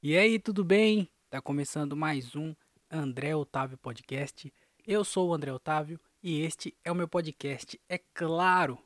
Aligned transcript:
E 0.00 0.16
aí, 0.16 0.38
tudo 0.38 0.62
bem? 0.62 1.10
Tá 1.28 1.42
começando 1.42 1.96
mais 1.96 2.36
um 2.36 2.54
André 2.88 3.34
Otávio 3.34 3.76
Podcast. 3.76 4.52
Eu 4.86 5.04
sou 5.04 5.28
o 5.28 5.34
André 5.34 5.52
Otávio 5.52 5.98
e 6.22 6.40
este 6.40 6.72
é 6.84 6.92
o 6.92 6.94
meu 6.94 7.08
podcast, 7.08 7.80
é 7.88 7.98
claro. 7.98 8.78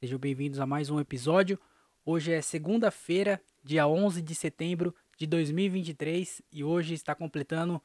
Sejam 0.00 0.18
bem-vindos 0.18 0.58
a 0.58 0.64
mais 0.64 0.88
um 0.88 0.98
episódio. 0.98 1.60
Hoje 2.06 2.32
é 2.32 2.40
segunda-feira, 2.40 3.38
dia 3.62 3.86
11 3.86 4.22
de 4.22 4.34
setembro 4.34 4.94
de 5.18 5.26
2023 5.26 6.40
e 6.50 6.64
hoje 6.64 6.94
está 6.94 7.14
completando 7.14 7.78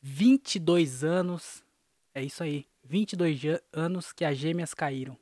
22 0.00 1.04
anos. 1.04 1.62
É 2.14 2.22
isso 2.22 2.42
aí, 2.42 2.64
22 2.84 3.60
anos 3.70 4.14
que 4.14 4.24
as 4.24 4.38
gêmeas 4.38 4.72
caíram. 4.72 5.14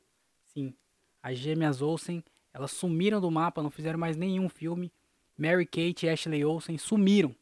Sim, 0.45 0.73
as 1.21 1.37
gêmeas 1.37 1.81
Olsen, 1.81 2.23
elas 2.53 2.71
sumiram 2.71 3.19
do 3.19 3.29
mapa, 3.29 3.61
não 3.61 3.69
fizeram 3.69 3.99
mais 3.99 4.15
nenhum 4.15 4.47
filme. 4.47 4.89
Mary 5.37 5.65
Kate 5.65 6.05
e 6.05 6.09
Ashley 6.09 6.43
Olsen 6.43 6.77
sumiram. 6.77 7.35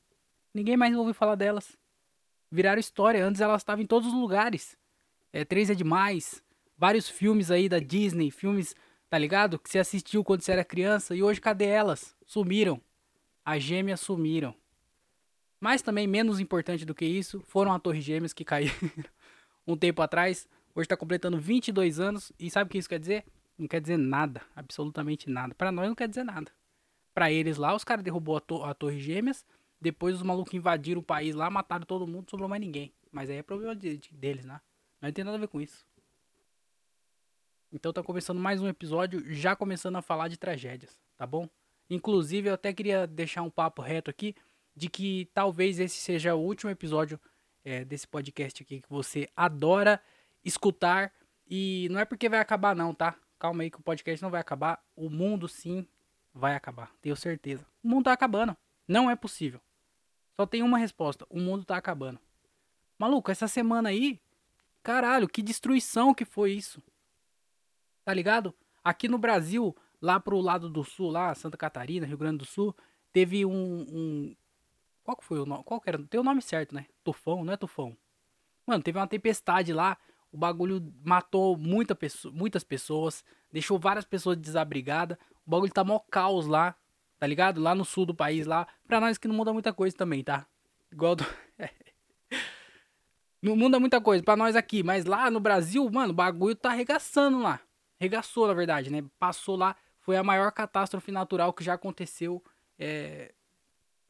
Ninguém 0.54 0.76
mais 0.76 0.96
ouviu 0.96 1.14
falar 1.14 1.36
delas. 1.36 1.78
Viraram 2.52 2.80
história. 2.80 3.26
Antes 3.26 3.42
elas 3.42 3.62
estavam 3.62 3.84
em 3.84 3.88
todos 3.88 4.10
os 4.10 4.14
lugares. 4.14 4.78
É, 5.32 5.46
Três 5.46 5.70
é 5.70 5.76
demais. 5.76 6.44
Vários 6.78 7.10
filmes 7.10 7.50
aí 7.50 7.70
da 7.70 7.80
Disney, 7.80 8.30
filmes, 8.30 8.76
tá 9.10 9.18
ligado? 9.18 9.58
Que 9.58 9.70
você 9.70 9.80
assistiu 9.80 10.24
quando 10.24 10.42
você 10.42 10.52
era 10.52 10.66
criança. 10.66 11.16
E 11.16 11.24
hoje 11.24 11.40
cadê 11.40 11.66
elas? 11.66 12.16
Sumiram. 12.26 12.82
As 13.46 13.64
gêmeas 13.64 14.02
sumiram. 14.02 14.54
Mas 15.60 15.82
também, 15.82 16.06
menos 16.06 16.40
importante 16.40 16.86
do 16.86 16.94
que 16.94 17.06
isso, 17.06 17.40
foram 17.48 17.72
a 17.72 17.80
Torre 17.80 18.02
Gêmeas 18.02 18.34
que 18.34 18.44
caíram 18.44 18.74
um 19.66 19.78
tempo 19.78 20.02
atrás. 20.02 20.48
Hoje 20.76 20.88
tá 20.88 20.98
completando 20.98 21.40
22 21.40 22.00
anos. 22.00 22.32
E 22.38 22.50
sabe 22.50 22.68
o 22.68 22.72
que 22.72 22.78
isso 22.78 22.90
quer 22.90 23.00
dizer? 23.00 23.24
Não 23.58 23.68
quer 23.68 23.80
dizer 23.80 23.98
nada. 23.98 24.42
Absolutamente 24.54 25.30
nada. 25.30 25.56
Para 25.56 25.72
nós 25.72 25.88
não 25.88 25.96
quer 25.96 26.10
dizer 26.10 26.26
nada 26.26 26.52
para 27.16 27.32
eles 27.32 27.56
lá, 27.56 27.74
os 27.74 27.86
caras 27.86 28.04
derrubou 28.04 28.36
a, 28.36 28.42
to 28.42 28.62
a 28.62 28.74
Torre 28.74 29.00
Gêmeas, 29.00 29.46
depois 29.80 30.16
os 30.16 30.22
malucos 30.22 30.54
invadiram 30.54 31.00
o 31.00 31.04
país 31.04 31.34
lá, 31.34 31.50
mataram 31.50 31.86
todo 31.86 32.06
mundo, 32.06 32.30
sobrou 32.30 32.50
mais 32.50 32.60
ninguém. 32.60 32.94
Mas 33.10 33.30
aí 33.30 33.38
é 33.38 33.44
problema 33.44 33.74
de, 33.74 33.98
de, 33.98 34.14
deles, 34.14 34.44
né? 34.44 34.60
Não 35.02 35.10
tem 35.14 35.24
nada 35.24 35.38
a 35.38 35.40
ver 35.40 35.48
com 35.48 35.62
isso. 35.62 35.88
Então 37.72 37.94
tá 37.94 38.04
começando 38.04 38.40
mais 38.40 38.62
um 38.62 38.68
episódio, 38.68 39.24
já 39.34 39.56
começando 39.56 39.96
a 39.96 40.02
falar 40.02 40.28
de 40.28 40.38
tragédias, 40.38 41.00
tá 41.16 41.26
bom? 41.26 41.48
Inclusive 41.90 42.50
eu 42.50 42.54
até 42.54 42.74
queria 42.74 43.08
deixar 43.08 43.44
um 43.44 43.50
papo 43.50 43.82
reto 43.82 44.10
aqui 44.10 44.36
de 44.76 44.90
que 44.90 45.30
talvez 45.34 45.80
esse 45.80 45.96
seja 45.96 46.36
o 46.36 46.42
último 46.42 46.70
episódio 46.70 47.20
é, 47.64 47.86
desse 47.86 48.08
podcast 48.08 48.62
aqui 48.62 48.82
que 48.82 48.90
você 48.90 49.30
adora 49.36 50.02
escutar 50.44 51.14
e 51.48 51.88
não 51.92 52.00
é 52.00 52.06
porque 52.06 52.28
vai 52.28 52.40
acabar 52.40 52.76
não, 52.76 52.94
tá? 52.94 53.16
Calma 53.40 53.64
aí 53.64 53.72
que 53.72 53.80
o 53.80 53.84
podcast 53.84 54.22
não 54.22 54.30
vai 54.30 54.42
acabar. 54.42 54.84
O 54.96 55.10
mundo 55.10 55.48
sim 55.48 55.88
vai 56.36 56.54
acabar, 56.54 56.92
tenho 57.02 57.16
certeza. 57.16 57.66
O 57.82 57.88
mundo 57.88 58.04
tá 58.04 58.14
acabando. 58.14 58.56
Não 58.86 59.10
é 59.10 59.16
possível. 59.16 59.62
Só 60.36 60.46
tem 60.46 60.62
uma 60.62 60.78
resposta: 60.78 61.26
o 61.30 61.40
mundo 61.40 61.64
tá 61.64 61.78
acabando. 61.78 62.20
Maluco, 63.00 63.32
essa 63.32 63.48
semana 63.48 63.90
aí, 63.90 64.22
caralho, 64.84 65.30
que 65.30 65.42
destruição 65.42 66.14
que 66.14 66.26
foi 66.26 66.52
isso. 66.52 66.84
Tá 68.04 68.14
ligado? 68.14 68.54
Aqui 68.84 69.08
no 69.08 69.18
Brasil, 69.18 69.76
lá 70.02 70.20
pro 70.20 70.40
lado 70.40 70.70
do 70.70 70.84
sul, 70.84 71.10
lá, 71.10 71.34
Santa 71.34 71.58
Catarina, 71.58 72.06
Rio 72.06 72.18
Grande 72.18 72.40
do 72.40 72.46
Sul, 72.46 72.76
teve 73.12 73.46
um. 73.46 73.86
um... 73.90 74.36
Qual 75.04 75.18
que 75.18 75.24
foi 75.24 75.40
o 75.40 75.46
nome? 75.46 75.64
Qual 75.64 75.80
que 75.80 75.90
era? 75.90 76.02
Tem 76.04 76.20
o 76.20 76.24
nome 76.24 76.42
certo, 76.42 76.76
né? 76.76 76.86
Tufão, 77.04 77.44
não 77.46 77.54
é 77.54 77.58
tufão? 77.58 77.96
Mano, 78.68 78.84
teve 78.84 78.98
uma 79.00 79.08
tempestade 79.08 79.72
lá. 79.72 79.98
O 80.32 80.38
bagulho 80.38 80.94
matou 81.04 81.56
muita 81.56 81.96
pessoa, 81.96 82.34
muitas 82.34 82.64
pessoas, 82.64 83.24
deixou 83.52 83.80
várias 83.80 84.04
pessoas 84.04 84.36
desabrigadas. 84.36 85.18
O 85.46 85.50
bagulho 85.50 85.72
tá 85.72 85.84
mó 85.84 86.00
caos 86.00 86.48
lá, 86.48 86.76
tá 87.20 87.28
ligado? 87.28 87.62
Lá 87.62 87.76
no 87.76 87.86
sul 87.86 88.06
do 88.06 88.16
país, 88.16 88.46
lá. 88.46 88.68
Pra 88.88 89.00
nós 89.00 89.18
que 89.18 89.28
não 89.28 89.36
muda 89.36 89.54
muita 89.54 89.74
coisa 89.74 89.96
também, 89.96 90.24
tá? 90.24 90.46
Igual 90.92 91.16
do... 91.16 91.26
não 93.42 93.56
muda 93.56 93.80
muita 93.80 94.02
coisa 94.02 94.24
pra 94.24 94.36
nós 94.36 94.56
aqui, 94.56 94.82
mas 94.82 95.06
lá 95.06 95.30
no 95.30 95.40
Brasil, 95.40 95.88
mano, 95.90 96.12
o 96.12 96.16
bagulho 96.16 96.56
tá 96.56 96.70
arregaçando 96.70 97.40
lá. 97.40 97.60
Regaçou, 98.00 98.48
na 98.48 98.54
verdade, 98.54 98.90
né? 98.90 99.04
Passou 99.20 99.56
lá, 99.56 99.76
foi 100.00 100.18
a 100.18 100.24
maior 100.24 100.52
catástrofe 100.52 101.12
natural 101.12 101.54
que 101.54 101.64
já 101.64 101.74
aconteceu 101.74 102.44
é, 102.78 103.34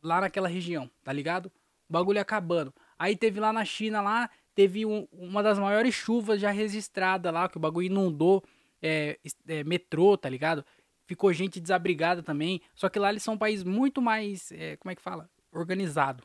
lá 0.02 0.22
naquela 0.22 0.48
região, 0.48 0.90
tá 1.04 1.14
ligado? 1.14 1.48
O 1.90 1.94
bagulho 1.94 2.20
acabando. 2.20 2.74
Aí 2.98 3.16
teve 3.16 3.40
lá 3.40 3.52
na 3.52 3.66
China, 3.66 4.02
lá, 4.02 4.30
teve 4.54 4.86
um, 4.86 5.08
uma 5.12 5.44
das 5.44 5.60
maiores 5.60 5.94
chuvas 5.94 6.40
já 6.40 6.52
registrada 6.52 7.30
lá, 7.30 7.48
que 7.50 7.58
o 7.58 7.60
bagulho 7.60 7.88
inundou 7.88 8.44
é, 8.82 9.20
é, 9.48 9.64
metrô, 9.64 10.18
tá 10.18 10.30
ligado? 10.30 10.66
Ficou 11.06 11.32
gente 11.34 11.60
desabrigada 11.60 12.22
também. 12.22 12.62
Só 12.74 12.90
que 12.90 13.00
lá 13.00 13.10
eles 13.10 13.24
são 13.24 13.36
um 13.36 13.38
país 13.38 13.64
muito 13.64 14.02
mais, 14.02 14.52
é, 14.52 14.78
como 14.78 14.92
é 14.92 14.96
que 14.96 15.02
fala? 15.02 15.30
Organizado. 15.52 16.24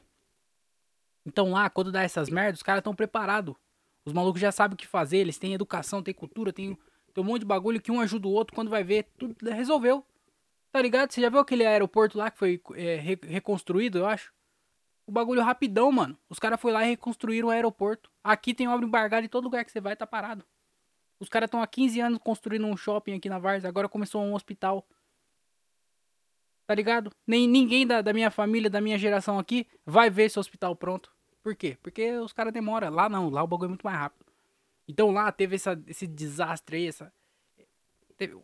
Então 1.24 1.50
lá, 1.50 1.68
quando 1.70 1.92
dá 1.92 2.02
essas 2.02 2.28
merdas, 2.28 2.60
os 2.60 2.62
caras 2.62 2.80
estão 2.80 2.94
preparados. 2.94 3.54
Os 4.04 4.12
malucos 4.12 4.40
já 4.40 4.50
sabem 4.50 4.74
o 4.74 4.78
que 4.78 4.86
fazer, 4.86 5.18
eles 5.18 5.38
têm 5.38 5.52
educação, 5.52 6.02
têm 6.02 6.14
cultura, 6.14 6.52
tem, 6.52 6.76
tem 7.12 7.22
um 7.22 7.26
monte 7.26 7.40
de 7.40 7.46
bagulho 7.46 7.80
que 7.80 7.92
um 7.92 8.00
ajuda 8.00 8.26
o 8.26 8.32
outro, 8.32 8.54
quando 8.54 8.70
vai 8.70 8.82
ver, 8.82 9.06
tudo 9.18 9.36
resolveu. 9.50 10.04
Tá 10.72 10.80
ligado? 10.80 11.12
Você 11.12 11.20
já 11.20 11.28
viu 11.28 11.40
aquele 11.40 11.66
aeroporto 11.66 12.16
lá 12.16 12.30
que 12.30 12.38
foi 12.38 12.60
é, 12.74 12.96
re 12.96 13.18
reconstruído, 13.22 13.98
eu 13.98 14.06
acho? 14.06 14.32
O 15.06 15.12
bagulho 15.12 15.42
rapidão, 15.42 15.90
mano. 15.90 16.16
Os 16.28 16.38
caras 16.38 16.60
foram 16.60 16.74
lá 16.74 16.84
e 16.84 16.90
reconstruíram 16.90 17.48
o 17.48 17.50
aeroporto. 17.50 18.10
Aqui 18.22 18.54
tem 18.54 18.68
obra 18.68 18.86
embargada 18.86 19.26
em 19.26 19.28
todo 19.28 19.44
lugar 19.44 19.64
que 19.64 19.72
você 19.72 19.80
vai, 19.80 19.96
tá 19.96 20.06
parado. 20.06 20.44
Os 21.20 21.28
caras 21.28 21.48
estão 21.48 21.60
há 21.60 21.66
15 21.66 22.00
anos 22.00 22.18
construindo 22.18 22.66
um 22.66 22.76
shopping 22.76 23.14
aqui 23.14 23.28
na 23.28 23.38
Varsa, 23.38 23.68
agora 23.68 23.88
começou 23.88 24.22
um 24.22 24.34
hospital. 24.34 24.86
Tá 26.66 26.74
ligado? 26.74 27.12
Nem 27.26 27.46
ninguém 27.46 27.86
da, 27.86 28.00
da 28.00 28.12
minha 28.14 28.30
família, 28.30 28.70
da 28.70 28.80
minha 28.80 28.96
geração 28.96 29.38
aqui, 29.38 29.66
vai 29.84 30.08
ver 30.08 30.24
esse 30.24 30.38
hospital 30.38 30.74
pronto. 30.74 31.12
Por 31.42 31.54
quê? 31.54 31.76
Porque 31.82 32.12
os 32.18 32.32
caras 32.32 32.52
demoram. 32.52 32.90
Lá 32.90 33.08
não, 33.08 33.28
lá 33.28 33.42
o 33.42 33.46
bagulho 33.46 33.66
é 33.66 33.68
muito 33.68 33.84
mais 33.84 33.98
rápido. 33.98 34.24
Então 34.88 35.10
lá 35.10 35.30
teve 35.30 35.56
essa, 35.56 35.80
esse 35.86 36.06
desastre 36.06 36.76
aí, 36.76 36.86
essa. 36.86 37.12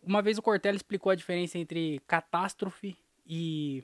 Uma 0.03 0.21
vez 0.21 0.37
o 0.37 0.41
Cortella 0.41 0.75
explicou 0.75 1.11
a 1.11 1.15
diferença 1.15 1.57
entre 1.57 1.99
catástrofe 2.07 2.95
e. 3.25 3.83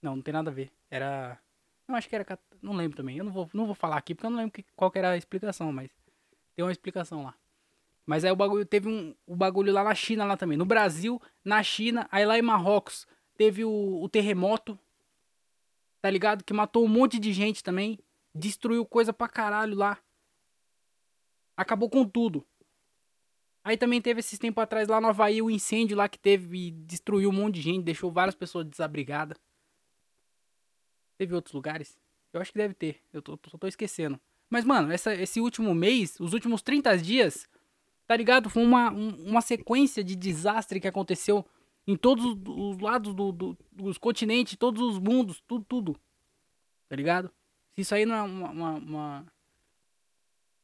Não, 0.00 0.16
não 0.16 0.22
tem 0.22 0.32
nada 0.32 0.50
a 0.50 0.54
ver. 0.54 0.70
Era. 0.90 1.38
Não, 1.88 1.96
acho 1.96 2.08
que 2.08 2.14
era. 2.14 2.24
Cat... 2.24 2.40
Não 2.62 2.72
lembro 2.72 2.96
também. 2.96 3.16
Eu 3.16 3.24
não 3.24 3.32
vou, 3.32 3.48
não 3.52 3.66
vou 3.66 3.74
falar 3.74 3.96
aqui 3.96 4.14
porque 4.14 4.26
eu 4.26 4.30
não 4.30 4.38
lembro 4.38 4.52
que, 4.52 4.64
qual 4.74 4.92
era 4.94 5.10
a 5.10 5.16
explicação, 5.16 5.72
mas. 5.72 5.90
Tem 6.54 6.64
uma 6.64 6.72
explicação 6.72 7.22
lá. 7.22 7.34
Mas 8.06 8.24
aí 8.24 8.30
o 8.30 8.36
bagulho 8.36 8.64
teve 8.64 8.88
um 8.88 9.14
o 9.26 9.34
bagulho 9.34 9.72
lá 9.72 9.82
na 9.82 9.94
China 9.94 10.24
lá 10.24 10.36
também. 10.36 10.56
No 10.56 10.64
Brasil, 10.64 11.20
na 11.44 11.62
China, 11.62 12.08
aí 12.10 12.24
lá 12.24 12.38
em 12.38 12.42
Marrocos 12.42 13.06
teve 13.36 13.64
o, 13.64 14.00
o 14.02 14.08
terremoto. 14.08 14.78
Tá 16.00 16.08
ligado? 16.08 16.44
Que 16.44 16.54
matou 16.54 16.84
um 16.84 16.88
monte 16.88 17.18
de 17.18 17.32
gente 17.32 17.64
também. 17.64 17.98
Destruiu 18.32 18.86
coisa 18.86 19.12
pra 19.12 19.28
caralho 19.28 19.74
lá. 19.74 19.98
Acabou 21.56 21.90
com 21.90 22.04
tudo. 22.04 22.46
Aí 23.64 23.76
também 23.76 24.00
teve 24.00 24.20
esses 24.20 24.38
tempos 24.38 24.62
atrás 24.62 24.86
lá 24.86 25.00
no 25.00 25.08
Havaí 25.08 25.42
o 25.42 25.50
incêndio 25.50 25.96
lá 25.96 26.08
que 26.08 26.18
teve 26.18 26.68
e 26.68 26.70
destruiu 26.70 27.30
um 27.30 27.32
monte 27.32 27.56
de 27.56 27.62
gente, 27.62 27.82
deixou 27.82 28.12
várias 28.12 28.36
pessoas 28.36 28.64
desabrigadas. 28.64 29.36
Teve 31.18 31.34
outros 31.34 31.52
lugares? 31.52 31.98
Eu 32.32 32.40
acho 32.40 32.52
que 32.52 32.58
deve 32.58 32.74
ter. 32.74 33.02
Eu 33.12 33.20
tô, 33.20 33.36
só 33.48 33.58
tô 33.58 33.66
esquecendo. 33.66 34.20
Mas, 34.48 34.64
mano, 34.64 34.92
essa, 34.92 35.12
esse 35.14 35.40
último 35.40 35.74
mês, 35.74 36.20
os 36.20 36.32
últimos 36.32 36.62
30 36.62 36.96
dias, 36.98 37.48
Tá 38.06 38.16
ligado? 38.16 38.48
Foi 38.48 38.62
uma, 38.62 38.90
uma 38.90 39.40
sequência 39.40 40.02
de 40.04 40.14
desastre 40.14 40.80
que 40.80 40.86
aconteceu 40.86 41.44
em 41.86 41.96
todos 41.96 42.24
os 42.46 42.78
lados 42.78 43.14
do, 43.14 43.32
do, 43.32 43.58
dos 43.72 43.98
continentes, 43.98 44.56
todos 44.56 44.82
os 44.82 44.98
mundos, 44.98 45.42
tudo, 45.46 45.64
tudo. 45.64 46.00
Tá 46.88 46.96
ligado? 46.96 47.30
Isso 47.76 47.94
aí 47.94 48.06
não 48.06 48.14
é 48.14 48.22
uma, 48.22 48.50
uma, 48.50 48.74
uma 48.74 49.26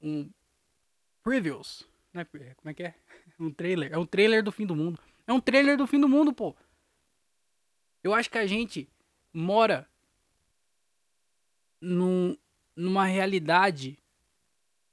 um 0.00 0.30
previews, 1.22 1.86
né? 2.12 2.24
Como 2.24 2.70
é 2.70 2.74
que 2.74 2.82
é? 2.82 2.94
Um 3.40 3.50
trailer. 3.50 3.92
É 3.92 3.98
um 3.98 4.06
trailer 4.06 4.42
do 4.42 4.52
fim 4.52 4.64
do 4.64 4.76
mundo. 4.76 5.00
É 5.26 5.32
um 5.32 5.40
trailer 5.40 5.76
do 5.76 5.86
fim 5.86 5.98
do 5.98 6.08
mundo, 6.08 6.32
pô. 6.32 6.54
Eu 8.04 8.14
acho 8.14 8.30
que 8.30 8.38
a 8.38 8.46
gente 8.46 8.88
mora 9.32 9.88
num, 11.80 12.36
numa 12.76 13.04
realidade 13.04 13.98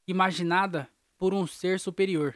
imaginada 0.08 0.90
por 1.20 1.34
um 1.34 1.46
ser 1.46 1.80
superior, 1.80 2.36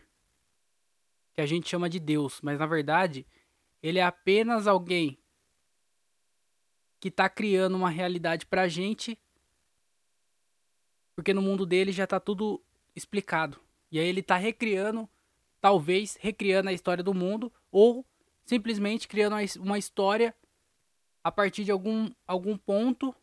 que 1.33 1.41
a 1.41 1.45
gente 1.47 1.69
chama 1.69 1.89
de 1.89 2.00
Deus, 2.00 2.39
mas 2.44 2.59
na 2.59 2.68
verdade 2.68 3.25
ele 3.81 3.97
é 3.97 4.03
apenas 4.03 4.68
alguém 4.68 5.18
que 7.00 7.07
está 7.07 7.27
criando 7.27 7.75
uma 7.75 7.89
realidade 7.89 8.45
para 8.45 8.62
a 8.62 8.68
gente, 8.68 9.19
porque 11.15 11.33
no 11.33 11.41
mundo 11.41 11.65
dele 11.65 11.91
já 11.91 12.06
está 12.06 12.19
tudo 12.19 12.63
explicado. 12.95 13.59
E 13.91 14.00
aí 14.00 14.07
ele 14.07 14.21
está 14.21 14.38
recriando, 14.38 15.09
talvez 15.59 16.18
recriando 16.21 16.69
a 16.69 16.74
história 16.74 17.03
do 17.03 17.13
mundo, 17.13 17.51
ou 17.71 18.06
simplesmente 18.45 19.07
criando 19.07 19.36
uma 19.59 19.77
história 19.77 20.33
a 21.24 21.31
partir 21.31 21.63
de 21.65 21.71
algum, 21.71 22.09
algum 22.25 22.57
ponto 22.57 23.13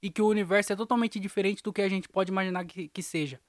e 0.00 0.10
que 0.10 0.22
o 0.22 0.28
universo 0.28 0.72
é 0.72 0.76
totalmente 0.76 1.18
diferente 1.18 1.62
do 1.62 1.72
que 1.72 1.82
a 1.82 1.88
gente 1.88 2.08
pode 2.08 2.30
imaginar 2.30 2.64
que, 2.64 2.88
que 2.88 3.02
seja. 3.02 3.40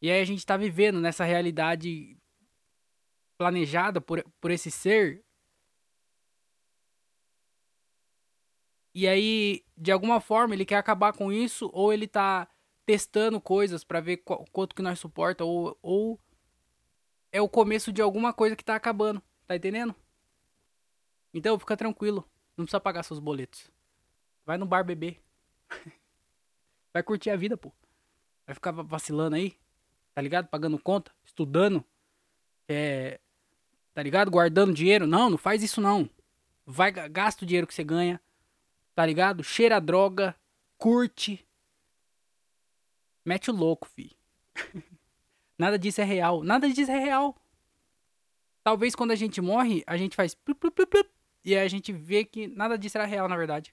E 0.00 0.10
aí 0.10 0.20
a 0.20 0.24
gente 0.24 0.44
tá 0.44 0.56
vivendo 0.56 1.00
nessa 1.00 1.24
realidade 1.24 2.16
planejada 3.36 4.00
por, 4.00 4.24
por 4.40 4.50
esse 4.50 4.70
ser. 4.70 5.24
E 8.94 9.06
aí, 9.06 9.64
de 9.76 9.92
alguma 9.92 10.20
forma, 10.20 10.54
ele 10.54 10.64
quer 10.64 10.76
acabar 10.76 11.12
com 11.12 11.30
isso, 11.30 11.70
ou 11.72 11.92
ele 11.92 12.06
tá 12.08 12.48
testando 12.86 13.40
coisas 13.40 13.84
para 13.84 14.00
ver 14.00 14.18
qual, 14.18 14.44
quanto 14.52 14.74
que 14.74 14.82
nós 14.82 14.98
suporta, 14.98 15.44
ou, 15.44 15.78
ou 15.82 16.20
é 17.30 17.40
o 17.40 17.48
começo 17.48 17.92
de 17.92 18.00
alguma 18.00 18.32
coisa 18.32 18.56
que 18.56 18.64
tá 18.64 18.74
acabando. 18.74 19.22
Tá 19.46 19.54
entendendo? 19.54 19.94
Então, 21.32 21.58
fica 21.58 21.76
tranquilo. 21.76 22.28
Não 22.56 22.64
precisa 22.64 22.80
pagar 22.80 23.02
seus 23.02 23.18
boletos. 23.18 23.70
Vai 24.46 24.56
no 24.56 24.64
bar 24.64 24.82
beber. 24.82 25.20
Vai 26.92 27.02
curtir 27.02 27.28
a 27.28 27.36
vida, 27.36 27.56
pô. 27.56 27.70
Vai 28.46 28.54
ficar 28.54 28.72
vacilando 28.72 29.36
aí. 29.36 29.58
Tá 30.16 30.22
ligado? 30.22 30.48
Pagando 30.48 30.78
conta, 30.78 31.12
estudando. 31.26 31.84
É. 32.66 33.20
Tá 33.92 34.02
ligado? 34.02 34.30
Guardando 34.30 34.72
dinheiro. 34.72 35.06
Não, 35.06 35.28
não 35.28 35.36
faz 35.36 35.62
isso 35.62 35.78
não. 35.78 36.08
Vai, 36.64 36.90
gasta 36.90 37.44
o 37.44 37.46
dinheiro 37.46 37.66
que 37.66 37.74
você 37.74 37.84
ganha. 37.84 38.18
Tá 38.94 39.04
ligado? 39.04 39.44
Cheira 39.44 39.76
a 39.76 39.78
droga. 39.78 40.34
Curte. 40.78 41.46
Mete 43.26 43.50
o 43.50 43.54
louco, 43.54 43.86
fi. 43.86 44.16
Nada 45.58 45.78
disso 45.78 46.00
é 46.00 46.04
real. 46.04 46.42
Nada 46.42 46.66
disso 46.66 46.90
é 46.90 46.98
real. 46.98 47.36
Talvez 48.64 48.94
quando 48.94 49.10
a 49.10 49.16
gente 49.16 49.38
morre, 49.42 49.84
a 49.86 49.98
gente 49.98 50.16
faz. 50.16 50.34
E 51.44 51.54
aí 51.54 51.62
a 51.62 51.68
gente 51.68 51.92
vê 51.92 52.24
que 52.24 52.46
nada 52.46 52.78
disso 52.78 52.96
era 52.96 53.06
real, 53.06 53.28
na 53.28 53.36
verdade. 53.36 53.72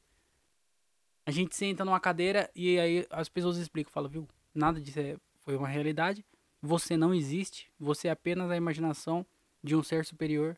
A 1.25 1.31
gente 1.31 1.55
senta 1.55 1.85
numa 1.85 2.01
cadeira 2.01 2.51
e 2.53 2.77
aí 2.79 3.07
as 3.09 3.29
pessoas 3.29 3.57
explicam, 3.57 3.93
falam, 3.93 4.09
viu? 4.09 4.27
Nada 4.53 4.79
disso 4.79 4.99
é, 4.99 5.17
foi 5.39 5.55
uma 5.55 5.67
realidade. 5.67 6.23
Você 6.65 6.95
não 6.95 7.13
existe. 7.13 7.69
Você 7.77 8.07
é 8.07 8.12
apenas 8.12 8.50
a 8.50 8.56
imaginação 8.56 9.25
de 9.62 9.75
um 9.75 9.83
ser 9.83 10.06
superior. 10.06 10.57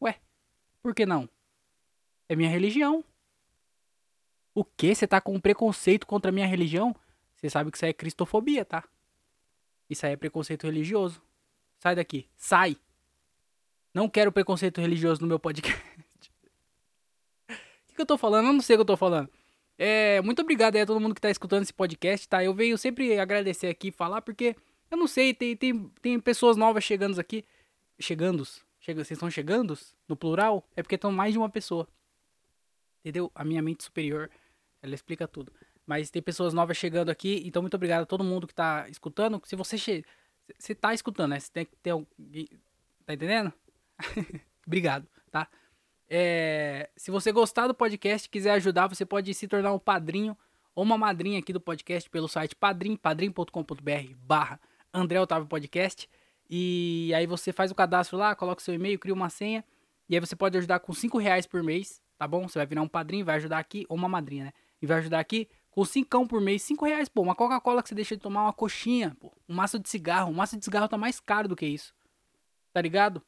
Ué, 0.00 0.20
por 0.80 0.94
que 0.94 1.04
não? 1.04 1.28
É 2.28 2.36
minha 2.36 2.48
religião. 2.48 3.04
O 4.54 4.64
que? 4.64 4.94
Você 4.94 5.04
tá 5.08 5.20
com 5.20 5.40
preconceito 5.40 6.06
contra 6.06 6.30
a 6.30 6.32
minha 6.32 6.46
religião? 6.46 6.94
Você 7.34 7.50
sabe 7.50 7.72
que 7.72 7.76
isso 7.76 7.84
aí 7.84 7.90
é 7.90 7.94
cristofobia, 7.94 8.64
tá? 8.64 8.84
Isso 9.90 10.06
aí 10.06 10.12
é 10.12 10.16
preconceito 10.16 10.64
religioso. 10.64 11.20
Sai 11.80 11.96
daqui. 11.96 12.28
Sai. 12.36 12.76
Não 13.92 14.08
quero 14.08 14.30
preconceito 14.30 14.80
religioso 14.80 15.20
no 15.22 15.26
meu 15.26 15.40
podcast. 15.40 15.82
o 17.90 17.94
que, 17.96 18.00
eu 18.00 18.06
tô 18.06 18.16
falando? 18.16 18.46
Eu 18.46 18.52
não 18.52 18.60
sei 18.60 18.76
o 18.76 18.78
que 18.78 18.82
eu 18.82 18.86
tô 18.86 18.96
falando. 18.96 19.28
É, 19.84 20.22
muito 20.22 20.40
obrigado 20.40 20.76
aí 20.76 20.82
a 20.82 20.86
todo 20.86 21.00
mundo 21.00 21.12
que 21.12 21.20
tá 21.20 21.28
escutando 21.28 21.64
esse 21.64 21.74
podcast, 21.74 22.28
tá? 22.28 22.44
Eu 22.44 22.54
venho 22.54 22.78
sempre 22.78 23.18
agradecer 23.18 23.66
aqui 23.66 23.88
e 23.88 23.90
falar, 23.90 24.22
porque 24.22 24.54
eu 24.88 24.96
não 24.96 25.08
sei, 25.08 25.34
tem, 25.34 25.56
tem, 25.56 25.88
tem 26.00 26.20
pessoas 26.20 26.56
novas 26.56 26.84
chegando 26.84 27.18
aqui. 27.18 27.44
Chegando? 27.98 28.46
Chega, 28.78 29.02
vocês 29.02 29.16
estão 29.16 29.28
chegando? 29.28 29.76
No 30.06 30.14
plural? 30.14 30.64
É 30.76 30.84
porque 30.84 30.94
estão 30.94 31.10
mais 31.10 31.32
de 31.32 31.38
uma 31.38 31.50
pessoa. 31.50 31.88
Entendeu? 33.00 33.28
A 33.34 33.42
minha 33.42 33.60
mente 33.60 33.82
superior, 33.82 34.30
ela 34.80 34.94
explica 34.94 35.26
tudo. 35.26 35.52
Mas 35.84 36.10
tem 36.10 36.22
pessoas 36.22 36.54
novas 36.54 36.76
chegando 36.76 37.10
aqui, 37.10 37.42
então 37.44 37.60
muito 37.60 37.74
obrigado 37.74 38.02
a 38.02 38.06
todo 38.06 38.22
mundo 38.22 38.46
que 38.46 38.54
tá 38.54 38.88
escutando. 38.88 39.42
Se 39.44 39.56
você 39.56 39.76
che... 39.76 40.04
você 40.56 40.76
tá 40.76 40.94
escutando, 40.94 41.30
né? 41.30 41.40
Você 41.40 41.50
tem 41.50 41.64
que 41.64 41.74
ter 41.82 41.90
alguém. 41.90 42.48
Tá 43.04 43.14
entendendo? 43.14 43.52
Obrigado, 44.64 45.08
tá? 45.28 45.48
É, 46.14 46.90
se 46.94 47.10
você 47.10 47.32
gostar 47.32 47.66
do 47.66 47.72
podcast 47.72 48.28
quiser 48.28 48.50
ajudar, 48.50 48.86
você 48.86 49.02
pode 49.02 49.32
se 49.32 49.48
tornar 49.48 49.72
um 49.72 49.78
padrinho 49.78 50.36
ou 50.74 50.84
uma 50.84 50.98
madrinha 50.98 51.38
aqui 51.38 51.54
do 51.54 51.60
podcast 51.60 52.10
pelo 52.10 52.28
site 52.28 52.54
padrim, 52.54 52.96
padrim.com.br 52.96 54.14
barra 54.18 54.60
André 54.92 55.18
Otávio 55.18 55.48
Podcast. 55.48 56.10
E 56.50 57.14
aí 57.16 57.26
você 57.26 57.50
faz 57.50 57.70
o 57.70 57.74
cadastro 57.74 58.18
lá, 58.18 58.36
coloca 58.36 58.62
seu 58.62 58.74
e-mail, 58.74 58.98
cria 58.98 59.14
uma 59.14 59.30
senha. 59.30 59.64
E 60.06 60.14
aí 60.14 60.20
você 60.20 60.36
pode 60.36 60.58
ajudar 60.58 60.80
com 60.80 60.92
5 60.92 61.16
reais 61.16 61.46
por 61.46 61.62
mês, 61.62 62.02
tá 62.18 62.28
bom? 62.28 62.46
Você 62.46 62.58
vai 62.58 62.66
virar 62.66 62.82
um 62.82 62.88
padrinho, 62.88 63.24
vai 63.24 63.36
ajudar 63.36 63.58
aqui, 63.58 63.86
ou 63.88 63.96
uma 63.96 64.06
madrinha, 64.06 64.44
né? 64.44 64.52
E 64.82 64.86
vai 64.86 64.98
ajudar 64.98 65.18
aqui 65.18 65.48
com 65.70 65.82
5 65.82 66.28
por 66.28 66.42
mês, 66.42 66.60
5 66.60 66.84
reais, 66.84 67.08
pô. 67.08 67.22
Uma 67.22 67.34
Coca-Cola 67.34 67.82
que 67.82 67.88
você 67.88 67.94
deixa 67.94 68.14
de 68.14 68.20
tomar, 68.20 68.42
uma 68.42 68.52
coxinha, 68.52 69.16
pô. 69.18 69.32
Um 69.48 69.54
maço 69.54 69.78
de 69.78 69.88
cigarro. 69.88 70.30
Um 70.30 70.34
maço 70.34 70.58
de 70.58 70.62
cigarro 70.62 70.88
tá 70.88 70.98
mais 70.98 71.18
caro 71.20 71.48
do 71.48 71.56
que 71.56 71.64
isso. 71.64 71.94
Tá 72.70 72.82
ligado? 72.82 73.22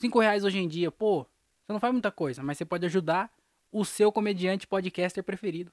5 0.00 0.18
reais 0.18 0.42
hoje 0.42 0.58
em 0.58 0.66
dia, 0.66 0.90
pô, 0.90 1.24
você 1.68 1.72
não 1.74 1.80
faz 1.80 1.92
muita 1.92 2.10
coisa, 2.10 2.42
mas 2.42 2.56
você 2.56 2.64
pode 2.64 2.86
ajudar 2.86 3.30
o 3.70 3.84
seu 3.84 4.10
comediante 4.10 4.66
podcaster 4.66 5.22
preferido. 5.22 5.70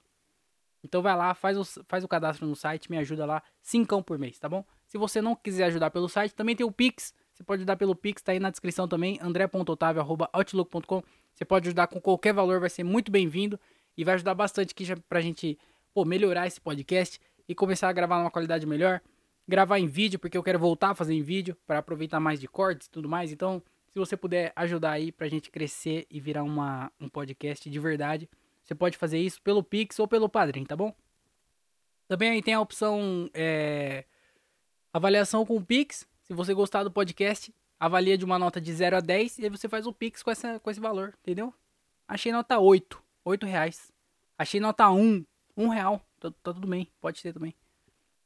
Então 0.84 1.02
vai 1.02 1.16
lá, 1.16 1.34
faz 1.34 1.58
o, 1.58 1.64
faz 1.88 2.04
o 2.04 2.08
cadastro 2.08 2.46
no 2.46 2.54
site, 2.54 2.92
me 2.92 2.98
ajuda 2.98 3.26
lá, 3.26 3.42
5 3.62 4.04
por 4.04 4.20
mês, 4.20 4.38
tá 4.38 4.50
bom? 4.50 4.66
Se 4.86 4.98
você 4.98 5.22
não 5.22 5.34
quiser 5.38 5.64
ajudar 5.64 5.92
pelo 5.92 6.10
site, 6.10 6.36
também 6.36 6.54
tem 6.54 6.66
o 6.66 6.72
Pix. 6.72 7.14
Você 7.34 7.46
pode 7.46 7.62
ajudar 7.62 7.78
pelo 7.78 7.96
Pix, 7.96 8.22
tá 8.22 8.34
aí 8.34 8.42
na 8.42 8.50
descrição 8.50 8.90
também, 8.90 9.18
andré.otavio.outlook.com. 9.22 11.02
Você 11.34 11.46
pode 11.46 11.70
ajudar 11.70 11.88
com 11.88 12.02
qualquer 12.02 12.34
valor, 12.34 12.60
vai 12.60 12.70
ser 12.70 12.84
muito 12.84 13.10
bem-vindo 13.10 13.58
e 13.98 14.04
vai 14.04 14.16
ajudar 14.16 14.36
bastante 14.36 14.72
aqui 14.72 14.86
pra 15.08 15.22
gente 15.22 15.58
pô, 15.94 16.04
melhorar 16.04 16.46
esse 16.46 16.60
podcast 16.60 17.22
e 17.48 17.56
começar 17.56 17.88
a 17.88 17.94
gravar 17.94 18.18
numa 18.18 18.30
qualidade 18.30 18.66
melhor. 18.66 19.00
Gravar 19.48 19.80
em 19.80 19.88
vídeo, 19.88 20.20
porque 20.20 20.38
eu 20.38 20.44
quero 20.44 20.60
voltar 20.60 20.90
a 20.90 20.96
fazer 20.96 21.14
em 21.14 21.22
vídeo 21.22 21.56
para 21.66 21.80
aproveitar 21.80 22.20
mais 22.20 22.38
de 22.38 22.50
cortes 22.50 22.88
e 22.88 22.92
tudo 22.92 23.08
mais. 23.08 23.32
Então, 23.32 23.64
se 23.96 24.00
você 24.00 24.18
puder 24.18 24.52
ajudar 24.58 24.92
aí 24.92 25.10
pra 25.10 25.30
gente 25.30 25.50
crescer 25.50 26.06
e 26.12 26.20
virar 26.20 26.44
uma, 26.44 26.92
um 27.00 27.08
podcast 27.08 27.70
de 27.70 27.80
verdade, 27.80 28.30
você 28.62 28.76
pode 28.76 28.98
fazer 28.98 29.18
isso 29.20 29.42
pelo 29.42 29.64
Pix 29.64 29.98
ou 30.00 30.06
pelo 30.06 30.28
Padrim, 30.28 30.66
tá 30.66 30.76
bom? 30.76 30.94
Também 32.06 32.32
aí 32.32 32.42
tem 32.42 32.54
a 32.54 32.60
opção 32.60 33.30
é, 33.34 34.04
avaliação 34.92 35.46
com 35.46 35.56
o 35.56 35.64
Pix. 35.64 36.06
Se 36.24 36.34
você 36.34 36.54
gostar 36.54 36.84
do 36.84 36.92
podcast, 36.92 37.56
avalia 37.80 38.18
de 38.18 38.26
uma 38.26 38.38
nota 38.38 38.60
de 38.60 38.74
0 38.74 38.98
a 38.98 39.00
10 39.00 39.40
e 39.40 39.44
aí 39.46 39.50
você 39.50 39.70
faz 39.70 39.88
o 39.88 39.94
Pix 39.94 40.22
com, 40.22 40.30
essa, 40.30 40.60
com 40.60 40.70
esse 40.70 40.80
valor, 40.82 41.14
entendeu? 41.22 41.54
Achei 42.06 42.34
nota 42.34 42.60
8, 42.60 43.02
8 43.24 43.46
reais. 43.46 43.94
Achei 44.38 44.60
nota 44.60 44.92
1, 44.92 45.26
1 45.56 45.70
real. 45.70 46.06
Tá, 46.20 46.30
tá 46.44 46.54
tudo 46.54 46.68
bem, 46.68 46.92
pode 47.00 47.20
ser 47.20 47.32
também. 47.32 47.56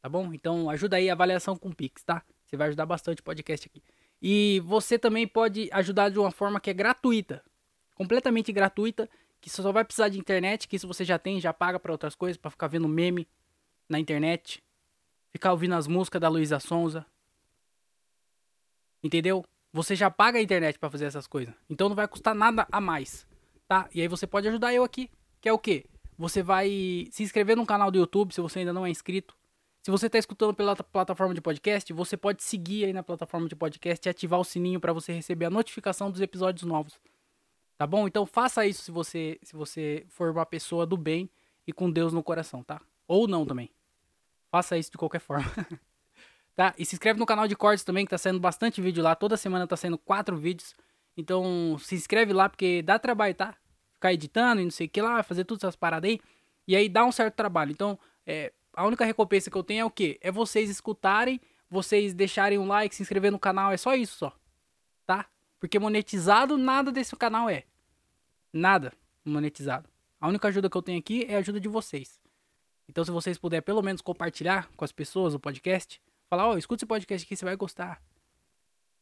Tá 0.02 0.10
bom? 0.10 0.34
Então 0.34 0.68
ajuda 0.68 0.98
aí 0.98 1.12
a 1.12 1.14
avaliação 1.14 1.56
com 1.56 1.70
o 1.70 1.76
Pix, 1.76 2.04
tá? 2.04 2.24
Você 2.48 2.58
vai 2.58 2.70
ajudar 2.70 2.88
bastante 2.88 3.22
o 3.22 3.24
podcast 3.24 3.68
aqui. 3.68 3.84
E 4.22 4.62
você 4.66 5.00
também 5.00 5.28
pode 5.28 5.70
ajudar 5.72 6.10
de 6.10 6.20
uma 6.20 6.32
forma 6.32 6.60
que 6.60 6.70
é 6.70 6.74
gratuita, 6.74 7.44
completamente 7.96 8.52
gratuita, 8.52 9.10
que 9.40 9.50
só 9.50 9.72
vai 9.72 9.86
precisar 9.86 10.10
de 10.10 10.20
internet, 10.20 10.68
que 10.68 10.76
isso 10.76 10.88
você 10.88 11.06
já 11.06 11.18
tem, 11.18 11.40
já 11.40 11.54
paga 11.54 11.80
para 11.80 11.92
outras 11.92 12.16
coisas, 12.16 12.38
para 12.38 12.52
ficar 12.52 12.68
vendo 12.68 12.88
meme 12.88 13.28
na 13.88 13.98
internet, 14.00 14.62
ficar 15.32 15.52
ouvindo 15.52 15.76
as 15.76 15.88
músicas 15.88 16.20
da 16.20 16.28
Luísa 16.28 16.60
Sonza. 16.60 17.06
Entendeu? 19.02 19.46
Você 19.72 19.96
já 19.96 20.12
paga 20.12 20.40
a 20.40 20.42
internet 20.42 20.78
para 20.78 20.90
fazer 20.90 21.06
essas 21.06 21.28
coisas. 21.28 21.54
Então 21.70 21.88
não 21.88 21.96
vai 21.96 22.08
custar 22.08 22.36
nada 22.36 22.68
a 22.72 22.82
mais, 22.82 23.26
tá? 23.68 23.88
E 23.94 24.02
aí 24.02 24.08
você 24.08 24.28
pode 24.28 24.48
ajudar 24.48 24.74
eu 24.74 24.84
aqui, 24.84 25.10
que 25.40 25.48
é 25.48 25.54
o 25.54 25.60
quê? 25.60 25.86
Você 26.18 26.44
vai 26.44 27.08
se 27.12 27.24
inscrever 27.24 27.56
no 27.56 27.66
canal 27.66 27.90
do 27.90 27.98
YouTube 27.98 28.34
se 28.34 28.42
você 28.42 28.60
ainda 28.60 28.74
não 28.74 28.86
é 28.86 28.90
inscrito. 28.90 29.39
Se 29.82 29.90
você 29.90 30.08
está 30.08 30.18
escutando 30.18 30.54
pela 30.54 30.76
plataforma 30.76 31.34
de 31.34 31.42
podcast, 31.42 31.92
você 31.94 32.18
pode 32.18 32.44
seguir 32.44 32.86
aí 32.86 32.94
na 32.94 33.02
plataforma 33.02 33.48
de 33.48 33.56
podcast 33.56 34.08
e 34.08 34.10
ativar 34.10 34.40
o 34.40 34.44
sininho 34.44 34.80
para 34.80 34.92
você 34.92 35.14
receber 35.14 35.46
a 35.46 35.50
notificação 35.50 36.12
dos 36.12 36.20
episódios 36.20 36.64
novos. 36.64 37.00
Tá 37.78 37.88
bom? 37.88 38.06
Então 38.06 38.26
faça 38.26 38.66
isso 38.66 38.84
se 38.84 38.92
você 38.92 39.40
se 39.42 39.56
você 39.56 40.06
for 40.10 40.32
uma 40.32 40.46
pessoa 40.46 40.86
do 40.86 40.98
bem 40.98 41.30
e 41.66 41.72
com 41.72 41.90
Deus 41.90 42.12
no 42.12 42.22
coração, 42.22 42.62
tá? 42.62 42.82
Ou 43.08 43.26
não 43.26 43.46
também. 43.46 43.72
Faça 44.52 44.78
isso 44.78 44.92
de 44.92 44.98
qualquer 44.98 45.22
forma. 45.22 45.46
tá? 46.54 46.74
E 46.78 46.86
se 46.86 46.96
inscreve 46.96 47.18
no 47.18 47.26
canal 47.26 47.48
de 47.48 47.56
cortes 47.56 47.86
também, 47.86 48.06
que 48.06 48.10
tá 48.10 48.18
saindo 48.18 48.40
bastante 48.40 48.82
vídeo 48.82 49.02
lá. 49.02 49.16
Toda 49.16 49.38
semana 49.38 49.66
tá 49.66 49.78
saindo 49.78 49.98
quatro 49.98 50.36
vídeos. 50.36 50.76
Então 51.16 51.78
se 51.80 51.96
inscreve 51.96 52.34
lá, 52.34 52.50
porque 52.50 52.82
dá 52.82 53.00
trabalho, 53.00 53.34
tá? 53.34 53.56
Ficar 53.94 54.12
editando 54.12 54.60
e 54.60 54.66
não 54.66 54.72
sei 54.72 54.88
o 54.88 54.90
que 54.90 55.02
lá, 55.02 55.24
fazer 55.24 55.46
todas 55.46 55.64
essas 55.64 55.78
paradas 55.78 56.10
aí. 56.10 56.20
E 56.68 56.76
aí 56.76 56.90
dá 56.90 57.06
um 57.06 57.14
certo 57.14 57.36
trabalho. 57.36 57.72
Então, 57.72 57.98
é, 58.26 58.52
a 58.74 58.86
única 58.86 59.06
recompensa 59.06 59.50
que 59.50 59.58
eu 59.58 59.64
tenho 59.64 59.82
é 59.82 59.86
o 59.86 59.92
quê? 59.92 60.20
É 60.22 60.32
vocês 60.32 60.70
escutarem, 60.70 61.40
vocês 61.70 62.14
deixarem 62.14 62.58
um 62.58 62.68
like, 62.68 62.96
se 62.96 63.02
inscrever 63.02 63.32
no 63.32 63.40
canal, 63.40 63.72
é 63.72 63.78
só 63.78 63.96
isso 63.96 64.18
só. 64.18 64.34
Tá? 65.06 65.26
Porque 65.60 65.80
monetizado 65.80 66.58
nada 66.58 66.92
desse 66.92 67.16
canal 67.16 67.50
é. 67.50 67.66
Nada 68.52 68.94
monetizado. 69.24 69.90
A 70.20 70.28
única 70.28 70.48
ajuda 70.48 70.70
que 70.70 70.78
eu 70.78 70.82
tenho 70.82 71.00
aqui 71.00 71.26
é 71.28 71.36
a 71.36 71.40
ajuda 71.40 71.60
de 71.60 71.68
vocês. 71.68 72.20
Então 72.88 73.04
se 73.04 73.12
vocês 73.12 73.38
puderem 73.38 73.62
pelo 73.62 73.82
menos 73.82 74.02
compartilhar 74.02 74.70
com 74.76 74.84
as 74.84 74.92
pessoas 74.92 75.34
o 75.34 75.40
podcast, 75.40 76.02
falar, 76.30 76.48
ó, 76.48 76.54
oh, 76.54 76.58
escuta 76.58 76.82
esse 76.82 76.88
podcast 76.88 77.26
aqui, 77.26 77.36
você 77.36 77.46
vai 77.46 77.56
gostar. 77.56 78.02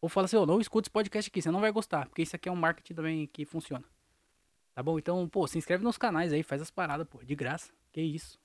Ou 0.01 0.09
fala 0.09 0.25
assim, 0.25 0.35
ó, 0.35 0.43
oh, 0.43 0.45
não 0.45 0.59
escuta 0.59 0.87
esse 0.87 0.91
podcast 0.91 1.29
aqui, 1.29 1.41
você 1.41 1.51
não 1.51 1.61
vai 1.61 1.71
gostar, 1.71 2.07
porque 2.07 2.21
isso 2.21 2.35
aqui 2.35 2.49
é 2.49 2.51
um 2.51 2.55
marketing 2.55 2.93
também 2.93 3.27
que 3.27 3.45
funciona. 3.45 3.85
Tá 4.75 4.83
bom? 4.83 4.99
Então, 4.99 5.27
pô, 5.27 5.47
se 5.47 5.57
inscreve 5.57 5.83
nos 5.83 5.97
canais 5.97 6.31
aí, 6.31 6.43
faz 6.43 6.61
as 6.61 6.69
paradas, 6.69 7.07
pô, 7.07 7.23
de 7.23 7.33
graça. 7.33 7.71
Que 7.91 8.01
isso. 8.01 8.39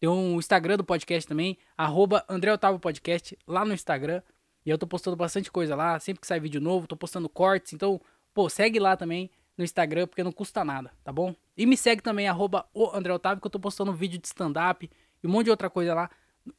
Tem 0.00 0.08
um 0.08 0.38
Instagram 0.38 0.76
do 0.76 0.84
podcast 0.84 1.28
também, 1.28 1.58
arroba 1.76 2.24
André 2.28 2.52
Otávio 2.52 2.78
Podcast, 2.78 3.36
lá 3.46 3.64
no 3.64 3.74
Instagram. 3.74 4.22
E 4.64 4.70
eu 4.70 4.78
tô 4.78 4.86
postando 4.86 5.16
bastante 5.16 5.50
coisa 5.50 5.74
lá, 5.74 5.98
sempre 5.98 6.20
que 6.20 6.26
sai 6.26 6.38
vídeo 6.38 6.60
novo, 6.60 6.86
tô 6.86 6.96
postando 6.96 7.28
cortes. 7.28 7.72
Então, 7.72 8.00
pô, 8.32 8.48
segue 8.48 8.78
lá 8.78 8.96
também 8.96 9.30
no 9.56 9.64
Instagram, 9.64 10.06
porque 10.06 10.22
não 10.22 10.30
custa 10.30 10.64
nada, 10.64 10.92
tá 11.02 11.12
bom? 11.12 11.34
E 11.56 11.66
me 11.66 11.76
segue 11.76 12.00
também, 12.00 12.28
arroba 12.28 12.66
o 12.72 12.94
André 12.94 13.12
Otávio, 13.12 13.40
que 13.40 13.46
eu 13.46 13.50
tô 13.50 13.58
postando 13.58 13.92
vídeo 13.92 14.20
de 14.20 14.28
stand-up 14.28 14.88
e 15.22 15.26
um 15.26 15.30
monte 15.30 15.46
de 15.46 15.50
outra 15.50 15.68
coisa 15.68 15.94
lá, 15.94 16.10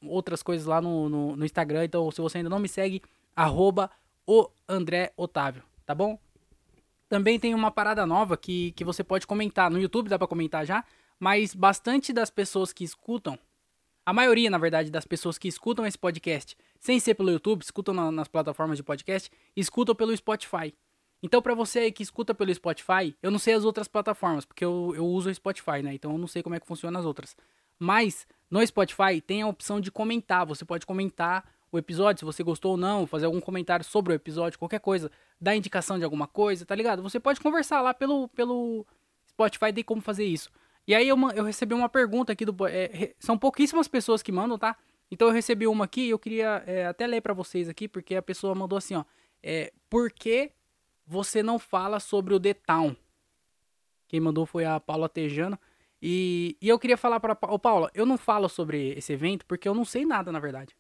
outras 0.01 0.43
coisas 0.43 0.67
lá 0.67 0.81
no, 0.81 1.08
no, 1.08 1.36
no 1.38 1.46
Instagram. 1.46 1.86
Então, 1.86 2.12
se 2.12 2.19
você 2.19 2.39
ainda 2.39 2.50
não 2.50 2.60
me 2.60 2.67
segue, 2.67 3.01
arroba 3.34 3.89
o 4.27 4.50
André 4.67 5.13
Otávio, 5.15 5.63
tá 5.86 5.96
bom? 5.96 6.19
Também 7.08 7.39
tem 7.39 7.55
uma 7.55 7.72
parada 7.72 8.05
nova 8.05 8.36
que, 8.36 8.72
que 8.74 8.84
você 8.84 9.03
pode 9.03 9.25
comentar. 9.25 9.72
No 9.72 9.79
YouTube 9.79 10.10
dá 10.10 10.19
pra 10.19 10.27
comentar 10.27 10.65
já, 10.65 10.84
mas 11.20 11.54
bastante 11.54 12.14
das 12.14 12.30
pessoas 12.30 12.72
que 12.72 12.84
escutam, 12.84 13.38
a 14.06 14.14
maioria, 14.14 14.50
na 14.50 14.58
verdade, 14.58 14.90
das 14.90 15.06
pessoas 15.06 15.38
que 15.38 15.48
escutam 15.48 15.86
esse 15.86 15.98
podcast, 15.98 16.58
sem 16.80 17.00
ser 17.00 17.14
pelo 17.14 17.30
YouTube, 17.30 17.62
escutam 17.62 17.94
na, 17.94 18.12
nas 18.12 18.28
plataformas 18.28 18.78
de 18.78 18.84
podcast, 18.84 19.30
escutam 19.56 19.94
pelo 19.94 20.16
Spotify. 20.16 20.74
Então, 21.22 21.42
para 21.42 21.54
você 21.54 21.80
aí 21.80 21.92
que 21.92 22.02
escuta 22.02 22.34
pelo 22.34 22.54
Spotify, 22.54 23.16
eu 23.22 23.30
não 23.30 23.38
sei 23.38 23.54
as 23.54 23.66
outras 23.66 23.88
plataformas, 23.88 24.46
porque 24.46 24.64
eu, 24.64 24.94
eu 24.96 25.06
uso 25.06 25.30
o 25.30 25.36
Spotify, 25.36 25.84
né? 25.84 25.94
Então 25.94 26.12
eu 26.14 26.18
não 26.18 26.28
sei 26.28 26.42
como 26.42 26.56
é 26.56 26.60
que 26.60 26.66
funciona 26.66 26.98
as 26.98 27.06
outras. 27.06 27.36
Mas 27.78 28.26
no 28.50 28.66
Spotify 28.66 29.22
tem 29.22 29.42
a 29.42 29.48
opção 29.48 29.80
de 29.80 29.92
comentar. 29.92 30.46
Você 30.46 30.66
pode 30.66 30.86
comentar 30.86 31.44
o 31.72 31.78
episódio, 31.78 32.20
se 32.20 32.26
você 32.26 32.42
gostou 32.42 32.72
ou 32.72 32.78
não, 32.78 33.06
fazer 33.06 33.26
algum 33.26 33.40
comentário 33.40 33.86
sobre 33.86 34.14
o 34.14 34.16
episódio, 34.16 34.58
qualquer 34.58 34.80
coisa, 34.80 35.12
dar 35.40 35.56
indicação 35.56 36.00
de 36.00 36.04
alguma 36.04 36.26
coisa, 36.26 36.66
tá 36.66 36.74
ligado? 36.74 37.04
Você 37.04 37.20
pode 37.20 37.40
conversar 37.40 37.82
lá 37.82 37.94
pelo, 37.94 38.28
pelo 38.30 38.86
Spotify, 39.30 39.72
tem 39.72 39.84
como 39.84 40.02
fazer 40.02 40.26
isso. 40.26 40.50
E 40.89 40.96
aí 40.96 41.08
eu, 41.08 41.15
eu 41.36 41.43
recebi 41.43 41.75
uma 41.75 41.88
pergunta 41.88 42.34
aqui 42.34 42.43
do. 42.43 42.65
É, 42.65 43.13
são 43.19 43.38
pouquíssimas 43.38 43.88
pessoas 43.88 44.24
que 44.24 44.31
mandam, 44.31 44.58
tá? 44.58 44.75
Então 45.12 45.27
eu 45.27 45.34
recebi 45.36 45.67
uma 45.67 45.86
aqui 45.86 46.08
e 46.08 46.10
eu 46.10 46.17
queria 46.17 46.63
é, 46.65 46.88
até 46.88 47.05
ler 47.05 47.22
para 47.22 47.31
vocês 47.31 47.69
aqui, 47.69 47.88
porque 47.88 48.15
a 48.15 48.24
pessoa 48.24 48.55
mandou 48.55 48.75
assim, 48.75 48.96
ó. 48.96 49.05
É, 49.43 49.72
por 49.88 50.12
que 50.12 50.51
você 51.05 51.43
não 51.43 51.60
fala 51.60 52.00
sobre 52.00 52.34
o 52.34 52.39
The 52.39 52.55
Town? 52.55 52.96
Quem 54.08 54.19
mandou 54.19 54.48
foi 54.48 54.65
a 54.65 54.79
Paula 54.79 55.08
Tejano. 55.08 55.60
E, 56.01 56.58
e 56.60 56.67
eu 56.67 56.79
queria 56.79 56.98
falar 56.98 57.19
para 57.19 57.38
Ô, 57.39 57.60
Paula, 57.60 57.91
eu 57.93 58.03
não 58.03 58.17
falo 58.17 58.50
sobre 58.50 58.98
esse 58.98 59.13
evento 59.13 59.46
porque 59.46 59.69
eu 59.69 59.75
não 59.75 59.86
sei 59.86 60.05
nada, 60.05 60.31
na 60.31 60.39
verdade. 60.39 60.75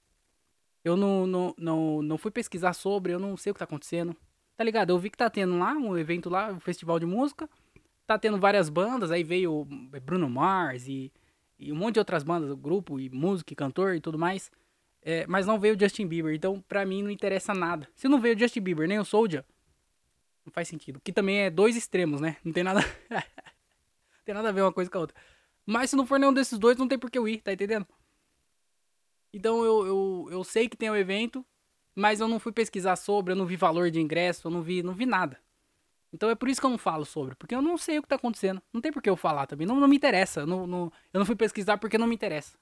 Eu 0.83 0.97
não, 0.97 1.27
não, 1.27 1.53
não, 1.55 2.01
não 2.01 2.17
fui 2.17 2.31
pesquisar 2.31 2.73
sobre, 2.73 3.13
eu 3.13 3.19
não 3.19 3.37
sei 3.37 3.51
o 3.51 3.53
que 3.53 3.59
tá 3.59 3.65
acontecendo. 3.65 4.15
Tá 4.57 4.63
ligado? 4.63 4.89
Eu 4.89 4.97
vi 4.97 5.11
que 5.11 5.17
tá 5.17 5.29
tendo 5.29 5.59
lá 5.59 5.73
um 5.73 5.95
evento 5.95 6.31
lá, 6.31 6.51
um 6.51 6.59
festival 6.59 6.99
de 6.99 7.05
música 7.05 7.47
tá 8.09 8.17
tendo 8.17 8.39
várias 8.39 8.69
bandas, 8.69 9.11
aí 9.11 9.23
veio 9.23 9.65
Bruno 10.03 10.27
Mars 10.27 10.87
e, 10.87 11.13
e 11.59 11.71
um 11.71 11.75
monte 11.75 11.93
de 11.93 11.99
outras 11.99 12.23
bandas, 12.23 12.51
grupo 12.55 12.99
e 12.99 13.07
música 13.07 13.53
e 13.53 13.55
cantor 13.55 13.93
e 13.93 14.01
tudo 14.01 14.17
mais. 14.17 14.51
É, 14.99 15.27
mas 15.27 15.45
não 15.45 15.59
veio 15.59 15.75
o 15.75 15.79
Justin 15.79 16.07
Bieber, 16.07 16.33
então 16.33 16.59
pra 16.67 16.83
mim 16.87 17.03
não 17.03 17.11
interessa 17.11 17.53
nada. 17.53 17.87
Se 17.95 18.07
não 18.07 18.19
veio 18.19 18.37
Justin 18.37 18.61
Bieber 18.61 18.87
nem 18.87 18.97
o 18.97 19.05
Soulja, 19.05 19.45
não 20.43 20.51
faz 20.51 20.67
sentido. 20.67 20.99
Que 21.03 21.13
também 21.13 21.41
é 21.41 21.51
dois 21.51 21.75
extremos, 21.75 22.19
né? 22.19 22.37
Não 22.43 22.51
tem 22.51 22.63
nada. 22.63 22.79
não 23.11 24.23
tem 24.25 24.33
nada 24.33 24.49
a 24.49 24.51
ver 24.51 24.63
uma 24.63 24.73
coisa 24.73 24.89
com 24.89 24.97
a 24.97 25.01
outra. 25.01 25.15
Mas 25.63 25.91
se 25.91 25.95
não 25.95 26.07
for 26.07 26.19
nenhum 26.19 26.33
desses 26.33 26.57
dois, 26.57 26.77
não 26.77 26.87
tem 26.87 26.97
por 26.97 27.11
que 27.11 27.19
eu 27.19 27.27
ir, 27.27 27.41
tá 27.41 27.53
entendendo? 27.53 27.85
Então 29.31 29.63
eu, 29.63 29.85
eu, 29.85 30.27
eu 30.31 30.43
sei 30.43 30.67
que 30.67 30.75
tem 30.75 30.89
o 30.89 30.93
um 30.93 30.95
evento, 30.95 31.45
mas 31.93 32.19
eu 32.19 32.27
não 32.27 32.39
fui 32.39 32.51
pesquisar 32.51 32.95
sobre, 32.95 33.33
eu 33.33 33.37
não 33.37 33.45
vi 33.45 33.55
valor 33.55 33.91
de 33.91 34.01
ingresso, 34.01 34.47
eu 34.47 34.51
não 34.51 34.63
vi, 34.63 34.81
não 34.81 34.93
vi 34.93 35.05
nada. 35.05 35.39
Então 36.11 36.29
é 36.29 36.35
por 36.35 36.49
isso 36.49 36.59
que 36.59 36.65
eu 36.65 36.71
não 36.71 36.77
falo 36.77 37.05
sobre, 37.05 37.35
porque 37.35 37.53
eu 37.53 37.61
não 37.61 37.77
sei 37.77 37.99
o 37.99 38.01
que 38.01 38.07
tá 38.07 38.15
acontecendo. 38.15 38.61
Não 38.73 38.81
tem 38.81 38.91
por 38.91 39.01
que 39.01 39.09
eu 39.09 39.15
falar 39.15 39.45
também, 39.45 39.67
não, 39.67 39.79
não 39.79 39.87
me 39.87 39.95
interessa. 39.95 40.45
Não, 40.45 40.65
não, 40.65 40.91
eu 41.13 41.19
não 41.19 41.25
fui 41.25 41.35
pesquisar 41.35 41.77
porque 41.77 41.97
não 41.97 42.07
me 42.07 42.15
interessa. 42.15 42.57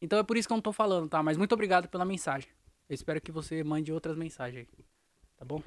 Então 0.00 0.18
é 0.18 0.22
por 0.22 0.36
isso 0.36 0.48
que 0.48 0.52
eu 0.52 0.56
não 0.56 0.62
tô 0.62 0.72
falando, 0.72 1.08
tá? 1.08 1.22
Mas 1.22 1.36
muito 1.36 1.52
obrigado 1.52 1.88
pela 1.88 2.04
mensagem. 2.04 2.48
Eu 2.88 2.94
espero 2.94 3.20
que 3.20 3.30
você 3.30 3.62
mande 3.62 3.92
outras 3.92 4.16
mensagens 4.16 4.66
aí. 4.78 4.84
Tá 5.36 5.44
bom? 5.44 5.62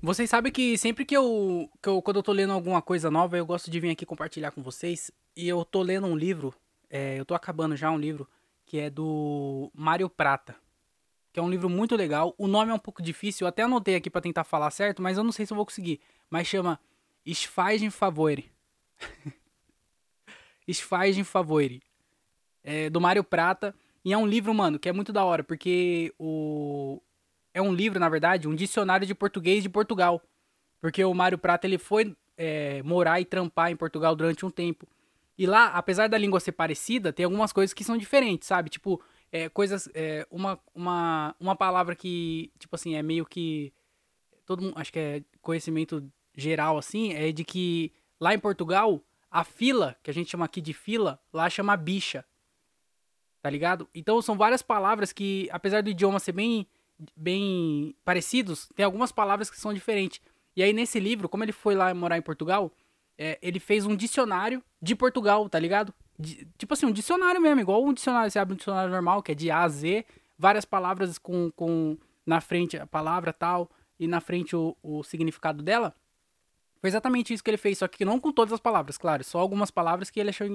Vocês 0.00 0.30
sabem 0.30 0.52
que 0.52 0.78
sempre 0.78 1.04
que 1.04 1.16
eu, 1.16 1.68
que 1.82 1.88
eu. 1.88 2.00
Quando 2.00 2.18
eu 2.18 2.22
tô 2.22 2.30
lendo 2.32 2.52
alguma 2.52 2.80
coisa 2.80 3.10
nova, 3.10 3.36
eu 3.36 3.44
gosto 3.44 3.68
de 3.68 3.80
vir 3.80 3.90
aqui 3.90 4.06
compartilhar 4.06 4.52
com 4.52 4.62
vocês. 4.62 5.10
E 5.36 5.48
eu 5.48 5.64
tô 5.64 5.82
lendo 5.82 6.06
um 6.06 6.16
livro. 6.16 6.54
É, 6.88 7.18
eu 7.18 7.24
tô 7.24 7.34
acabando 7.34 7.74
já 7.74 7.90
um 7.90 7.98
livro. 7.98 8.28
Que 8.64 8.78
é 8.78 8.90
do 8.90 9.72
Mário 9.74 10.08
Prata. 10.08 10.54
Que 11.32 11.40
é 11.40 11.42
um 11.42 11.50
livro 11.50 11.68
muito 11.68 11.96
legal. 11.96 12.32
O 12.38 12.46
nome 12.46 12.70
é 12.70 12.74
um 12.74 12.78
pouco 12.78 13.02
difícil. 13.02 13.44
Eu 13.44 13.48
até 13.48 13.62
anotei 13.62 13.96
aqui 13.96 14.08
para 14.08 14.20
tentar 14.20 14.44
falar 14.44 14.70
certo, 14.70 15.02
mas 15.02 15.18
eu 15.18 15.24
não 15.24 15.32
sei 15.32 15.44
se 15.44 15.52
eu 15.52 15.56
vou 15.56 15.66
conseguir. 15.66 16.00
Mas 16.30 16.46
chama 16.46 16.78
Esfagem 17.26 17.90
Favore. 17.90 18.52
Esfagem 20.66 21.24
Favore. 21.24 21.82
É, 22.62 22.88
do 22.88 23.00
Mário 23.00 23.24
Prata. 23.24 23.74
E 24.04 24.12
é 24.12 24.16
um 24.16 24.26
livro, 24.26 24.54
mano, 24.54 24.78
que 24.78 24.88
é 24.88 24.92
muito 24.92 25.12
da 25.12 25.24
hora. 25.24 25.42
Porque 25.42 26.14
o, 26.20 27.02
é 27.58 27.62
um 27.62 27.72
livro, 27.72 27.98
na 27.98 28.08
verdade, 28.08 28.48
um 28.48 28.54
dicionário 28.54 29.06
de 29.06 29.14
português 29.14 29.62
de 29.62 29.68
Portugal. 29.68 30.22
Porque 30.80 31.04
o 31.04 31.12
Mário 31.12 31.36
Prata 31.36 31.66
ele 31.66 31.76
foi 31.76 32.16
é, 32.36 32.82
morar 32.84 33.20
e 33.20 33.24
trampar 33.24 33.70
em 33.70 33.76
Portugal 33.76 34.14
durante 34.14 34.46
um 34.46 34.50
tempo. 34.50 34.86
E 35.36 35.46
lá, 35.46 35.66
apesar 35.66 36.08
da 36.08 36.16
língua 36.16 36.40
ser 36.40 36.52
parecida, 36.52 37.12
tem 37.12 37.24
algumas 37.24 37.52
coisas 37.52 37.74
que 37.74 37.84
são 37.84 37.96
diferentes, 37.96 38.46
sabe? 38.46 38.70
Tipo, 38.70 39.02
é, 39.30 39.48
coisas. 39.48 39.88
É, 39.92 40.26
uma, 40.30 40.58
uma, 40.74 41.34
uma 41.38 41.56
palavra 41.56 41.94
que, 41.94 42.52
tipo 42.58 42.74
assim, 42.74 42.94
é 42.94 43.02
meio 43.02 43.26
que. 43.26 43.72
Todo 44.46 44.62
mundo. 44.62 44.74
Acho 44.76 44.92
que 44.92 44.98
é 44.98 45.22
conhecimento 45.42 46.08
geral, 46.36 46.78
assim, 46.78 47.12
é 47.12 47.32
de 47.32 47.44
que 47.44 47.92
lá 48.20 48.32
em 48.32 48.38
Portugal, 48.38 49.02
a 49.30 49.42
fila, 49.42 49.96
que 50.02 50.10
a 50.10 50.14
gente 50.14 50.30
chama 50.30 50.44
aqui 50.44 50.60
de 50.60 50.72
fila, 50.72 51.20
lá 51.32 51.50
chama 51.50 51.76
bicha. 51.76 52.24
Tá 53.42 53.50
ligado? 53.50 53.88
Então 53.94 54.20
são 54.22 54.36
várias 54.36 54.62
palavras 54.62 55.12
que, 55.12 55.48
apesar 55.50 55.82
do 55.82 55.90
idioma 55.90 56.18
ser 56.18 56.32
bem 56.32 56.66
bem 57.16 57.94
parecidos, 58.04 58.68
tem 58.74 58.84
algumas 58.84 59.12
palavras 59.12 59.50
que 59.50 59.58
são 59.58 59.72
diferentes. 59.72 60.20
E 60.56 60.62
aí 60.62 60.72
nesse 60.72 60.98
livro, 60.98 61.28
como 61.28 61.44
ele 61.44 61.52
foi 61.52 61.74
lá 61.74 61.92
morar 61.94 62.18
em 62.18 62.22
Portugal, 62.22 62.72
é, 63.16 63.38
ele 63.42 63.60
fez 63.60 63.84
um 63.86 63.96
dicionário 63.96 64.62
de 64.80 64.94
Portugal, 64.94 65.48
tá 65.48 65.58
ligado? 65.58 65.92
De, 66.18 66.46
tipo 66.56 66.74
assim, 66.74 66.86
um 66.86 66.92
dicionário 66.92 67.40
mesmo, 67.40 67.60
igual 67.60 67.84
um 67.84 67.92
dicionário, 67.92 68.30
você 68.30 68.38
abre 68.38 68.54
um 68.54 68.56
dicionário 68.56 68.90
normal, 68.90 69.22
que 69.22 69.32
é 69.32 69.34
de 69.34 69.50
A 69.50 69.62
a 69.62 69.68
Z, 69.68 70.04
várias 70.36 70.64
palavras 70.64 71.18
com, 71.18 71.50
com 71.52 71.96
na 72.26 72.40
frente 72.40 72.76
a 72.76 72.86
palavra 72.86 73.32
tal, 73.32 73.70
e 73.98 74.06
na 74.06 74.20
frente 74.20 74.54
o, 74.54 74.76
o 74.82 75.02
significado 75.02 75.62
dela. 75.62 75.94
Foi 76.80 76.88
exatamente 76.88 77.34
isso 77.34 77.42
que 77.42 77.50
ele 77.50 77.56
fez, 77.56 77.78
só 77.78 77.88
que 77.88 78.04
não 78.04 78.20
com 78.20 78.30
todas 78.30 78.52
as 78.52 78.60
palavras, 78.60 78.96
claro, 78.96 79.24
só 79.24 79.40
algumas 79.40 79.70
palavras 79.70 80.10
que 80.10 80.20
ele 80.20 80.30
achou 80.30 80.46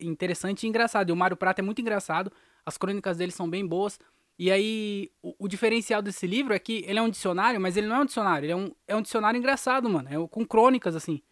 interessante 0.00 0.62
e 0.62 0.68
engraçado. 0.68 1.10
E 1.10 1.12
o 1.12 1.16
Mário 1.16 1.36
Prata 1.36 1.60
é 1.60 1.64
muito 1.64 1.80
engraçado, 1.80 2.32
as 2.64 2.78
crônicas 2.78 3.16
dele 3.16 3.32
são 3.32 3.50
bem 3.50 3.66
boas. 3.66 3.98
E 4.42 4.50
aí, 4.50 5.08
o, 5.22 5.36
o, 5.44 5.46
diferencial 5.46 6.02
desse 6.02 6.26
livro 6.26 6.52
é 6.52 6.58
que 6.58 6.82
ele 6.88 6.98
é 6.98 7.02
um 7.02 7.08
dicionário, 7.08 7.60
mas 7.60 7.76
ele 7.76 7.86
não 7.86 7.94
é 7.94 8.00
um 8.00 8.04
dicionário. 8.04 8.44
Ele 8.44 8.52
é 8.52 8.56
um, 8.56 8.74
é 8.88 8.96
um 8.96 9.00
dicionário 9.00 9.38
engraçado, 9.38 9.88
mano. 9.88 10.08
É 10.08 10.28
com 10.28 10.44
crônicas, 10.44 10.96
assim. 10.96 11.22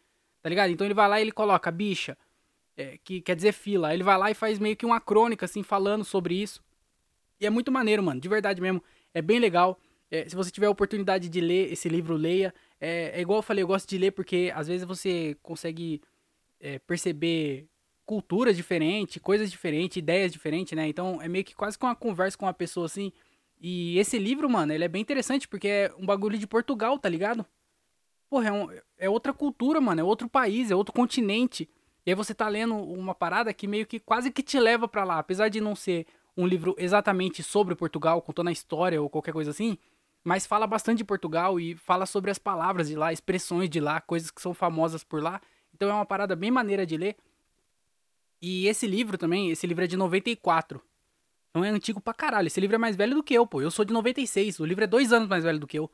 Tá 0.40 0.48
ligado? 0.48 0.70
Então 0.70 0.86
ele 0.86 0.94
vai 0.94 1.08
lá 1.08 1.18
e 1.18 1.24
ele 1.24 1.32
coloca 1.32 1.72
bicha, 1.72 2.16
é, 2.76 2.98
que 3.02 3.20
quer 3.20 3.34
dizer 3.34 3.50
fila. 3.50 3.92
Ele 3.92 4.04
vai 4.04 4.16
lá 4.16 4.30
e 4.30 4.34
faz 4.34 4.60
meio 4.60 4.76
que 4.76 4.86
uma 4.86 5.00
crônica, 5.00 5.44
assim, 5.44 5.64
falando 5.64 6.04
sobre 6.04 6.40
isso. 6.40 6.62
E 7.40 7.46
é 7.46 7.50
muito 7.50 7.72
maneiro, 7.72 8.00
mano. 8.00 8.20
De 8.20 8.28
verdade 8.28 8.60
mesmo. 8.60 8.80
É 9.12 9.20
bem 9.20 9.40
legal. 9.40 9.76
É, 10.08 10.28
se 10.28 10.36
você 10.36 10.52
tiver 10.52 10.66
a 10.66 10.70
oportunidade 10.70 11.28
de 11.28 11.40
ler 11.40 11.72
esse 11.72 11.88
livro, 11.88 12.14
leia. 12.14 12.54
É, 12.80 13.10
é, 13.16 13.20
igual 13.20 13.40
eu 13.40 13.42
falei, 13.42 13.64
eu 13.64 13.66
gosto 13.66 13.88
de 13.88 13.98
ler 13.98 14.12
porque 14.12 14.52
às 14.54 14.68
vezes 14.68 14.86
você 14.86 15.36
consegue 15.42 16.00
é, 16.60 16.78
perceber 16.78 17.66
culturas 18.10 18.56
diferentes, 18.56 19.22
coisas 19.22 19.48
diferentes, 19.48 19.96
ideias 19.96 20.32
diferentes, 20.32 20.72
né? 20.76 20.88
Então 20.88 21.22
é 21.22 21.28
meio 21.28 21.44
que 21.44 21.54
quase 21.54 21.78
que 21.78 21.84
uma 21.84 21.94
conversa 21.94 22.36
com 22.36 22.44
uma 22.44 22.52
pessoa 22.52 22.86
assim. 22.86 23.12
E 23.60 23.96
esse 24.00 24.18
livro, 24.18 24.50
mano, 24.50 24.72
ele 24.72 24.82
é 24.82 24.88
bem 24.88 25.00
interessante 25.00 25.46
porque 25.46 25.68
é 25.68 25.94
um 25.96 26.04
bagulho 26.04 26.36
de 26.36 26.44
Portugal, 26.44 26.98
tá 26.98 27.08
ligado? 27.08 27.46
Porra, 28.28 28.48
é, 28.48 28.52
um, 28.52 28.68
é 28.98 29.08
outra 29.08 29.32
cultura, 29.32 29.80
mano, 29.80 30.00
é 30.00 30.02
outro 30.02 30.28
país, 30.28 30.72
é 30.72 30.74
outro 30.74 30.92
continente. 30.92 31.70
E 32.04 32.10
aí 32.10 32.14
você 32.16 32.34
tá 32.34 32.48
lendo 32.48 32.74
uma 32.74 33.14
parada 33.14 33.54
que 33.54 33.68
meio 33.68 33.86
que 33.86 34.00
quase 34.00 34.32
que 34.32 34.42
te 34.42 34.58
leva 34.58 34.88
para 34.88 35.04
lá, 35.04 35.20
apesar 35.20 35.48
de 35.48 35.60
não 35.60 35.76
ser 35.76 36.04
um 36.36 36.48
livro 36.48 36.74
exatamente 36.78 37.44
sobre 37.44 37.76
Portugal, 37.76 38.20
contando 38.20 38.48
a 38.48 38.52
história 38.52 39.00
ou 39.00 39.08
qualquer 39.08 39.32
coisa 39.32 39.52
assim, 39.52 39.78
mas 40.24 40.48
fala 40.48 40.66
bastante 40.66 40.98
de 40.98 41.04
Portugal 41.04 41.60
e 41.60 41.76
fala 41.76 42.06
sobre 42.06 42.32
as 42.32 42.40
palavras 42.40 42.88
de 42.88 42.96
lá, 42.96 43.12
expressões 43.12 43.70
de 43.70 43.78
lá, 43.78 44.00
coisas 44.00 44.32
que 44.32 44.42
são 44.42 44.52
famosas 44.52 45.04
por 45.04 45.22
lá. 45.22 45.40
Então 45.72 45.88
é 45.88 45.94
uma 45.94 46.04
parada 46.04 46.34
bem 46.34 46.50
maneira 46.50 46.84
de 46.84 46.96
ler. 46.96 47.14
E 48.40 48.66
esse 48.66 48.86
livro 48.86 49.18
também, 49.18 49.50
esse 49.50 49.66
livro 49.66 49.84
é 49.84 49.86
de 49.86 49.96
94. 49.96 50.80
Então 51.50 51.64
é 51.64 51.68
antigo 51.68 52.00
pra 52.00 52.14
caralho. 52.14 52.46
Esse 52.46 52.60
livro 52.60 52.76
é 52.76 52.78
mais 52.78 52.96
velho 52.96 53.14
do 53.14 53.22
que 53.22 53.34
eu, 53.34 53.46
pô. 53.46 53.60
Eu 53.60 53.70
sou 53.70 53.84
de 53.84 53.92
96. 53.92 54.60
O 54.60 54.64
livro 54.64 54.84
é 54.84 54.86
dois 54.86 55.12
anos 55.12 55.28
mais 55.28 55.44
velho 55.44 55.58
do 55.58 55.66
que 55.66 55.78
eu. 55.78 55.90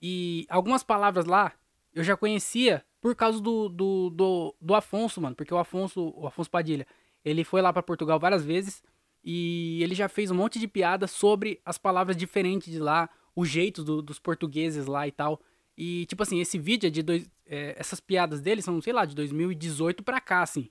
E 0.00 0.46
algumas 0.48 0.82
palavras 0.82 1.26
lá 1.26 1.52
eu 1.94 2.02
já 2.02 2.16
conhecia 2.16 2.84
por 3.00 3.14
causa 3.14 3.40
do, 3.40 3.68
do, 3.68 4.10
do, 4.10 4.54
do 4.60 4.74
Afonso, 4.74 5.20
mano. 5.20 5.36
Porque 5.36 5.52
o 5.52 5.58
Afonso, 5.58 6.12
o 6.16 6.26
Afonso 6.26 6.50
Padilha, 6.50 6.86
ele 7.24 7.44
foi 7.44 7.60
lá 7.60 7.72
para 7.72 7.82
Portugal 7.82 8.18
várias 8.18 8.44
vezes. 8.44 8.82
E 9.22 9.80
ele 9.82 9.94
já 9.94 10.08
fez 10.08 10.30
um 10.30 10.34
monte 10.34 10.58
de 10.58 10.66
piada 10.66 11.06
sobre 11.06 11.60
as 11.64 11.78
palavras 11.78 12.16
diferentes 12.16 12.72
de 12.72 12.80
lá, 12.80 13.08
o 13.36 13.44
jeito 13.44 13.84
do, 13.84 14.02
dos 14.02 14.18
portugueses 14.18 14.86
lá 14.86 15.06
e 15.06 15.12
tal. 15.12 15.40
E, 15.76 16.06
tipo 16.06 16.22
assim, 16.22 16.40
esse 16.40 16.58
vídeo 16.58 16.88
é 16.88 16.90
de 16.90 17.02
dois. 17.02 17.30
É, 17.46 17.74
essas 17.78 18.00
piadas 18.00 18.40
dele 18.40 18.62
são, 18.62 18.80
sei 18.80 18.92
lá, 18.92 19.04
de 19.04 19.14
2018 19.14 20.02
pra 20.02 20.20
cá, 20.20 20.42
assim. 20.42 20.70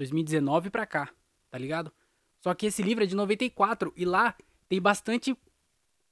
2019 0.00 0.70
pra 0.70 0.86
cá, 0.86 1.10
tá 1.50 1.58
ligado? 1.58 1.92
Só 2.40 2.54
que 2.54 2.66
esse 2.66 2.82
livro 2.82 3.04
é 3.04 3.06
de 3.06 3.14
94 3.14 3.92
e 3.94 4.06
lá 4.06 4.34
tem 4.66 4.80
bastante. 4.80 5.36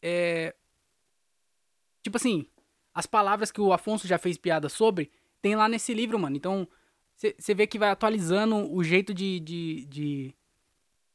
É... 0.03 0.55
Tipo 2.03 2.19
assim, 2.19 2.47
as 2.93 3.07
palavras 3.07 3.51
que 3.51 3.61
o 3.61 3.73
Afonso 3.73 4.07
já 4.07 4.19
fez 4.19 4.37
piada 4.37 4.69
sobre, 4.69 5.11
tem 5.41 5.57
lá 5.57 5.69
nesse 5.69 5.95
livro, 5.95 6.19
mano. 6.19 6.37
Então, 6.37 6.69
você 7.17 7.55
vê 7.55 7.67
que 7.67 7.79
vai 7.79 7.89
atualizando 7.89 8.57
o 8.73 8.85
jeito 8.85 9.15
de, 9.15 9.41
de, 9.41 9.87
de, 9.87 10.35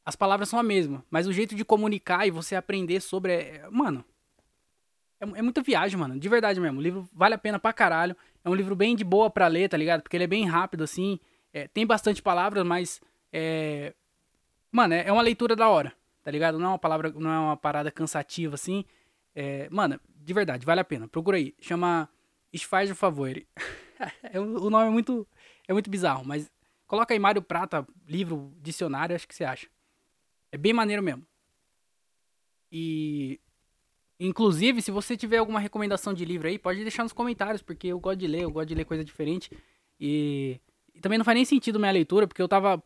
As 0.04 0.16
palavras 0.16 0.48
são 0.48 0.58
a 0.58 0.62
mesma, 0.62 1.04
mas 1.08 1.28
o 1.28 1.32
jeito 1.32 1.54
de 1.54 1.64
comunicar 1.64 2.26
e 2.26 2.30
você 2.30 2.56
aprender 2.56 3.00
sobre. 3.00 3.34
É, 3.34 3.68
mano. 3.70 4.04
É, 5.20 5.38
é 5.38 5.42
muita 5.42 5.62
viagem, 5.62 5.96
mano. 5.96 6.18
De 6.18 6.28
verdade 6.28 6.60
mesmo. 6.60 6.80
O 6.80 6.82
livro 6.82 7.08
vale 7.12 7.34
a 7.34 7.38
pena 7.38 7.60
pra 7.60 7.72
caralho. 7.72 8.16
É 8.44 8.50
um 8.50 8.54
livro 8.54 8.74
bem 8.74 8.96
de 8.96 9.04
boa 9.04 9.30
pra 9.30 9.46
ler, 9.46 9.68
tá 9.68 9.76
ligado? 9.76 10.02
Porque 10.02 10.16
ele 10.16 10.24
é 10.24 10.26
bem 10.26 10.44
rápido, 10.44 10.82
assim. 10.82 11.20
É, 11.54 11.68
tem 11.68 11.86
bastante 11.86 12.20
palavras, 12.20 12.66
mas. 12.66 13.00
É... 13.32 13.94
Mano, 14.72 14.92
é, 14.92 15.06
é 15.06 15.12
uma 15.12 15.22
leitura 15.22 15.54
da 15.54 15.68
hora, 15.68 15.94
tá 16.22 16.30
ligado? 16.30 16.58
Não 16.58 16.66
é 16.66 16.68
uma 16.70 16.78
palavra, 16.78 17.12
não 17.12 17.30
é 17.30 17.38
uma 17.38 17.56
parada 17.56 17.92
cansativa, 17.92 18.56
assim. 18.56 18.84
É... 19.34 19.68
Mano, 19.70 20.00
de 20.16 20.34
verdade, 20.34 20.66
vale 20.66 20.80
a 20.80 20.84
pena. 20.84 21.06
Procura 21.06 21.36
aí. 21.36 21.54
Chama 21.60 22.08
Esfaz 22.52 22.90
o 22.90 22.94
Favor. 22.96 23.30
é, 24.24 24.40
o 24.40 24.68
nome 24.68 24.88
é 24.88 24.90
muito, 24.90 25.26
é 25.68 25.72
muito 25.72 25.88
bizarro, 25.88 26.24
mas 26.24 26.50
coloca 26.88 27.14
aí 27.14 27.20
Mário 27.20 27.40
Prata, 27.40 27.86
livro, 28.06 28.52
dicionário, 28.60 29.14
acho 29.14 29.28
que 29.28 29.34
você 29.34 29.44
acha. 29.44 29.68
É 30.50 30.58
bem 30.58 30.72
maneiro 30.72 31.02
mesmo. 31.02 31.24
E 32.70 33.40
Inclusive, 34.18 34.80
se 34.80 34.90
você 34.90 35.16
tiver 35.16 35.38
alguma 35.38 35.58
recomendação 35.58 36.14
de 36.14 36.24
livro 36.24 36.46
aí, 36.46 36.58
pode 36.58 36.82
deixar 36.82 37.02
nos 37.02 37.12
comentários, 37.12 37.62
porque 37.62 37.88
eu 37.88 37.98
gosto 37.98 38.18
de 38.20 38.26
ler, 38.26 38.42
eu 38.42 38.50
gosto 38.50 38.68
de 38.68 38.74
ler 38.74 38.84
coisa 38.84 39.04
diferente. 39.04 39.50
E, 40.00 40.60
e 40.94 41.00
também 41.00 41.18
não 41.18 41.24
faz 41.24 41.34
nem 41.34 41.44
sentido 41.44 41.78
minha 41.78 41.92
leitura, 41.92 42.26
porque 42.26 42.40
eu 42.40 42.48
tava. 42.48 42.82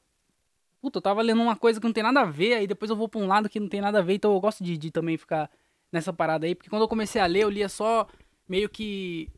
Puta, 0.80 0.98
eu 0.98 1.02
tava 1.02 1.22
lendo 1.22 1.42
uma 1.42 1.56
coisa 1.56 1.80
que 1.80 1.86
não 1.86 1.92
tem 1.92 2.02
nada 2.02 2.20
a 2.20 2.24
ver, 2.24 2.54
aí 2.54 2.66
depois 2.66 2.90
eu 2.90 2.96
vou 2.96 3.08
pra 3.08 3.20
um 3.20 3.26
lado 3.26 3.48
que 3.48 3.58
não 3.58 3.68
tem 3.68 3.80
nada 3.80 3.98
a 3.98 4.02
ver, 4.02 4.14
então 4.14 4.32
eu 4.32 4.40
gosto 4.40 4.62
de, 4.62 4.76
de 4.78 4.90
também 4.90 5.16
ficar 5.16 5.50
nessa 5.90 6.12
parada 6.12 6.46
aí, 6.46 6.54
porque 6.54 6.70
quando 6.70 6.82
eu 6.82 6.88
comecei 6.88 7.20
a 7.20 7.26
ler, 7.26 7.42
eu 7.42 7.50
lia 7.50 7.68
só 7.68 8.06
meio 8.48 8.68
que. 8.68 9.30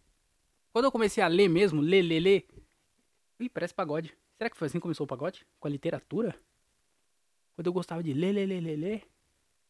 Quando 0.72 0.84
eu 0.84 0.92
comecei 0.92 1.22
a 1.22 1.28
ler 1.28 1.48
mesmo, 1.48 1.80
ler, 1.80 2.02
ler, 2.02 2.20
ler. 2.20 2.46
Ih, 3.40 3.48
parece 3.48 3.74
pagode. 3.74 4.14
Será 4.36 4.48
que 4.50 4.56
foi 4.56 4.66
assim 4.66 4.78
que 4.78 4.82
começou 4.82 5.04
o 5.04 5.08
pagode? 5.08 5.46
Com 5.58 5.66
a 5.66 5.70
literatura? 5.70 6.34
Quando 7.56 7.66
eu 7.66 7.72
gostava 7.72 8.02
de 8.02 8.12
ler, 8.12 8.32
ler, 8.32 8.46
ler, 8.46 8.60
ler, 8.60 8.76
ler. 8.76 9.02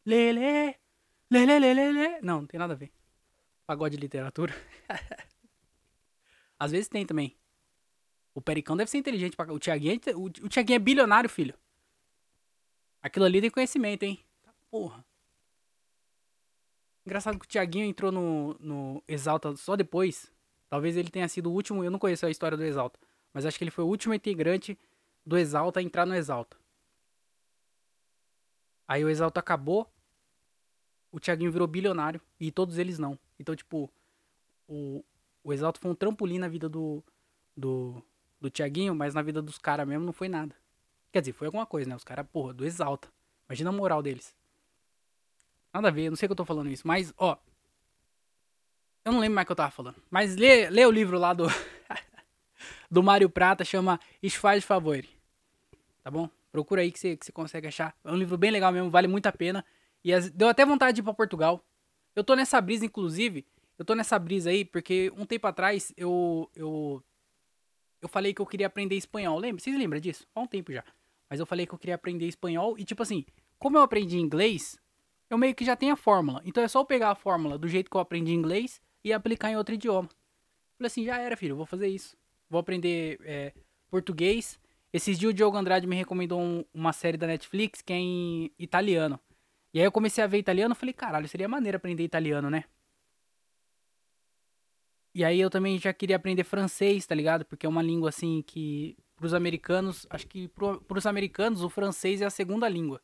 Ler, 0.05 0.33
ler. 0.33 0.77
Lê, 1.31 1.47
lê, 1.47 1.59
lê, 1.59 1.75
lê, 1.75 1.93
lê. 1.93 2.21
Não, 2.21 2.41
não 2.41 2.47
tem 2.47 2.59
nada 2.59 2.75
a 2.75 2.77
ver. 2.77 2.93
Pagode 3.67 3.97
de 3.97 4.01
literatura. 4.01 4.55
Às 6.59 6.73
vezes 6.73 6.89
tem 6.89 7.07
também. 7.07 7.37
O 8.41 8.43
Pericão 8.43 8.75
deve 8.75 8.91
ser 8.91 8.97
inteligente. 8.97 9.37
Pra... 9.37 9.53
O 9.53 9.59
Tiaguinho, 9.59 10.01
é... 10.07 10.17
o, 10.17 10.25
o 10.25 10.49
Tiaguinho 10.49 10.77
é 10.77 10.79
bilionário, 10.79 11.29
filho. 11.29 11.55
Aquilo 13.03 13.27
ali 13.27 13.39
tem 13.39 13.51
conhecimento, 13.51 14.03
hein? 14.03 14.19
Porra. 14.71 15.05
Engraçado 17.05 17.39
que 17.39 17.45
o 17.45 17.49
Tiaguinho 17.49 17.85
entrou 17.85 18.11
no, 18.11 18.57
no 18.59 19.05
Exalta 19.07 19.55
só 19.57 19.77
depois. 19.77 20.33
Talvez 20.71 20.97
ele 20.97 21.11
tenha 21.11 21.29
sido 21.29 21.51
o 21.51 21.53
último. 21.53 21.85
Eu 21.85 21.91
não 21.91 21.99
conheço 21.99 22.25
a 22.25 22.31
história 22.31 22.57
do 22.57 22.65
Exalta. 22.65 22.99
Mas 23.31 23.45
acho 23.45 23.59
que 23.59 23.65
ele 23.65 23.71
foi 23.71 23.85
o 23.85 23.89
último 23.89 24.15
integrante 24.15 24.79
do 25.25 25.37
Exalta 25.37 25.81
a 25.81 25.83
entrar 25.83 26.07
no 26.07 26.15
Exalta. 26.15 26.57
Aí 28.89 29.05
o 29.05 29.11
Exalta 29.11 29.39
acabou 29.39 29.87
o 31.13 31.21
Thiaguinho 31.21 31.53
virou 31.53 31.67
bilionário 31.69 32.21
e 32.39 32.51
todos 32.51 32.79
eles 32.79 32.99
não. 32.99 33.19
Então, 33.39 33.55
tipo, 33.55 33.91
o, 34.67 35.05
o 35.45 35.53
Exalto 35.53 35.79
foi 35.79 35.91
um 35.91 35.95
trampolim 35.95 36.39
na 36.39 36.49
vida 36.49 36.69
do, 36.69 37.03
do, 37.57 38.03
do 38.41 38.51
Thiaguinho, 38.51 38.95
mas 38.95 39.15
na 39.15 39.23
vida 39.23 39.43
dos 39.43 39.59
caras 39.59 39.87
mesmo 39.87 40.05
não 40.05 40.13
foi 40.13 40.29
nada. 40.29 40.55
Quer 41.13 41.21
dizer, 41.21 41.33
foi 41.33 41.47
alguma 41.47 41.67
coisa, 41.67 41.89
né? 41.89 41.97
Os 41.97 42.05
caras, 42.05 42.27
porra, 42.33 42.55
do 42.55 42.65
Exalta. 42.65 43.09
Imagina 43.49 43.71
a 43.71 43.73
moral 43.73 44.03
deles. 44.03 44.35
Nada 45.73 45.89
a 45.89 45.91
ver, 45.91 46.05
eu 46.05 46.11
não 46.11 46.17
sei 46.17 46.29
que 46.29 46.33
eu 46.33 46.37
tô 46.37 46.45
falando 46.45 46.71
isso, 46.71 46.87
mas, 46.87 47.13
ó. 47.17 47.37
Eu 49.05 49.13
não 49.13 49.21
lembro 49.21 49.35
mais 49.35 49.45
o 49.45 49.47
que 49.47 49.53
eu 49.53 49.57
tava 49.57 49.71
falando. 49.71 49.97
Mas 50.11 50.37
lê, 50.37 50.69
lê 50.71 50.85
o 50.87 50.91
livro 50.91 51.19
lá 51.19 51.33
do. 51.33 51.47
do 52.91 53.03
Mário 53.03 53.29
Prata, 53.29 53.65
chama 53.65 53.99
Esfaz 54.23 54.65
Favor. 54.65 55.05
Tá 56.03 56.11
bom? 56.11 56.29
Procura 56.53 56.83
aí 56.83 56.91
que 56.91 56.99
você, 56.99 57.17
que 57.17 57.33
consegue 57.33 57.67
achar. 57.67 57.95
É 58.05 58.11
um 58.11 58.17
livro 58.17 58.37
bem 58.37 58.51
legal 58.51 58.73
mesmo, 58.73 58.91
vale 58.91 59.07
muito 59.07 59.27
a 59.27 59.33
pena. 59.33 59.65
E 60.03 60.13
as, 60.13 60.31
deu 60.31 60.49
até 60.49 60.65
vontade 60.65 60.97
de 60.97 61.01
ir 61.01 61.05
pra 61.05 61.15
Portugal. 61.15 61.65
Eu 62.15 62.25
tô 62.25 62.35
nessa 62.35 62.61
brisa, 62.61 62.85
inclusive. 62.85 63.47
Eu 63.79 63.85
tô 63.85 63.95
nessa 63.95 64.19
brisa 64.19 64.51
aí, 64.51 64.65
porque 64.65 65.13
um 65.17 65.25
tempo 65.25 65.47
atrás 65.47 65.93
eu. 65.97 66.51
Eu, 66.55 67.03
eu 68.01 68.09
falei 68.09 68.33
que 68.33 68.41
eu 68.41 68.47
queria 68.47 68.67
aprender 68.67 68.97
espanhol. 68.97 69.39
Lembra? 69.39 69.63
Vocês 69.63 69.77
lembram 69.77 70.01
disso? 70.01 70.27
Há 70.35 70.41
um 70.41 70.47
tempo 70.47 70.73
já. 70.73 70.85
Mas 71.29 71.39
eu 71.39 71.47
falei 71.47 71.67
que 71.67 71.75
eu 71.75 71.79
queria 71.79 71.95
aprender 71.95 72.27
espanhol. 72.27 72.79
E 72.79 72.85
tipo 72.85 73.03
assim, 73.03 73.25
como 73.59 73.77
eu 73.77 73.83
aprendi 73.83 74.19
inglês, 74.19 74.79
eu 75.29 75.39
meio 75.39 75.55
que 75.55 75.65
já 75.65 75.77
tenho 75.77 75.93
a 75.93 75.97
fórmula. 75.97 76.43
Então 76.45 76.63
é 76.63 76.69
só 76.69 76.81
eu 76.81 76.85
pegar 76.85 77.11
a 77.11 77.15
fórmula 77.15 77.57
do 77.59 77.69
jeito 77.69 77.91
que 77.91 77.97
eu 77.97 78.01
aprendi 78.01 78.33
inglês 78.33 78.81
e 79.05 79.13
aplicar 79.13 79.51
em 79.51 79.57
outro 79.57 79.75
idioma. 79.75 80.09
Falei 80.77 80.87
assim, 80.87 81.05
já 81.05 81.19
era, 81.19 81.37
filho, 81.37 81.57
vou 81.57 81.67
fazer 81.67 81.89
isso. 81.89 82.17
Vou 82.49 82.59
aprender 82.59 83.21
é, 83.23 83.53
português. 83.91 84.59
Esses 84.93 85.19
dias 85.19 85.31
o 85.31 85.35
Diogo 85.35 85.57
Andrade 85.57 85.87
me 85.87 85.95
recomendou 85.95 86.41
um, 86.41 86.65
uma 86.75 86.93
série 86.93 87.17
da 87.17 87.27
Netflix 87.27 87.81
que 87.81 87.93
é 87.93 87.97
em 87.97 88.51
italiano. 88.59 89.21
E 89.73 89.79
aí 89.79 89.85
eu 89.85 89.93
comecei 89.93 90.25
a 90.25 90.27
ver 90.27 90.39
italiano, 90.39 90.75
falei, 90.75 90.93
caralho, 90.93 91.29
seria 91.29 91.47
maneiro 91.47 91.77
aprender 91.77 92.03
italiano, 92.03 92.51
né? 92.51 92.65
E 95.15 95.25
aí 95.25 95.41
eu 95.41 95.51
também 95.51 95.79
já 95.79 95.93
queria 95.93 96.17
aprender 96.17 96.45
francês, 96.45 97.07
tá 97.07 97.15
ligado? 97.15 97.45
Porque 97.45 97.67
é 97.67 97.69
uma 97.69 97.83
língua 97.83 98.11
assim 98.11 98.43
que 98.47 98.97
pros 99.17 99.35
americanos, 99.35 100.07
acho 100.09 100.27
que 100.27 100.49
pro, 100.49 100.81
pros 100.81 101.05
americanos 101.05 101.63
o 101.63 101.69
francês 101.69 102.23
é 102.23 102.27
a 102.27 102.31
segunda 102.31 102.69
língua. 102.69 103.01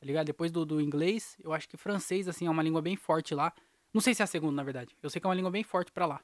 Tá 0.00 0.06
ligado? 0.06 0.26
Depois 0.26 0.50
do, 0.50 0.64
do 0.64 0.80
inglês, 0.80 1.36
eu 1.42 1.52
acho 1.52 1.68
que 1.68 1.76
francês 1.76 2.26
assim 2.26 2.46
é 2.46 2.50
uma 2.50 2.62
língua 2.62 2.82
bem 2.82 2.96
forte 2.96 3.34
lá. 3.34 3.52
Não 3.92 4.00
sei 4.00 4.14
se 4.14 4.22
é 4.22 4.24
a 4.24 4.26
segunda, 4.26 4.56
na 4.56 4.62
verdade. 4.62 4.96
Eu 5.02 5.10
sei 5.10 5.20
que 5.20 5.26
é 5.26 5.28
uma 5.28 5.34
língua 5.34 5.50
bem 5.50 5.62
forte 5.62 5.92
para 5.92 6.06
lá. 6.06 6.20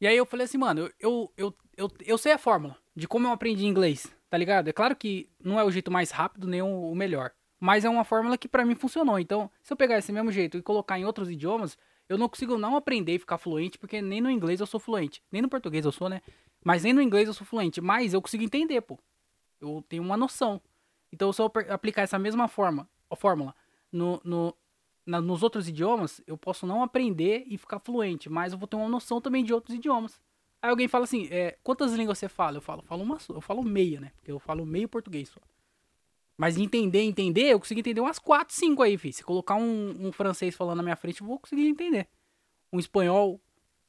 E 0.00 0.06
aí 0.06 0.16
eu 0.16 0.26
falei 0.26 0.44
assim, 0.44 0.58
mano, 0.58 0.90
eu, 1.00 1.32
eu, 1.36 1.56
eu, 1.76 1.90
eu, 2.04 2.18
sei 2.18 2.32
a 2.32 2.38
fórmula 2.38 2.76
de 2.94 3.08
como 3.08 3.26
eu 3.26 3.32
aprendi 3.32 3.64
inglês, 3.64 4.14
tá 4.28 4.36
ligado? 4.36 4.68
É 4.68 4.72
claro 4.72 4.94
que 4.94 5.30
não 5.42 5.58
é 5.58 5.64
o 5.64 5.70
jeito 5.70 5.90
mais 5.90 6.10
rápido 6.10 6.46
nem 6.46 6.60
o, 6.60 6.94
melhor. 6.94 7.32
Mas 7.58 7.84
é 7.84 7.88
uma 7.88 8.04
fórmula 8.04 8.36
que 8.36 8.46
para 8.46 8.64
mim 8.64 8.74
funcionou. 8.74 9.18
Então, 9.18 9.50
se 9.62 9.72
eu 9.72 9.76
pegar 9.76 9.96
esse 9.96 10.12
mesmo 10.12 10.30
jeito 10.30 10.58
e 10.58 10.62
colocar 10.62 10.98
em 10.98 11.06
outros 11.06 11.30
idiomas, 11.30 11.78
eu 12.08 12.16
não 12.16 12.28
consigo 12.28 12.56
não 12.56 12.76
aprender 12.76 13.14
e 13.14 13.18
ficar 13.18 13.38
fluente, 13.38 13.78
porque 13.78 14.00
nem 14.00 14.20
no 14.20 14.30
inglês 14.30 14.60
eu 14.60 14.66
sou 14.66 14.78
fluente. 14.78 15.22
Nem 15.30 15.42
no 15.42 15.48
português 15.48 15.84
eu 15.84 15.92
sou, 15.92 16.08
né? 16.08 16.22
Mas 16.64 16.82
nem 16.84 16.92
no 16.92 17.02
inglês 17.02 17.28
eu 17.28 17.34
sou 17.34 17.46
fluente. 17.46 17.80
Mas 17.80 18.14
eu 18.14 18.22
consigo 18.22 18.44
entender, 18.44 18.80
pô. 18.80 18.98
Eu 19.60 19.84
tenho 19.88 20.02
uma 20.02 20.16
noção. 20.16 20.60
Então, 21.12 21.32
se 21.32 21.40
eu 21.40 21.50
aplicar 21.70 22.02
essa 22.02 22.18
mesma 22.18 22.48
forma, 22.48 22.88
a 23.10 23.16
fórmula 23.16 23.54
no, 23.90 24.20
no, 24.24 24.54
na, 25.04 25.20
nos 25.20 25.42
outros 25.42 25.68
idiomas, 25.68 26.20
eu 26.26 26.36
posso 26.36 26.66
não 26.66 26.82
aprender 26.82 27.44
e 27.46 27.56
ficar 27.56 27.78
fluente, 27.78 28.28
mas 28.28 28.52
eu 28.52 28.58
vou 28.58 28.68
ter 28.68 28.76
uma 28.76 28.88
noção 28.88 29.20
também 29.20 29.44
de 29.44 29.52
outros 29.54 29.74
idiomas. 29.76 30.20
Aí 30.60 30.70
alguém 30.70 30.88
fala 30.88 31.04
assim, 31.04 31.28
é, 31.30 31.56
quantas 31.62 31.92
línguas 31.92 32.18
você 32.18 32.28
fala? 32.28 32.56
Eu 32.56 32.60
falo, 32.60 32.82
falo 32.82 33.02
uma 33.02 33.18
eu 33.28 33.40
falo 33.40 33.62
meia, 33.62 34.00
né? 34.00 34.12
Porque 34.16 34.32
eu 34.32 34.38
falo 34.38 34.66
meio 34.66 34.88
português 34.88 35.28
só. 35.28 35.40
Mas 36.36 36.58
entender, 36.58 37.00
entender, 37.00 37.52
eu 37.52 37.58
consegui 37.58 37.80
entender 37.80 38.00
umas 38.00 38.18
4, 38.18 38.54
5 38.54 38.82
aí, 38.82 38.98
filho. 38.98 39.14
Se 39.14 39.24
colocar 39.24 39.54
um, 39.54 40.06
um, 40.06 40.12
francês 40.12 40.54
falando 40.54 40.78
na 40.78 40.82
minha 40.82 40.96
frente, 40.96 41.20
eu 41.20 41.26
vou 41.26 41.38
conseguir 41.38 41.66
entender. 41.66 42.08
Um 42.72 42.78
espanhol, 42.78 43.40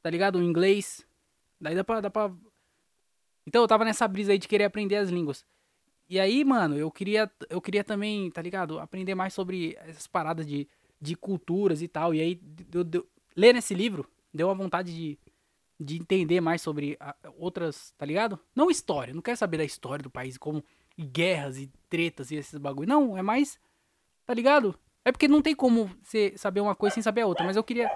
tá 0.01 0.09
ligado? 0.09 0.39
Um 0.39 0.43
inglês. 0.43 1.05
Daí 1.59 1.75
dá 1.75 1.83
pra, 1.83 1.99
dá 1.99 2.09
pra. 2.09 2.31
Então 3.45 3.61
eu 3.61 3.67
tava 3.67 3.83
nessa 3.83 4.07
brisa 4.07 4.31
aí 4.31 4.37
de 4.37 4.47
querer 4.47 4.63
aprender 4.63 4.95
as 4.95 5.09
línguas. 5.09 5.45
E 6.09 6.19
aí, 6.19 6.45
mano, 6.45 6.77
eu 6.77 6.89
queria, 6.89 7.29
eu 7.49 7.59
queria 7.59 7.83
também, 7.83 8.31
tá 8.31 8.41
ligado? 8.41 8.79
Aprender 8.79 9.13
mais 9.13 9.33
sobre 9.33 9.75
essas 9.81 10.07
paradas 10.07 10.47
de, 10.47 10.69
de 11.01 11.15
culturas 11.15 11.81
e 11.81 11.87
tal. 11.87 12.13
E 12.13 12.21
aí, 12.21 12.35
deu, 12.35 12.83
deu, 12.83 13.05
ler 13.35 13.53
nesse 13.53 13.73
livro 13.73 14.07
deu 14.37 14.47
uma 14.47 14.55
vontade 14.55 14.93
de, 14.93 15.19
de 15.79 15.97
entender 15.97 16.39
mais 16.39 16.61
sobre 16.61 16.95
a, 16.99 17.15
outras, 17.37 17.93
tá 17.97 18.05
ligado? 18.05 18.39
Não 18.55 18.71
história, 18.71 19.13
não 19.13 19.21
quero 19.21 19.37
saber 19.37 19.57
da 19.57 19.65
história 19.65 20.03
do 20.03 20.09
país, 20.09 20.37
como 20.37 20.63
e 20.97 21.03
guerras 21.03 21.57
e 21.57 21.71
tretas 21.89 22.31
e 22.31 22.35
esses 22.35 22.57
bagulho. 22.57 22.89
Não, 22.89 23.17
é 23.17 23.21
mais. 23.21 23.59
Tá 24.25 24.33
ligado? 24.33 24.77
É 25.05 25.11
porque 25.11 25.27
não 25.27 25.41
tem 25.41 25.55
como 25.55 25.89
você 26.03 26.33
saber 26.35 26.59
uma 26.59 26.75
coisa 26.75 26.95
sem 26.95 27.03
saber 27.03 27.21
a 27.21 27.27
outra, 27.27 27.45
mas 27.45 27.55
eu 27.55 27.63
queria. 27.63 27.89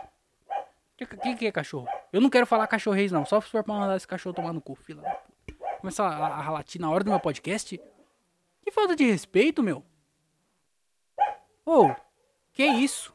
O 1.01 1.05
que, 1.05 1.35
que, 1.35 1.47
é 1.47 1.51
cachorro? 1.51 1.87
Eu 2.13 2.21
não 2.21 2.29
quero 2.29 2.45
falar 2.45 2.67
cachorreis, 2.67 3.11
não. 3.11 3.25
Só 3.25 3.41
se 3.41 3.49
for 3.49 3.63
pra 3.63 3.73
mandar 3.73 3.97
esse 3.97 4.07
cachorro 4.07 4.35
tomar 4.35 4.53
no 4.53 4.61
cu, 4.61 4.75
fila. 4.75 5.03
Começar 5.79 6.07
a, 6.07 6.45
a 6.45 6.51
latir 6.51 6.79
na 6.79 6.91
hora 6.91 7.03
do 7.03 7.09
meu 7.09 7.19
podcast. 7.19 7.81
Que 8.61 8.71
falta 8.71 8.95
de 8.95 9.03
respeito, 9.03 9.63
meu. 9.63 9.83
Ô, 11.65 11.87
oh, 11.87 11.95
que 12.53 12.63
isso? 12.63 13.11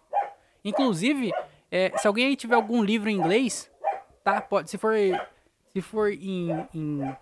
Inclusive, 0.65 1.33
é, 1.71 1.97
se 1.97 2.09
alguém 2.09 2.27
aí 2.27 2.37
tiver 2.37 2.57
algum 2.57 2.83
livro 2.83 3.09
em 3.09 3.17
inglês, 3.17 3.71
tá? 4.25 4.41
Pode, 4.41 4.69
se 4.69 4.77
for, 4.77 4.95
se 5.73 5.81
for 5.81 6.13
em, 6.13 6.51
em, 6.75 7.17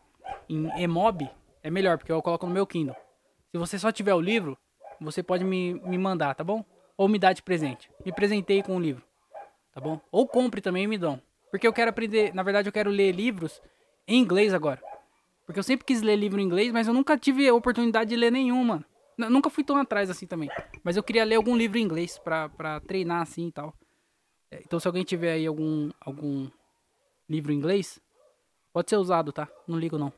em 0.48 0.82
emob, 0.82 1.30
é 1.64 1.70
melhor, 1.70 1.98
porque 1.98 2.12
eu 2.12 2.22
coloco 2.22 2.46
no 2.46 2.52
meu 2.52 2.64
Kindle. 2.64 2.94
Se 3.50 3.58
você 3.58 3.76
só 3.78 3.90
tiver 3.90 4.14
o 4.14 4.20
livro, 4.20 4.56
você 5.00 5.20
pode 5.20 5.42
me, 5.42 5.74
me 5.74 5.98
mandar, 5.98 6.34
tá 6.34 6.44
bom? 6.44 6.64
Ou 6.96 7.08
me 7.08 7.18
dar 7.18 7.32
de 7.32 7.42
presente. 7.42 7.90
Me 8.04 8.12
presentei 8.12 8.62
com 8.62 8.76
o 8.76 8.80
livro, 8.80 9.02
tá 9.72 9.80
bom? 9.80 10.00
Ou 10.12 10.28
compre 10.28 10.60
também 10.60 10.84
e 10.84 10.86
me 10.86 10.96
dão. 10.96 11.20
Porque 11.50 11.66
eu 11.66 11.72
quero 11.72 11.90
aprender, 11.90 12.32
na 12.32 12.42
verdade 12.42 12.68
eu 12.68 12.72
quero 12.72 12.90
ler 12.90 13.10
livros 13.10 13.60
em 14.06 14.20
inglês 14.20 14.54
agora. 14.54 14.80
Porque 15.44 15.58
eu 15.58 15.64
sempre 15.64 15.84
quis 15.84 16.02
ler 16.02 16.16
livro 16.16 16.40
em 16.40 16.44
inglês, 16.44 16.70
mas 16.70 16.86
eu 16.86 16.94
nunca 16.94 17.18
tive 17.18 17.50
oportunidade 17.50 18.10
de 18.10 18.16
ler 18.16 18.30
nenhum, 18.30 18.62
mano. 18.62 18.84
N 19.18 19.28
nunca 19.28 19.50
fui 19.50 19.64
tão 19.64 19.76
atrás 19.76 20.08
assim 20.08 20.26
também. 20.26 20.48
Mas 20.84 20.96
eu 20.96 21.02
queria 21.02 21.24
ler 21.24 21.34
algum 21.34 21.56
livro 21.56 21.78
em 21.78 21.82
inglês 21.82 22.18
pra, 22.18 22.48
pra 22.48 22.80
treinar 22.80 23.22
assim 23.22 23.48
e 23.48 23.52
tal. 23.52 23.74
É, 24.50 24.60
então 24.64 24.78
se 24.78 24.86
alguém 24.86 25.02
tiver 25.02 25.32
aí 25.32 25.46
algum, 25.46 25.90
algum 26.00 26.48
livro 27.28 27.52
em 27.52 27.56
inglês, 27.56 28.00
Pode 28.74 28.90
ser 28.90 28.96
usado, 28.96 29.32
tá? 29.32 29.48
Não 29.68 29.78
ligo 29.78 29.96
não. 29.96 30.12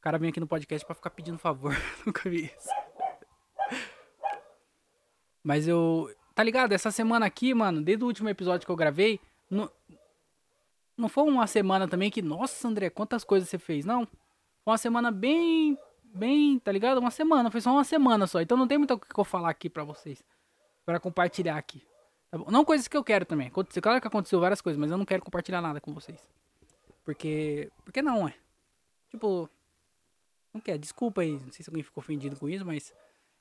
O 0.00 0.02
cara 0.02 0.16
vem 0.16 0.30
aqui 0.30 0.40
no 0.40 0.46
podcast 0.46 0.84
pra 0.86 0.94
ficar 0.94 1.10
pedindo 1.10 1.36
favor. 1.36 1.76
Nunca 2.06 2.30
vi 2.30 2.46
isso. 2.46 2.70
Mas 5.44 5.68
eu. 5.68 6.10
Tá 6.34 6.42
ligado? 6.42 6.72
Essa 6.72 6.90
semana 6.90 7.26
aqui, 7.26 7.52
mano, 7.52 7.82
desde 7.82 8.02
o 8.02 8.06
último 8.06 8.30
episódio 8.30 8.64
que 8.64 8.72
eu 8.72 8.76
gravei, 8.76 9.20
não, 9.50 9.70
não 10.96 11.06
foi 11.06 11.24
uma 11.24 11.46
semana 11.46 11.86
também 11.86 12.10
que, 12.10 12.22
nossa, 12.22 12.66
André, 12.66 12.88
quantas 12.88 13.24
coisas 13.24 13.46
você 13.46 13.58
fez? 13.58 13.84
Não. 13.84 14.06
Foi 14.64 14.72
uma 14.72 14.78
semana 14.78 15.10
bem. 15.10 15.76
Bem, 16.02 16.58
tá 16.58 16.72
ligado? 16.72 16.96
Uma 16.96 17.10
semana, 17.10 17.50
foi 17.50 17.60
só 17.60 17.70
uma 17.70 17.84
semana 17.84 18.26
só. 18.26 18.40
Então 18.40 18.56
não 18.56 18.66
tem 18.66 18.78
muito 18.78 18.94
o 18.94 18.98
que 18.98 19.20
eu 19.20 19.24
falar 19.24 19.50
aqui 19.50 19.68
pra 19.68 19.84
vocês. 19.84 20.24
Pra 20.86 20.98
compartilhar 20.98 21.58
aqui. 21.58 21.86
Tá 22.30 22.38
não 22.50 22.64
coisas 22.64 22.88
que 22.88 22.96
eu 22.96 23.04
quero 23.04 23.26
também. 23.26 23.48
Aconteceu, 23.48 23.82
claro 23.82 24.00
que 24.00 24.08
aconteceu 24.08 24.40
várias 24.40 24.62
coisas, 24.62 24.80
mas 24.80 24.90
eu 24.90 24.96
não 24.96 25.04
quero 25.04 25.22
compartilhar 25.22 25.60
nada 25.60 25.78
com 25.78 25.92
vocês. 25.92 26.26
Porque. 27.04 27.70
Porque 27.84 28.00
não, 28.00 28.26
é. 28.26 28.34
Tipo. 29.10 29.48
Não 30.52 30.60
quer, 30.60 30.78
desculpa 30.78 31.22
aí. 31.22 31.32
Não 31.32 31.52
sei 31.52 31.64
se 31.64 31.70
alguém 31.70 31.82
ficou 31.82 32.02
ofendido 32.02 32.36
com 32.36 32.48
isso, 32.48 32.64
mas. 32.64 32.92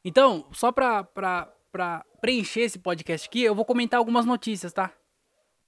Então, 0.04 0.46
só 0.52 0.72
pra, 0.72 1.04
pra, 1.04 1.52
pra 1.72 2.06
preencher 2.22 2.62
esse 2.62 2.80
podcast 2.80 3.28
aqui, 3.28 3.42
eu 3.42 3.56
vou 3.56 3.66
comentar 3.66 3.98
algumas 3.98 4.26
notícias, 4.26 4.72
tá? 4.72 4.94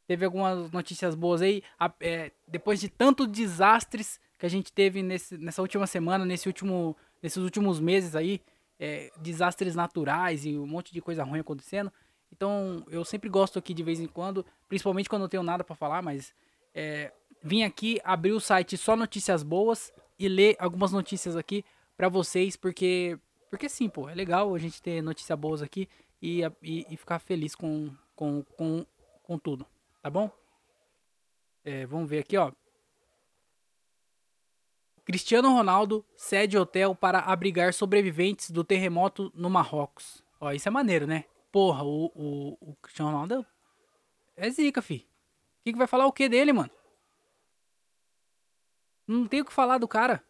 Teve 0.08 0.26
algumas 0.26 0.72
notícias 0.72 1.16
boas 1.16 1.42
aí. 1.42 1.64
A, 1.80 1.92
é, 2.00 2.32
depois 2.48 2.80
de 2.80 2.90
tantos 2.90 3.28
desastres 3.28 4.20
que 4.38 4.46
a 4.46 4.50
gente 4.50 4.72
teve 4.72 5.04
nesse, 5.04 5.38
nessa 5.38 5.62
última 5.62 5.88
semana, 5.88 6.26
nesse 6.26 6.48
último, 6.48 6.96
nesses 7.22 7.44
últimos 7.44 7.80
meses 7.80 8.16
aí, 8.16 8.42
é, 8.80 9.12
desastres 9.20 9.76
naturais 9.76 10.46
e 10.46 10.58
um 10.58 10.66
monte 10.66 10.94
de 10.94 11.02
coisa 11.02 11.24
ruim 11.24 11.40
acontecendo. 11.40 11.92
Então, 12.32 12.86
eu 12.90 13.04
sempre 13.04 13.30
gosto 13.30 13.60
aqui 13.60 13.74
de 13.74 13.84
vez 13.84 14.00
em 14.00 14.08
quando, 14.08 14.46
principalmente 14.68 15.10
quando 15.10 15.24
não 15.24 15.30
tenho 15.30 15.44
nada 15.44 15.64
para 15.64 15.76
falar, 15.76 16.02
mas 16.02 16.34
é, 16.74 17.12
vim 17.44 17.64
aqui 17.64 18.00
abrir 18.04 18.32
o 18.32 18.40
site 18.40 18.78
só 18.78 18.96
notícias 18.96 19.44
boas 19.44 19.94
e 20.22 20.28
ler 20.28 20.56
algumas 20.60 20.92
notícias 20.92 21.36
aqui 21.36 21.66
para 21.98 22.08
vocês, 22.08 22.56
porque 22.56 23.18
porque 23.50 23.68
sim, 23.68 23.90
pô, 23.90 24.08
é 24.08 24.16
legal 24.16 24.54
a 24.56 24.60
gente 24.60 24.82
ter 24.82 25.02
notícias 25.02 25.38
boas 25.38 25.62
aqui 25.62 25.90
e, 26.22 26.42
e, 26.62 26.86
e, 26.90 26.96
ficar 26.96 27.20
feliz 27.20 27.54
com, 27.54 27.94
com, 28.16 28.44
com, 28.56 28.86
com 29.24 29.38
tudo, 29.38 29.66
tá 30.02 30.10
bom? 30.10 30.32
É, 31.66 31.86
vamos 31.86 32.10
ver 32.10 32.20
aqui, 32.20 32.38
ó. 32.38 32.52
Cristiano 35.04 35.50
Ronaldo 35.50 36.06
cede 36.16 36.58
hotel 36.58 36.96
para 36.96 37.20
abrigar 37.20 37.74
sobreviventes 37.74 38.52
do 38.52 38.64
terremoto 38.64 39.32
no 39.36 39.50
Marrocos. 39.50 40.24
Ó, 40.40 40.52
isso 40.52 40.70
é 40.70 40.72
maneiro, 40.72 41.06
né? 41.06 41.26
Porra, 41.52 41.84
o, 41.84 42.06
o, 42.16 42.58
o 42.62 42.76
Cristiano 42.76 43.12
Ronaldo 43.12 43.46
é 44.38 44.50
zica, 44.50 44.82
fi. 44.82 45.06
O 45.60 45.64
que, 45.64 45.74
que 45.74 45.78
vai 45.78 45.88
falar 45.88 46.06
o 46.06 46.14
que 46.14 46.30
dele, 46.30 46.54
mano? 46.54 46.72
Não 49.08 49.28
tem 49.28 49.42
o 49.42 49.46
que 49.46 49.54
falar 49.54 49.78
do 49.78 49.88
cara. 49.88 50.24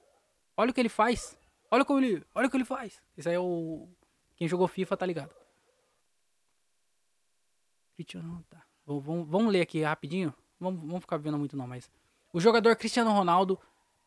Olha 0.55 0.71
o 0.71 0.73
que 0.73 0.79
ele 0.79 0.89
faz. 0.89 1.38
Olha 1.69 1.86
como 1.86 1.99
ele, 1.99 2.25
olha 2.36 2.47
o 2.47 2.49
que 2.49 2.57
ele 2.57 2.65
faz. 2.65 3.01
Isso 3.17 3.29
aí 3.29 3.36
é 3.36 3.39
o 3.39 3.88
quem 4.36 4.47
jogou 4.47 4.67
FIFA 4.67 4.97
tá 4.97 5.05
ligado. 5.05 5.36
Cristiano, 7.95 8.43
tá. 8.49 8.63
Vamos, 8.86 9.29
vamos 9.29 9.53
ler 9.53 9.62
aqui 9.62 9.84
rapidinho. 9.84 10.34
Vamos, 10.60 10.81
vamos 10.81 11.01
ficar 11.01 11.17
vendo 11.17 11.38
muito 11.38 11.55
não, 11.55 11.67
mas 11.67 11.91
o 12.34 12.39
jogador 12.39 12.75
Cristiano 12.75 13.12
Ronaldo 13.12 13.60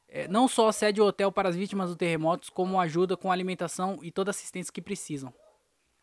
é, 0.09 0.27
não 0.29 0.49
só 0.49 0.71
cede 0.73 1.01
o 1.01 1.07
hotel 1.07 1.31
para 1.31 1.49
as 1.49 1.57
vítimas 1.57 1.91
do 1.91 1.97
terremoto, 1.97 2.53
como 2.53 2.81
ajuda 2.81 3.17
com 3.17 3.31
alimentação 3.31 3.99
e 4.03 4.11
toda 4.11 4.31
assistência 4.31 4.73
que 4.73 4.83
precisam. 4.83 5.33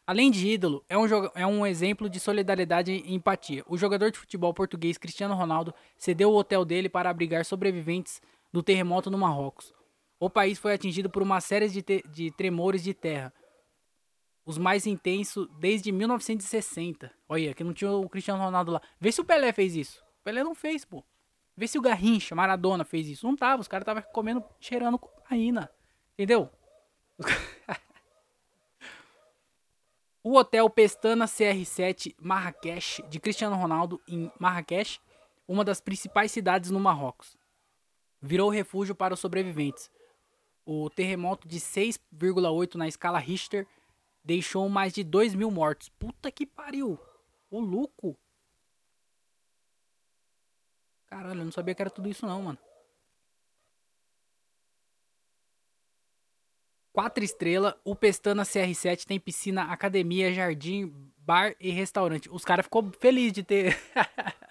Além 0.05 0.31
de 0.31 0.47
ídolo, 0.47 0.83
é 0.89 0.97
um, 0.97 1.05
é 1.35 1.45
um 1.45 1.65
exemplo 1.65 2.09
de 2.09 2.19
solidariedade 2.19 2.91
e 2.91 3.13
empatia. 3.13 3.63
O 3.67 3.77
jogador 3.77 4.11
de 4.11 4.17
futebol 4.17 4.53
português 4.53 4.97
Cristiano 4.97 5.35
Ronaldo 5.35 5.73
cedeu 5.97 6.31
o 6.31 6.35
hotel 6.35 6.65
dele 6.65 6.89
para 6.89 7.09
abrigar 7.09 7.45
sobreviventes 7.45 8.21
do 8.51 8.61
terremoto 8.61 9.09
no 9.09 9.17
Marrocos. 9.17 9.73
O 10.19 10.29
país 10.29 10.59
foi 10.59 10.73
atingido 10.73 11.09
por 11.09 11.23
uma 11.23 11.41
série 11.41 11.67
de, 11.67 11.81
de 11.81 12.31
tremores 12.31 12.83
de 12.83 12.93
terra, 12.93 13.33
os 14.45 14.57
mais 14.57 14.85
intensos 14.85 15.47
desde 15.57 15.91
1960. 15.91 17.11
Olha, 17.27 17.53
que 17.53 17.63
não 17.63 17.73
tinha 17.73 17.91
o 17.91 18.09
Cristiano 18.09 18.43
Ronaldo 18.43 18.73
lá. 18.73 18.81
Vê 18.99 19.11
se 19.11 19.21
o 19.21 19.25
Pelé 19.25 19.51
fez 19.53 19.75
isso. 19.75 20.03
O 20.19 20.23
Pelé 20.23 20.43
não 20.43 20.53
fez, 20.53 20.83
pô. 20.85 21.03
Vê 21.55 21.67
se 21.67 21.77
o 21.77 21.81
Garrincha, 21.81 22.35
Maradona 22.35 22.83
fez 22.83 23.07
isso. 23.07 23.25
Não 23.25 23.35
tava, 23.35 23.61
os 23.61 23.67
caras 23.67 23.83
estavam 23.83 24.03
comendo, 24.13 24.43
cheirando 24.59 24.99
cocaína. 24.99 25.71
Entendeu? 26.13 26.49
o 30.23 30.35
Hotel 30.35 30.69
Pestana 30.69 31.25
CR7 31.25 32.15
Marrakech, 32.19 33.03
de 33.07 33.19
Cristiano 33.19 33.55
Ronaldo, 33.55 34.01
em 34.07 34.31
Marrakech, 34.39 34.99
uma 35.47 35.63
das 35.63 35.81
principais 35.81 36.31
cidades 36.31 36.71
no 36.71 36.79
Marrocos 36.79 37.40
virou 38.21 38.49
refúgio 38.49 38.93
para 38.93 39.13
os 39.13 39.19
sobreviventes. 39.19 39.89
O 40.65 40.89
terremoto 40.89 41.47
de 41.47 41.59
6,8 41.59 42.75
na 42.75 42.87
escala 42.87 43.17
Richter 43.17 43.67
deixou 44.23 44.69
mais 44.69 44.93
de 44.93 45.03
2 45.03 45.33
mil 45.33 45.49
mortos. 45.49 45.89
Puta 45.89 46.31
que 46.31 46.45
pariu! 46.45 46.99
O 47.49 47.59
louco! 47.59 48.17
Caralho, 51.07 51.41
eu 51.41 51.45
não 51.45 51.51
sabia 51.51 51.75
que 51.75 51.81
era 51.81 51.89
tudo 51.89 52.07
isso 52.07 52.25
não, 52.25 52.43
mano. 52.43 52.57
Quatro 56.93 57.23
estrelas, 57.23 57.73
o 57.85 57.95
Pestana 57.95 58.43
CR7 58.43 59.05
tem 59.05 59.19
piscina, 59.19 59.63
academia, 59.63 60.33
jardim, 60.33 60.93
bar 61.17 61.55
e 61.59 61.71
restaurante. 61.71 62.29
Os 62.29 62.43
caras 62.43 62.65
ficou 62.65 62.91
feliz 62.99 63.31
de 63.31 63.43
ter 63.43 63.77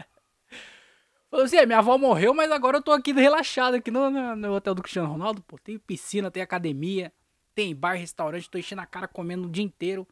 Falou 1.30 1.46
assim, 1.46 1.56
é, 1.56 1.64
minha 1.64 1.78
avó 1.78 1.96
morreu, 1.96 2.34
mas 2.34 2.50
agora 2.50 2.78
eu 2.78 2.82
tô 2.82 2.90
aqui 2.90 3.12
relaxado 3.12 3.74
aqui 3.76 3.90
no, 3.90 4.10
no, 4.10 4.34
no, 4.34 4.52
hotel 4.52 4.74
do 4.74 4.82
Cristiano 4.82 5.08
Ronaldo, 5.08 5.40
pô. 5.42 5.56
Tem 5.58 5.78
piscina, 5.78 6.28
tem 6.28 6.42
academia, 6.42 7.12
tem 7.54 7.74
bar, 7.74 7.94
restaurante, 7.94 8.50
tô 8.50 8.58
enchendo 8.58 8.82
a 8.82 8.86
cara 8.86 9.06
comendo 9.06 9.46
o 9.46 9.50
dia 9.50 9.62
inteiro. 9.62 10.06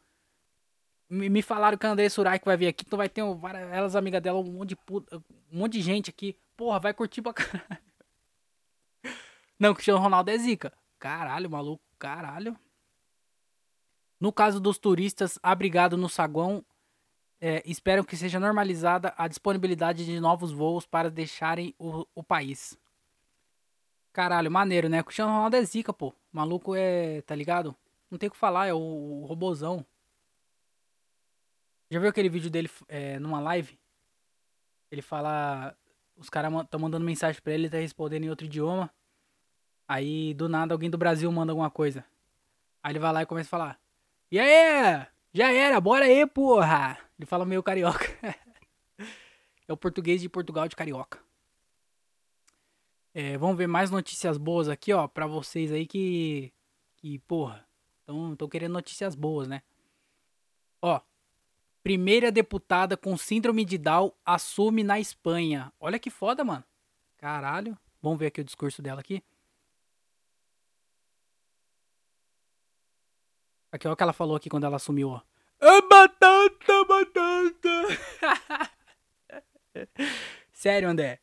Me, 1.09 1.27
me 1.27 1.41
falaram 1.41 1.77
que 1.77 1.85
a 1.85 1.91
André 1.91 2.07
Surai 2.07 2.39
que 2.39 2.45
vai 2.45 2.55
vir 2.55 2.67
aqui, 2.67 2.85
então 2.87 2.95
vai 2.95 3.09
ter 3.09 3.21
um, 3.21 3.35
várias, 3.35 3.69
elas 3.69 3.95
amigas 3.97 4.21
dela, 4.21 4.39
um 4.39 4.43
monte 4.45 4.69
de 4.69 4.75
puta, 4.77 5.17
um 5.51 5.59
monte 5.59 5.73
de 5.73 5.81
gente 5.81 6.09
aqui. 6.09 6.37
Porra, 6.55 6.79
vai 6.79 6.93
curtir 6.93 7.21
pra 7.21 7.33
caralho. 7.33 7.83
Não, 9.59 9.73
Cristiano 9.73 9.99
Ronaldo 9.99 10.31
é 10.31 10.37
zica. 10.37 10.71
Caralho, 10.97 11.49
maluco, 11.49 11.83
caralho. 11.97 12.57
No 14.19 14.31
caso 14.31 14.59
dos 14.59 14.77
turistas 14.77 15.37
abrigados 15.43 15.99
no 15.99 16.07
saguão, 16.07 16.63
é, 17.41 17.63
esperam 17.65 18.03
que 18.03 18.17
seja 18.17 18.39
normalizada 18.39 19.13
a 19.17 19.27
disponibilidade 19.27 20.05
de 20.05 20.19
novos 20.19 20.51
voos 20.51 20.85
para 20.85 21.09
deixarem 21.09 21.73
o, 21.79 22.05
o 22.13 22.23
país. 22.23 22.77
Caralho, 24.11 24.51
maneiro, 24.51 24.89
né? 24.89 25.01
Cristiano 25.03 25.31
Ronaldo 25.31 25.55
é 25.55 25.63
zica, 25.63 25.93
pô. 25.93 26.09
O 26.09 26.13
maluco 26.33 26.75
é, 26.75 27.21
tá 27.21 27.35
ligado? 27.35 27.75
Não 28.11 28.17
tem 28.17 28.27
o 28.27 28.31
que 28.31 28.37
falar, 28.37 28.67
é 28.67 28.73
o, 28.73 28.77
o 28.77 29.25
robozão. 29.25 29.85
Já 31.89 31.99
viu 31.99 32.09
aquele 32.09 32.29
vídeo 32.29 32.49
dele 32.49 32.69
é, 32.87 33.19
numa 33.19 33.39
live? 33.39 33.79
Ele 34.91 35.01
fala. 35.01 35.75
Os 36.17 36.29
caras 36.29 36.53
estão 36.63 36.79
mandando 36.79 37.05
mensagem 37.05 37.41
pra 37.41 37.53
ele, 37.53 37.63
ele 37.63 37.69
tá 37.69 37.77
respondendo 37.77 38.25
em 38.25 38.29
outro 38.29 38.45
idioma. 38.45 38.93
Aí, 39.87 40.33
do 40.33 40.49
nada, 40.49 40.73
alguém 40.73 40.89
do 40.89 40.97
Brasil 40.97 41.31
manda 41.31 41.51
alguma 41.51 41.71
coisa. 41.71 42.03
Aí 42.83 42.91
ele 42.91 42.99
vai 42.99 43.13
lá 43.13 43.21
e 43.21 43.25
começa 43.25 43.47
a 43.47 43.51
falar: 43.51 43.79
E 44.29 44.39
aí? 44.39 45.07
Já 45.33 45.51
era, 45.53 45.79
bora 45.79 46.05
aí, 46.05 46.25
porra! 46.25 47.08
Ele 47.19 47.25
fala 47.25 47.45
meio 47.45 47.61
carioca. 47.61 48.05
é 49.67 49.73
o 49.73 49.75
português 49.75 50.21
de 50.21 50.29
Portugal 50.29 50.69
de 50.69 50.75
carioca. 50.75 51.19
É, 53.13 53.37
vamos 53.37 53.57
ver 53.57 53.67
mais 53.67 53.91
notícias 53.91 54.37
boas 54.37 54.69
aqui, 54.69 54.93
ó, 54.93 55.05
pra 55.05 55.27
vocês 55.27 55.71
aí 55.71 55.85
que. 55.85 56.53
Que, 56.95 57.19
porra, 57.19 57.65
estão 58.31 58.47
querendo 58.49 58.73
notícias 58.73 59.15
boas, 59.15 59.47
né? 59.47 59.61
Ó, 60.81 61.01
primeira 61.83 62.31
deputada 62.31 62.95
com 62.95 63.17
síndrome 63.17 63.65
de 63.65 63.77
Down 63.77 64.13
assume 64.25 64.83
na 64.83 64.99
Espanha. 64.99 65.73
Olha 65.79 65.99
que 65.99 66.09
foda, 66.09 66.43
mano. 66.43 66.63
Caralho. 67.17 67.77
Vamos 68.01 68.19
ver 68.19 68.27
aqui 68.27 68.39
o 68.39 68.45
discurso 68.45 68.81
dela 68.81 69.01
aqui. 69.01 69.21
Aqui, 73.71 73.87
ó, 73.87 73.93
o 73.93 73.95
que 73.95 74.03
ela 74.03 74.13
falou 74.13 74.35
aqui 74.37 74.49
quando 74.49 74.65
ela 74.65 74.77
assumiu, 74.77 75.09
ó. 75.09 75.28
É 75.61 75.81
batata, 75.81 76.85
batata. 76.85 78.71
Sério, 80.53 80.89
André. 80.89 81.19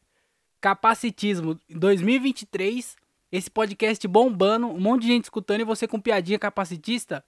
Capacitismo 0.61 1.59
2023. 1.70 2.96
Esse 3.33 3.51
podcast 3.51 4.07
bombando, 4.07 4.66
um 4.68 4.79
monte 4.79 5.03
de 5.03 5.09
gente 5.09 5.25
escutando 5.25 5.62
e 5.62 5.64
você 5.64 5.88
com 5.88 5.99
piadinha 5.99 6.38
capacitista. 6.38 7.25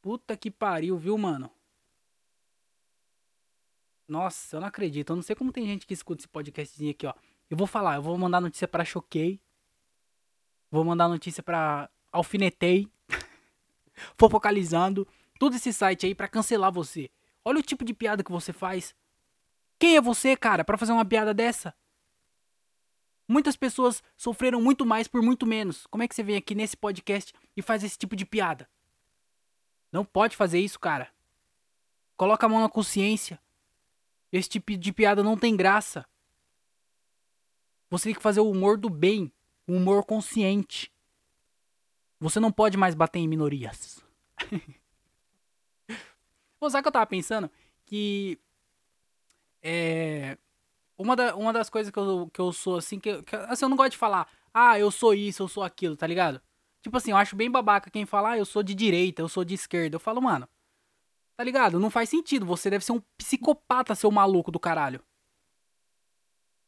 Puta 0.00 0.36
que 0.36 0.50
pariu, 0.50 0.96
viu, 0.96 1.18
mano? 1.18 1.50
Nossa, 4.06 4.56
eu 4.56 4.60
não 4.60 4.68
acredito. 4.68 5.10
Eu 5.10 5.16
não 5.16 5.22
sei 5.22 5.36
como 5.36 5.52
tem 5.52 5.66
gente 5.66 5.86
que 5.86 5.92
escuta 5.92 6.22
esse 6.22 6.28
podcastzinho 6.28 6.92
aqui, 6.92 7.06
ó. 7.06 7.12
Eu 7.50 7.58
vou 7.58 7.66
falar, 7.66 7.96
eu 7.96 8.02
vou 8.02 8.16
mandar 8.16 8.40
notícia 8.40 8.66
pra 8.66 8.86
Choquei. 8.86 9.38
Vou 10.70 10.82
mandar 10.82 11.08
notícia 11.08 11.42
pra 11.42 11.90
Alfinetei. 12.10 12.90
Fofocalizando 14.16 15.06
todo 15.38 15.56
esse 15.56 15.72
site 15.72 16.06
aí 16.06 16.14
para 16.14 16.28
cancelar 16.28 16.72
você. 16.72 17.10
Olha 17.44 17.60
o 17.60 17.62
tipo 17.62 17.84
de 17.84 17.94
piada 17.94 18.24
que 18.24 18.32
você 18.32 18.52
faz. 18.52 18.94
Quem 19.78 19.96
é 19.96 20.00
você, 20.00 20.36
cara, 20.36 20.64
para 20.64 20.76
fazer 20.76 20.92
uma 20.92 21.04
piada 21.04 21.32
dessa? 21.32 21.74
Muitas 23.28 23.56
pessoas 23.56 24.02
sofreram 24.16 24.60
muito 24.60 24.84
mais 24.84 25.06
por 25.06 25.22
muito 25.22 25.46
menos. 25.46 25.86
Como 25.86 26.02
é 26.02 26.08
que 26.08 26.14
você 26.14 26.22
vem 26.22 26.36
aqui 26.36 26.54
nesse 26.54 26.76
podcast 26.76 27.32
e 27.56 27.62
faz 27.62 27.84
esse 27.84 27.96
tipo 27.96 28.16
de 28.16 28.26
piada? 28.26 28.68
Não 29.92 30.04
pode 30.04 30.36
fazer 30.36 30.58
isso, 30.58 30.80
cara. 30.80 31.10
Coloca 32.16 32.46
a 32.46 32.48
mão 32.48 32.60
na 32.60 32.68
consciência. 32.68 33.40
Esse 34.32 34.48
tipo 34.48 34.76
de 34.76 34.92
piada 34.92 35.22
não 35.22 35.36
tem 35.36 35.56
graça. 35.56 36.06
Você 37.90 38.04
tem 38.04 38.14
que 38.14 38.22
fazer 38.22 38.40
o 38.40 38.50
humor 38.50 38.76
do 38.76 38.90
bem, 38.90 39.32
o 39.66 39.74
humor 39.74 40.04
consciente. 40.04 40.92
Você 42.20 42.40
não 42.40 42.50
pode 42.50 42.76
mais 42.76 42.94
bater 42.94 43.20
em 43.20 43.28
minorias. 43.28 44.02
Pô, 46.58 46.68
sabe 46.70 46.80
o 46.80 46.82
que 46.84 46.88
eu 46.88 46.92
tava 46.92 47.06
pensando? 47.06 47.50
Que. 47.86 48.38
É. 49.62 50.36
Uma, 50.96 51.14
da, 51.14 51.36
uma 51.36 51.52
das 51.52 51.70
coisas 51.70 51.92
que 51.92 51.98
eu, 51.98 52.28
que 52.32 52.40
eu 52.40 52.52
sou 52.52 52.76
assim, 52.76 52.98
que, 52.98 53.22
que 53.22 53.36
assim, 53.36 53.64
eu 53.64 53.68
não 53.68 53.76
gosto 53.76 53.92
de 53.92 53.98
falar, 53.98 54.28
ah, 54.52 54.78
eu 54.78 54.90
sou 54.90 55.14
isso, 55.14 55.44
eu 55.44 55.48
sou 55.48 55.62
aquilo, 55.62 55.96
tá 55.96 56.06
ligado? 56.06 56.42
Tipo 56.82 56.96
assim, 56.96 57.12
eu 57.12 57.16
acho 57.16 57.36
bem 57.36 57.50
babaca 57.50 57.90
quem 57.90 58.04
fala, 58.06 58.30
ah, 58.30 58.38
eu 58.38 58.44
sou 58.44 58.62
de 58.62 58.74
direita, 58.74 59.22
eu 59.22 59.28
sou 59.28 59.44
de 59.44 59.54
esquerda. 59.54 59.96
Eu 59.96 60.00
falo, 60.00 60.20
mano, 60.20 60.48
tá 61.36 61.44
ligado? 61.44 61.78
Não 61.78 61.90
faz 61.90 62.08
sentido. 62.08 62.46
Você 62.46 62.70
deve 62.70 62.84
ser 62.84 62.92
um 62.92 63.02
psicopata, 63.16 63.94
seu 63.94 64.10
maluco 64.10 64.50
do 64.50 64.58
caralho. 64.58 65.02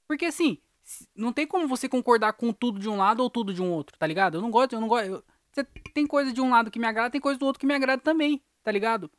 Porque 0.07 0.27
assim, 0.27 0.59
não 1.15 1.33
tem 1.33 1.47
como 1.47 1.69
você 1.69 1.89
concordar 1.89 2.33
com 2.35 2.53
tudo 2.53 2.79
de 2.79 2.89
um 2.89 2.97
lado 2.97 3.21
ou 3.23 3.31
tudo 3.31 3.55
de 3.55 3.63
um 3.63 3.71
outro, 3.73 3.99
tá 3.99 4.07
ligado? 4.07 4.37
Eu 4.37 4.43
não 4.43 4.51
gosto, 4.51 4.75
eu 4.75 4.81
não 4.81 4.89
gosto. 4.89 5.07
Eu, 5.07 5.25
você 5.53 5.65
tem 5.95 6.07
coisa 6.07 6.33
de 6.33 6.41
um 6.41 6.51
lado 6.51 6.71
que 6.71 6.79
me 6.79 6.87
agrada, 6.87 7.11
tem 7.11 7.21
coisa 7.21 7.39
do 7.39 7.47
outro 7.47 7.61
que 7.61 7.67
me 7.67 7.75
agrada 7.75 8.03
também, 8.03 8.43
tá 8.63 8.71
ligado? 8.71 9.11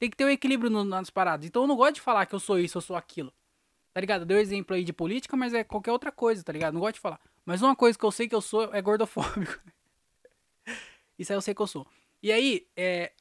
Tem 0.00 0.08
que 0.08 0.16
ter 0.16 0.24
um 0.24 0.30
equilíbrio 0.30 0.70
no, 0.70 0.82
nas 0.82 1.10
paradas. 1.10 1.46
Então 1.46 1.62
eu 1.62 1.68
não 1.68 1.76
gosto 1.76 1.96
de 1.96 2.00
falar 2.00 2.24
que 2.24 2.34
eu 2.34 2.40
sou 2.40 2.58
isso, 2.58 2.78
eu 2.78 2.82
sou 2.82 2.96
aquilo. 2.96 3.30
Tá 3.92 4.00
ligado? 4.00 4.24
Deu 4.24 4.38
exemplo 4.38 4.74
aí 4.74 4.82
de 4.82 4.94
política, 4.94 5.36
mas 5.36 5.52
é 5.52 5.62
qualquer 5.62 5.92
outra 5.92 6.10
coisa, 6.10 6.42
tá 6.42 6.52
ligado? 6.52 6.72
Não 6.72 6.80
gosto 6.80 6.94
de 6.94 7.00
falar. 7.00 7.20
Mas 7.44 7.60
uma 7.60 7.76
coisa 7.76 7.98
que 7.98 8.04
eu 8.04 8.10
sei 8.10 8.26
que 8.26 8.34
eu 8.34 8.40
sou 8.40 8.74
é 8.74 8.80
gordofóbico. 8.80 9.60
isso 11.18 11.30
aí 11.30 11.36
eu 11.36 11.42
sei 11.42 11.54
que 11.54 11.60
eu 11.60 11.66
sou. 11.66 11.86
E 12.22 12.32
aí, 12.32 12.66
é, 12.74 13.12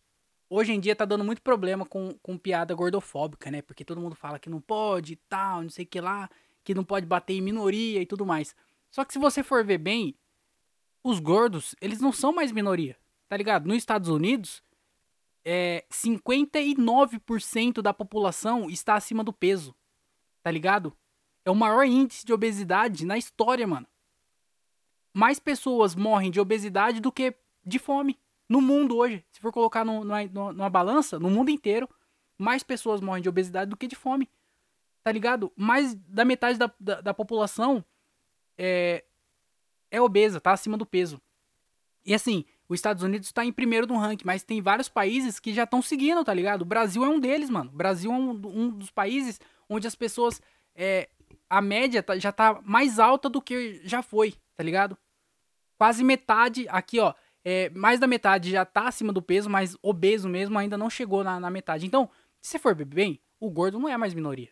hoje 0.50 0.72
em 0.72 0.80
dia 0.80 0.96
tá 0.96 1.04
dando 1.04 1.24
muito 1.24 1.42
problema 1.42 1.86
com, 1.86 2.14
com 2.24 2.38
piada 2.38 2.74
gordofóbica, 2.74 3.52
né? 3.52 3.62
Porque 3.62 3.84
todo 3.84 4.00
mundo 4.00 4.16
fala 4.16 4.40
que 4.40 4.50
não 4.50 4.62
pode 4.62 5.14
e 5.14 5.16
tal, 5.28 5.64
não 5.64 5.70
sei 5.70 5.84
o 5.84 5.88
que 5.88 6.00
lá, 6.00 6.30
que 6.64 6.74
não 6.74 6.86
pode 6.86 7.06
bater 7.06 7.34
em 7.34 7.42
minoria 7.42 8.02
e 8.02 8.06
tudo 8.06 8.26
mais. 8.26 8.56
Só 8.90 9.04
que 9.04 9.12
se 9.12 9.20
você 9.20 9.44
for 9.44 9.66
ver 9.66 9.80
bem, 9.80 10.16
os 11.04 11.20
gordos, 11.20 11.76
eles 11.82 12.00
não 12.00 12.14
são 12.14 12.32
mais 12.32 12.54
minoria, 12.54 12.96
tá 13.28 13.36
ligado? 13.36 13.68
Nos 13.68 13.78
Estados 13.78 14.08
Unidos, 14.08 14.64
é, 15.44 15.86
59% 15.92 17.82
da 17.82 17.94
população 17.94 18.70
está 18.70 18.96
acima 18.96 19.24
do 19.24 19.34
peso, 19.34 19.76
tá 20.44 20.52
ligado? 20.52 20.96
É 21.46 21.52
o 21.52 21.56
maior 21.56 21.84
índice 21.86 22.26
de 22.26 22.34
obesidade 22.34 23.06
na 23.06 23.18
história, 23.18 23.66
mano. 23.66 23.88
Mais 25.14 25.40
pessoas 25.40 25.96
morrem 25.96 26.30
de 26.30 26.40
obesidade 26.40 27.00
do 27.00 27.12
que 27.12 27.36
de 27.66 27.80
fome 27.80 28.20
no 28.48 28.62
mundo 28.62 28.98
hoje. 28.98 29.26
Se 29.32 29.40
for 29.40 29.52
colocar 29.52 29.84
no, 29.86 30.04
numa, 30.04 30.26
numa 30.26 30.70
balança, 30.70 31.20
no 31.20 31.30
mundo 31.30 31.50
inteiro, 31.50 31.90
mais 32.38 32.64
pessoas 32.64 33.02
morrem 33.02 33.22
de 33.22 33.30
obesidade 33.30 33.70
do 33.70 33.78
que 33.78 33.88
de 33.88 33.96
fome. 33.96 34.30
Tá 35.04 35.12
ligado? 35.12 35.52
Mais 35.56 35.96
da 35.96 36.26
metade 36.26 36.58
da, 36.58 36.72
da, 36.80 37.02
da 37.02 37.14
população 37.14 37.84
é, 38.58 39.04
é 39.90 40.02
obesa, 40.02 40.42
tá 40.42 40.52
acima 40.52 40.78
do 40.78 40.86
peso. 40.86 41.22
E 42.06 42.14
assim, 42.14 42.46
os 42.70 42.78
Estados 42.78 43.02
Unidos 43.02 43.28
está 43.28 43.44
em 43.44 43.52
primeiro 43.52 43.88
no 43.88 43.98
ranking, 43.98 44.24
mas 44.26 44.44
tem 44.44 44.62
vários 44.62 44.88
países 44.88 45.40
que 45.40 45.52
já 45.52 45.64
estão 45.64 45.82
seguindo, 45.82 46.24
tá 46.24 46.32
ligado? 46.32 46.62
O 46.62 46.66
Brasil 46.66 47.04
é 47.04 47.10
um 47.10 47.20
deles, 47.20 47.50
mano. 47.50 47.72
O 47.74 47.76
Brasil 47.76 48.12
é 48.12 48.16
um, 48.16 48.30
um 48.30 48.70
dos 48.70 48.92
países 48.92 49.42
onde 49.68 49.88
as 49.88 49.96
pessoas. 49.96 50.40
É, 50.76 51.10
a 51.50 51.62
média 51.62 52.04
tá, 52.04 52.18
já 52.20 52.32
tá 52.32 52.62
mais 52.64 53.00
alta 53.00 53.28
do 53.28 53.42
que 53.42 53.82
já 53.84 54.04
foi, 54.04 54.36
tá 54.56 54.64
ligado? 54.64 54.96
Quase 55.80 56.04
metade, 56.04 56.68
aqui 56.70 57.00
ó, 57.00 57.16
é, 57.44 57.72
mais 57.72 58.00
da 58.00 58.06
metade 58.06 58.52
já 58.52 58.64
tá 58.64 58.88
acima 58.88 59.12
do 59.12 59.22
peso, 59.22 59.50
mas 59.50 59.76
obeso 59.82 60.30
mesmo 60.30 60.58
ainda 60.60 60.78
não 60.78 60.92
chegou 60.92 61.24
na, 61.24 61.40
na 61.40 61.50
metade. 61.50 61.88
Então, 61.88 62.08
se 62.40 62.52
você 62.52 62.60
for 62.60 62.76
beber 62.76 62.96
bem, 62.96 63.20
o 63.40 63.50
gordo 63.50 63.80
não 63.80 63.90
é 63.90 63.98
mais 63.98 64.14
minoria. 64.14 64.50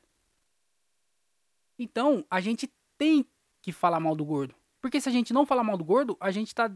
Então, 1.77 2.25
a 2.31 2.41
gente 2.41 2.73
tem 2.97 3.23
que 3.61 3.71
falar 3.71 3.99
mal 3.99 4.15
do 4.15 4.25
gordo. 4.25 4.55
Porque 4.81 4.99
se 4.99 5.07
a 5.07 5.11
gente 5.11 5.33
não 5.33 5.45
falar 5.45 5.63
mal 5.63 5.77
do 5.77 5.85
gordo, 5.85 6.17
a 6.19 6.31
gente 6.31 6.55
tá. 6.55 6.67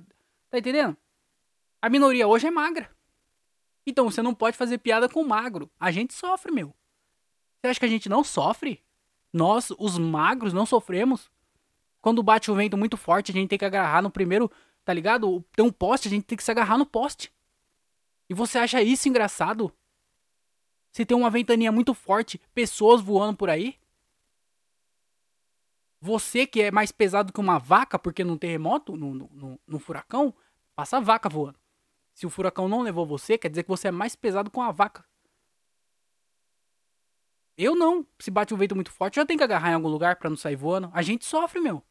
Tá 0.49 0.59
entendendo? 0.59 0.95
A 1.81 1.89
minoria 1.89 2.27
hoje 2.27 2.47
é 2.47 2.51
magra. 2.51 2.89
Então 3.85 4.09
você 4.09 4.21
não 4.21 4.35
pode 4.35 4.55
fazer 4.55 4.77
piada 4.77 5.09
com 5.09 5.23
magro. 5.23 5.69
A 5.79 5.91
gente 5.91 6.13
sofre, 6.13 6.51
meu. 6.51 6.75
Você 7.57 7.67
acha 7.67 7.79
que 7.79 7.85
a 7.85 7.89
gente 7.89 8.07
não 8.07 8.23
sofre? 8.23 8.83
Nós, 9.33 9.71
os 9.79 9.97
magros, 9.97 10.53
não 10.53 10.65
sofremos? 10.65 11.31
Quando 12.01 12.21
bate 12.21 12.51
o 12.51 12.55
vento 12.55 12.77
muito 12.77 12.97
forte, 12.97 13.31
a 13.31 13.33
gente 13.33 13.49
tem 13.49 13.57
que 13.57 13.65
agarrar 13.65 14.01
no 14.01 14.11
primeiro, 14.11 14.51
tá 14.83 14.93
ligado? 14.93 15.43
Tem 15.55 15.65
um 15.65 15.71
poste, 15.71 16.07
a 16.07 16.11
gente 16.11 16.25
tem 16.25 16.37
que 16.37 16.43
se 16.43 16.51
agarrar 16.51 16.77
no 16.77 16.85
poste. 16.85 17.31
E 18.29 18.33
você 18.33 18.59
acha 18.59 18.81
isso 18.81 19.07
engraçado? 19.09 19.71
Se 20.91 21.05
tem 21.05 21.15
uma 21.15 21.29
ventania 21.29 21.71
muito 21.71 21.93
forte, 21.93 22.39
pessoas 22.53 23.01
voando 23.01 23.37
por 23.37 23.49
aí? 23.49 23.79
Você 25.99 26.47
que 26.47 26.61
é 26.61 26.71
mais 26.71 26.91
pesado 26.91 27.31
que 27.31 27.39
uma 27.39 27.59
vaca, 27.59 27.99
porque 27.99 28.23
num 28.23 28.37
terremoto, 28.37 28.97
no, 28.97 29.13
no, 29.13 29.59
no 29.67 29.79
furacão, 29.79 30.33
passa 30.75 30.99
vaca 30.99 31.29
voando. 31.29 31.60
Se 32.21 32.27
o 32.27 32.29
furacão 32.29 32.69
não 32.69 32.83
levou 32.83 33.03
você, 33.03 33.35
quer 33.35 33.49
dizer 33.49 33.63
que 33.63 33.69
você 33.69 33.87
é 33.87 33.91
mais 33.91 34.15
pesado 34.15 34.51
com 34.51 34.61
a 34.61 34.71
vaca. 34.71 35.03
Eu 37.57 37.73
não. 37.73 38.05
Se 38.19 38.29
bate 38.29 38.53
um 38.53 38.57
vento 38.57 38.75
muito 38.75 38.91
forte, 38.91 39.19
eu 39.19 39.25
tenho 39.25 39.39
que 39.39 39.43
agarrar 39.43 39.71
em 39.71 39.73
algum 39.73 39.87
lugar 39.87 40.17
para 40.17 40.29
não 40.29 40.37
sair 40.37 40.55
voando. 40.55 40.91
A 40.93 41.01
gente 41.01 41.25
sofre, 41.25 41.59
meu. 41.59 41.81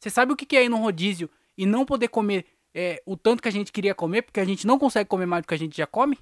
Você 0.00 0.10
sabe 0.10 0.32
o 0.32 0.36
que 0.36 0.56
é 0.56 0.64
ir 0.64 0.68
num 0.68 0.80
rodízio 0.80 1.30
e 1.56 1.64
não 1.64 1.86
poder 1.86 2.08
comer 2.08 2.46
é, 2.74 3.00
o 3.06 3.16
tanto 3.16 3.40
que 3.40 3.48
a 3.48 3.52
gente 3.52 3.70
queria 3.70 3.94
comer, 3.94 4.22
porque 4.22 4.40
a 4.40 4.44
gente 4.44 4.66
não 4.66 4.76
consegue 4.76 5.08
comer 5.08 5.26
mais 5.26 5.44
do 5.44 5.46
que 5.46 5.54
a 5.54 5.58
gente 5.58 5.76
já 5.76 5.86
come? 5.86 6.18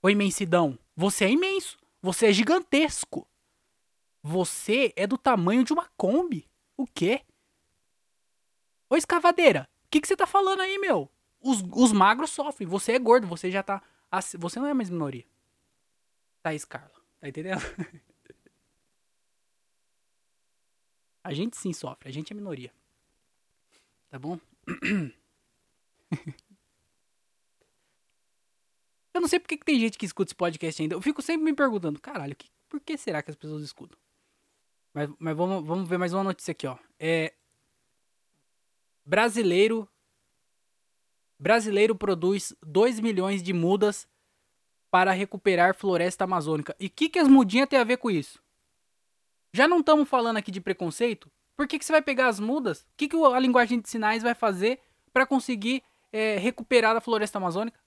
Ô 0.00 0.08
imensidão, 0.08 0.78
você 0.96 1.26
é 1.26 1.30
imenso. 1.32 1.76
Você 2.00 2.28
é 2.28 2.32
gigantesco. 2.32 3.28
Você 4.22 4.90
é 4.96 5.06
do 5.06 5.18
tamanho 5.18 5.62
de 5.62 5.74
uma 5.74 5.86
Kombi. 5.98 6.48
O 6.78 6.86
quê? 6.86 7.20
Ô 8.88 8.96
escavadeira, 8.96 9.68
o 9.84 9.90
que, 9.90 10.00
que 10.00 10.08
você 10.08 10.16
tá 10.16 10.26
falando 10.26 10.62
aí, 10.62 10.78
meu? 10.78 11.10
Os, 11.44 11.62
os 11.72 11.92
magros 11.92 12.30
sofrem. 12.30 12.66
Você 12.66 12.92
é 12.92 12.98
gordo, 12.98 13.26
você 13.26 13.50
já 13.50 13.62
tá. 13.62 13.82
Você 14.38 14.58
não 14.58 14.66
é 14.66 14.72
mais 14.72 14.88
minoria. 14.88 15.26
Thaís 16.42 16.64
Carla. 16.64 16.94
Tá 17.20 17.28
entendendo? 17.28 17.60
a 21.22 21.34
gente 21.34 21.56
sim 21.56 21.72
sofre, 21.72 22.08
a 22.08 22.12
gente 22.12 22.32
é 22.32 22.36
minoria. 22.36 22.72
Tá 24.08 24.18
bom? 24.18 24.40
Eu 29.12 29.20
não 29.20 29.28
sei 29.28 29.38
porque 29.38 29.56
que 29.56 29.64
tem 29.64 29.78
gente 29.78 29.96
que 29.96 30.06
escuta 30.06 30.30
esse 30.30 30.34
podcast 30.34 30.82
ainda. 30.82 30.94
Eu 30.94 31.00
fico 31.00 31.22
sempre 31.22 31.44
me 31.44 31.54
perguntando, 31.54 32.00
caralho, 32.00 32.34
que, 32.34 32.50
por 32.68 32.80
que 32.80 32.96
será 32.98 33.22
que 33.22 33.30
as 33.30 33.36
pessoas 33.36 33.62
escutam? 33.62 33.96
Mas, 34.92 35.08
mas 35.18 35.36
vamos, 35.36 35.64
vamos 35.64 35.88
ver 35.88 35.98
mais 35.98 36.12
uma 36.12 36.24
notícia 36.24 36.52
aqui, 36.52 36.66
ó. 36.66 36.76
É, 36.98 37.32
brasileiro 39.04 39.88
brasileiro 41.44 41.94
produz 41.94 42.56
2 42.62 43.00
milhões 43.00 43.42
de 43.42 43.52
mudas 43.52 44.08
para 44.90 45.12
recuperar 45.12 45.74
floresta 45.74 46.24
amazônica. 46.24 46.74
E 46.80 46.86
o 46.86 46.90
que, 46.90 47.06
que 47.06 47.18
as 47.18 47.28
mudinhas 47.28 47.68
têm 47.68 47.78
a 47.78 47.84
ver 47.84 47.98
com 47.98 48.10
isso? 48.10 48.42
Já 49.52 49.68
não 49.68 49.80
estamos 49.80 50.08
falando 50.08 50.38
aqui 50.38 50.50
de 50.50 50.58
preconceito? 50.58 51.30
Por 51.54 51.68
que, 51.68 51.78
que 51.78 51.84
você 51.84 51.92
vai 51.92 52.00
pegar 52.00 52.28
as 52.28 52.40
mudas? 52.40 52.80
O 52.80 52.86
que, 52.96 53.08
que 53.08 53.16
a 53.16 53.38
linguagem 53.38 53.78
de 53.78 53.90
sinais 53.90 54.22
vai 54.22 54.34
fazer 54.34 54.80
para 55.12 55.26
conseguir 55.26 55.82
é, 56.10 56.38
recuperar 56.38 56.96
a 56.96 57.00
floresta 57.00 57.36
amazônica? 57.36 57.78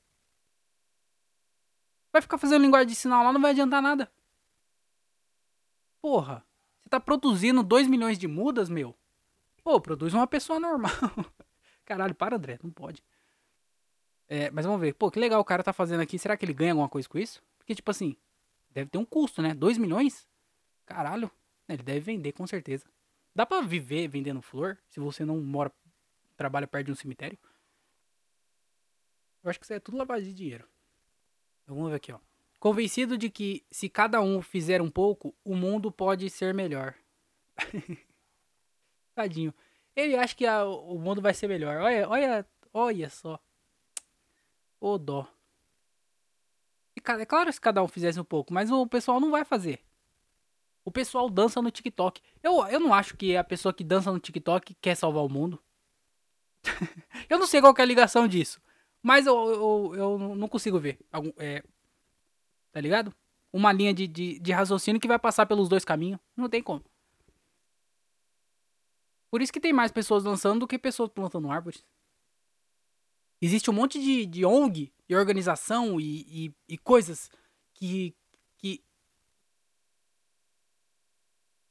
Vai 2.13 2.22
ficar 2.22 2.38
fazendo 2.38 2.62
linguagem 2.62 2.89
de 2.89 2.96
sinal 2.96 3.24
lá, 3.24 3.34
não 3.34 3.41
vai 3.41 3.52
adiantar 3.52 3.82
nada. 3.82 4.12
Porra. 6.00 6.46
Você 6.84 6.89
tá 6.89 7.00
produzindo 7.00 7.63
2 7.63 7.88
milhões 7.88 8.20
de 8.20 8.28
mudas, 8.28 8.70
meu? 8.70 8.96
Pô, 9.63 9.82
produz 9.82 10.13
uma 10.13 10.28
pessoa 10.28 10.60
normal. 10.60 10.91
Caralho, 11.84 12.13
para, 12.13 12.36
André, 12.36 12.60
não 12.62 12.70
pode. 12.70 13.04
É, 14.30 14.52
mas 14.52 14.66
vamos 14.66 14.82
ver. 14.82 14.94
Pô, 14.94 15.10
que 15.10 15.20
legal 15.20 15.40
o 15.40 15.46
cara 15.46 15.63
tá 15.63 15.72
fazendo 15.72 16.02
aqui. 16.02 16.20
Será 16.20 16.36
que 16.36 16.46
ele 16.46 16.54
ganha 16.54 16.74
alguma 16.74 16.90
coisa 16.90 17.08
com 17.08 17.18
isso? 17.18 17.42
Porque, 17.58 17.74
tipo 17.74 17.90
assim, 17.90 18.16
deve 18.72 18.90
ter 18.90 18.98
um 18.98 19.06
custo, 19.06 19.42
né? 19.42 19.54
2 19.54 19.78
milhões? 19.78 20.28
Caralho. 20.86 21.32
Ele 21.68 21.84
deve 21.84 22.00
vender, 22.00 22.32
com 22.32 22.46
certeza. 22.48 22.86
Dá 23.36 23.46
pra 23.46 23.62
viver 23.62 24.08
vendendo 24.08 24.42
flor 24.42 24.78
se 24.90 25.00
você 25.00 25.24
não 25.26 25.40
mora, 25.40 25.72
trabalha 26.36 26.68
perto 26.68 26.88
de 26.88 26.92
um 26.92 26.96
cemitério? 26.96 27.38
Eu 29.44 29.50
acho 29.50 29.60
que 29.60 29.66
isso 29.66 29.74
é 29.74 29.80
tudo 29.80 29.98
lavagem 29.98 30.30
de 30.30 30.34
dinheiro. 30.34 30.68
Então, 31.63 31.76
vamos 31.76 31.92
ver 31.92 31.98
aqui, 31.98 32.12
ó. 32.12 32.20
Convencido 32.60 33.18
de 33.18 33.30
que 33.30 33.63
se 33.70 33.88
cada 33.88 34.20
um 34.22 34.42
fizer 34.42 34.82
um 34.82 34.90
pouco, 34.90 35.36
o 35.44 35.56
mundo 35.56 35.92
pode 35.92 36.30
ser 36.30 36.54
melhor. 36.54 36.96
Tadinho. 39.13 39.54
Ele 39.96 40.16
acha 40.16 40.36
que 40.36 40.46
a, 40.46 40.66
o 40.66 40.98
mundo 40.98 41.22
vai 41.22 41.34
ser 41.34 41.48
melhor. 41.48 41.78
Olha, 41.78 42.10
olha, 42.10 42.46
olha 42.74 43.10
só. 43.10 43.40
Ô 44.80 44.98
dó. 44.98 45.28
É 46.96 47.26
claro 47.26 47.52
se 47.54 47.62
cada 47.62 47.82
um 47.82 47.88
fizesse 47.88 48.20
um 48.20 48.24
pouco, 48.24 48.54
mas 48.54 48.72
o 48.72 48.86
pessoal 48.88 49.20
não 49.20 49.32
vai 49.32 49.46
fazer. 49.46 49.82
O 50.84 50.92
pessoal 50.92 51.30
dança 51.30 51.62
no 51.62 51.72
TikTok. 51.72 52.22
Eu, 52.42 52.66
eu 52.68 52.80
não 52.80 52.94
acho 52.94 53.16
que 53.16 53.36
a 53.36 53.44
pessoa 53.44 53.74
que 53.74 53.84
dança 53.84 54.12
no 54.12 54.20
TikTok 54.20 54.74
quer 54.82 54.96
salvar 54.96 55.24
o 55.24 55.30
mundo. 55.30 55.62
eu 57.30 57.38
não 57.38 57.48
sei 57.48 57.62
qual 57.62 57.74
é 57.78 57.82
a 57.82 57.86
ligação 57.86 58.28
disso. 58.28 58.62
Mas 59.02 59.26
eu, 59.26 59.36
eu, 59.36 59.96
eu 59.96 60.36
não 60.36 60.48
consigo 60.48 60.80
ver. 60.80 60.98
Algum, 61.12 61.32
é, 61.38 61.63
tá 62.72 62.82
ligado? 62.82 63.13
Uma 63.52 63.72
linha 63.72 63.94
de, 63.94 64.08
de, 64.08 64.40
de 64.40 64.52
raciocínio 64.52 65.00
que 65.00 65.08
vai 65.08 65.20
passar 65.20 65.46
pelos 65.46 65.70
dois 65.70 65.86
caminhos. 65.86 66.20
Não 66.36 66.50
tem 66.50 66.63
como. 66.63 66.84
Por 69.30 69.42
isso 69.42 69.52
que 69.52 69.60
tem 69.60 69.74
mais 69.74 69.92
pessoas 69.92 70.24
dançando 70.24 70.62
do 70.62 70.68
que 70.68 70.80
pessoas 70.80 71.10
plantando 71.10 71.52
árvores. 71.52 71.84
Existe 73.41 73.69
um 73.69 73.73
monte 73.73 74.00
de, 74.00 74.26
de 74.26 74.45
ONG 74.45 74.91
e 75.08 75.15
organização 75.15 76.00
e, 76.00 76.47
e, 76.47 76.56
e 76.67 76.78
coisas 76.78 77.30
que, 77.73 78.15
que, 78.58 78.84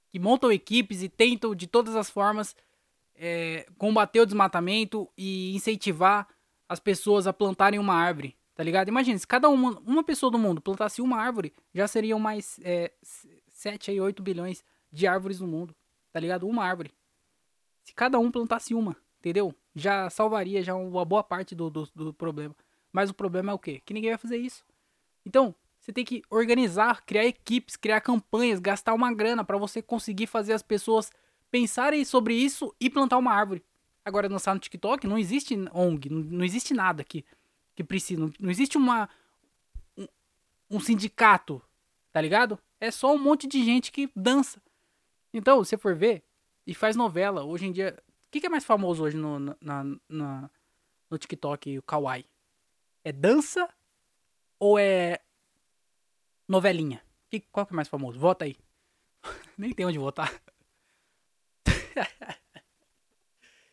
que 0.09 0.19
montam 0.19 0.53
equipes 0.53 1.03
e 1.03 1.09
tentam 1.09 1.55
de 1.55 1.67
todas 1.67 1.97
as 1.97 2.09
formas 2.09 2.55
é, 3.17 3.67
combater 3.77 4.21
o 4.21 4.27
desmatamento 4.27 5.11
e 5.17 5.55
incentivar 5.55 6.29
as 6.69 6.79
pessoas 6.79 7.27
a 7.27 7.33
plantarem 7.33 7.81
uma 7.81 7.95
árvore, 7.95 8.37
tá 8.55 8.63
ligado? 8.63 8.89
Imagina, 8.89 9.19
se 9.19 9.27
cada 9.27 9.49
uma, 9.49 9.79
uma 9.81 10.05
pessoa 10.05 10.31
do 10.31 10.39
mundo 10.39 10.61
plantasse 10.61 11.01
uma 11.01 11.19
árvore, 11.19 11.53
já 11.75 11.87
seriam 11.89 12.19
mais 12.19 12.61
é, 12.63 12.93
7 13.49 13.99
a 13.99 14.03
8 14.03 14.23
bilhões 14.23 14.65
de 14.93 15.07
árvores 15.07 15.41
no 15.41 15.47
mundo, 15.47 15.75
tá 16.13 16.21
ligado? 16.21 16.47
Uma 16.47 16.65
árvore. 16.65 16.93
Se 17.83 17.95
cada 17.95 18.19
um 18.19 18.31
plantasse 18.31 18.75
uma, 18.75 18.97
entendeu? 19.27 19.53
Já 19.75 20.09
salvaria 20.09 20.63
já 20.63 20.77
uma 20.77 21.05
boa 21.05 21.25
parte 21.25 21.53
do, 21.53 21.69
do, 21.69 21.89
do 21.93 22.15
problema. 22.15 22.55
Mas 22.93 23.11
o 23.11 23.15
problema 23.15 23.51
é 23.51 23.55
o 23.55 23.59
quê? 23.59 23.83
Que 23.85 23.93
ninguém 23.93 24.11
vai 24.11 24.19
fazer 24.19 24.37
isso. 24.37 24.65
Então, 25.25 25.53
você 25.81 25.93
tem 25.93 26.05
que 26.05 26.23
organizar, 26.31 27.05
criar 27.05 27.27
equipes, 27.27 27.77
criar 27.77 28.01
campanhas, 28.01 28.61
gastar 28.61 28.95
uma 28.95 29.13
grana 29.13 29.45
para 29.45 29.59
você 29.59 29.83
conseguir 29.83 30.29
fazer 30.29 30.53
as 30.53 30.63
pessoas 30.63 31.11
pensarem 31.51 32.05
sobre 32.05 32.35
isso 32.35 32.73
e 32.81 32.89
plantar 32.89 33.19
uma 33.19 33.33
árvore. 33.33 33.65
Agora, 34.05 34.29
lançar 34.29 34.55
no 34.55 34.61
TikTok, 34.61 35.09
não 35.09 35.19
existe 35.19 35.57
ONG, 35.73 36.09
não, 36.09 36.45
existe 36.45 36.73
nada 36.73 37.03
que, 37.03 37.25
que 37.75 37.83
precisa. 37.83 38.21
Não, 38.21 38.33
não 38.39 38.51
existe 38.51 38.79
uma, 38.79 39.09
um, 39.97 40.07
um 40.71 40.81
sindicato, 40.81 41.61
tá 42.13 42.21
ligado? 42.21 42.57
É 42.81 42.93
só 42.93 43.13
um 43.13 43.19
monte 43.19 43.49
de 43.49 43.65
gente 43.65 43.91
que 43.91 44.09
dança. 44.15 44.63
Então, 45.35 45.65
se 45.65 45.71
você 45.71 45.77
for 45.77 45.97
ver, 45.97 46.23
e 46.67 46.75
faz 46.75 46.97
novela. 46.97 47.45
Hoje 47.45 47.67
em 47.67 47.73
dia. 47.73 47.97
O 48.27 48.31
que, 48.31 48.41
que 48.41 48.47
é 48.47 48.51
mais 48.51 48.65
famoso 48.65 49.03
hoje 49.05 49.17
no, 49.17 49.39
na, 49.39 49.85
na, 50.09 50.51
no 51.09 51.19
TikTok, 51.19 51.79
o 51.79 51.83
Kawaii? 51.83 52.27
É 53.05 53.13
dança 53.13 53.69
ou 54.59 54.79
é 54.79 55.21
novelinha? 56.49 57.03
Que, 57.31 57.41
qual 57.41 57.67
que 57.67 57.73
é 57.73 57.77
mais 57.77 57.89
famoso? 57.89 58.19
Vota 58.19 58.45
aí. 58.45 58.57
Nem 59.57 59.73
tem 59.73 59.87
onde 59.87 59.99
votar. 59.99 60.33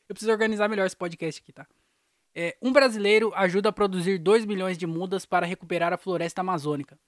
Eu 0.08 0.14
preciso 0.14 0.32
organizar 0.32 0.68
melhor 0.68 0.86
esse 0.86 0.96
podcast 0.96 1.42
aqui, 1.42 1.52
tá? 1.52 1.68
É, 2.36 2.58
um 2.62 2.72
brasileiro 2.72 3.32
ajuda 3.36 3.70
a 3.70 3.74
produzir 3.74 4.18
2 4.18 4.46
milhões 4.46 4.78
de 4.78 4.88
mudas 4.88 5.26
para 5.26 5.46
recuperar 5.46 5.94
a 5.94 5.98
floresta 5.98 6.42
amazônica 6.42 7.00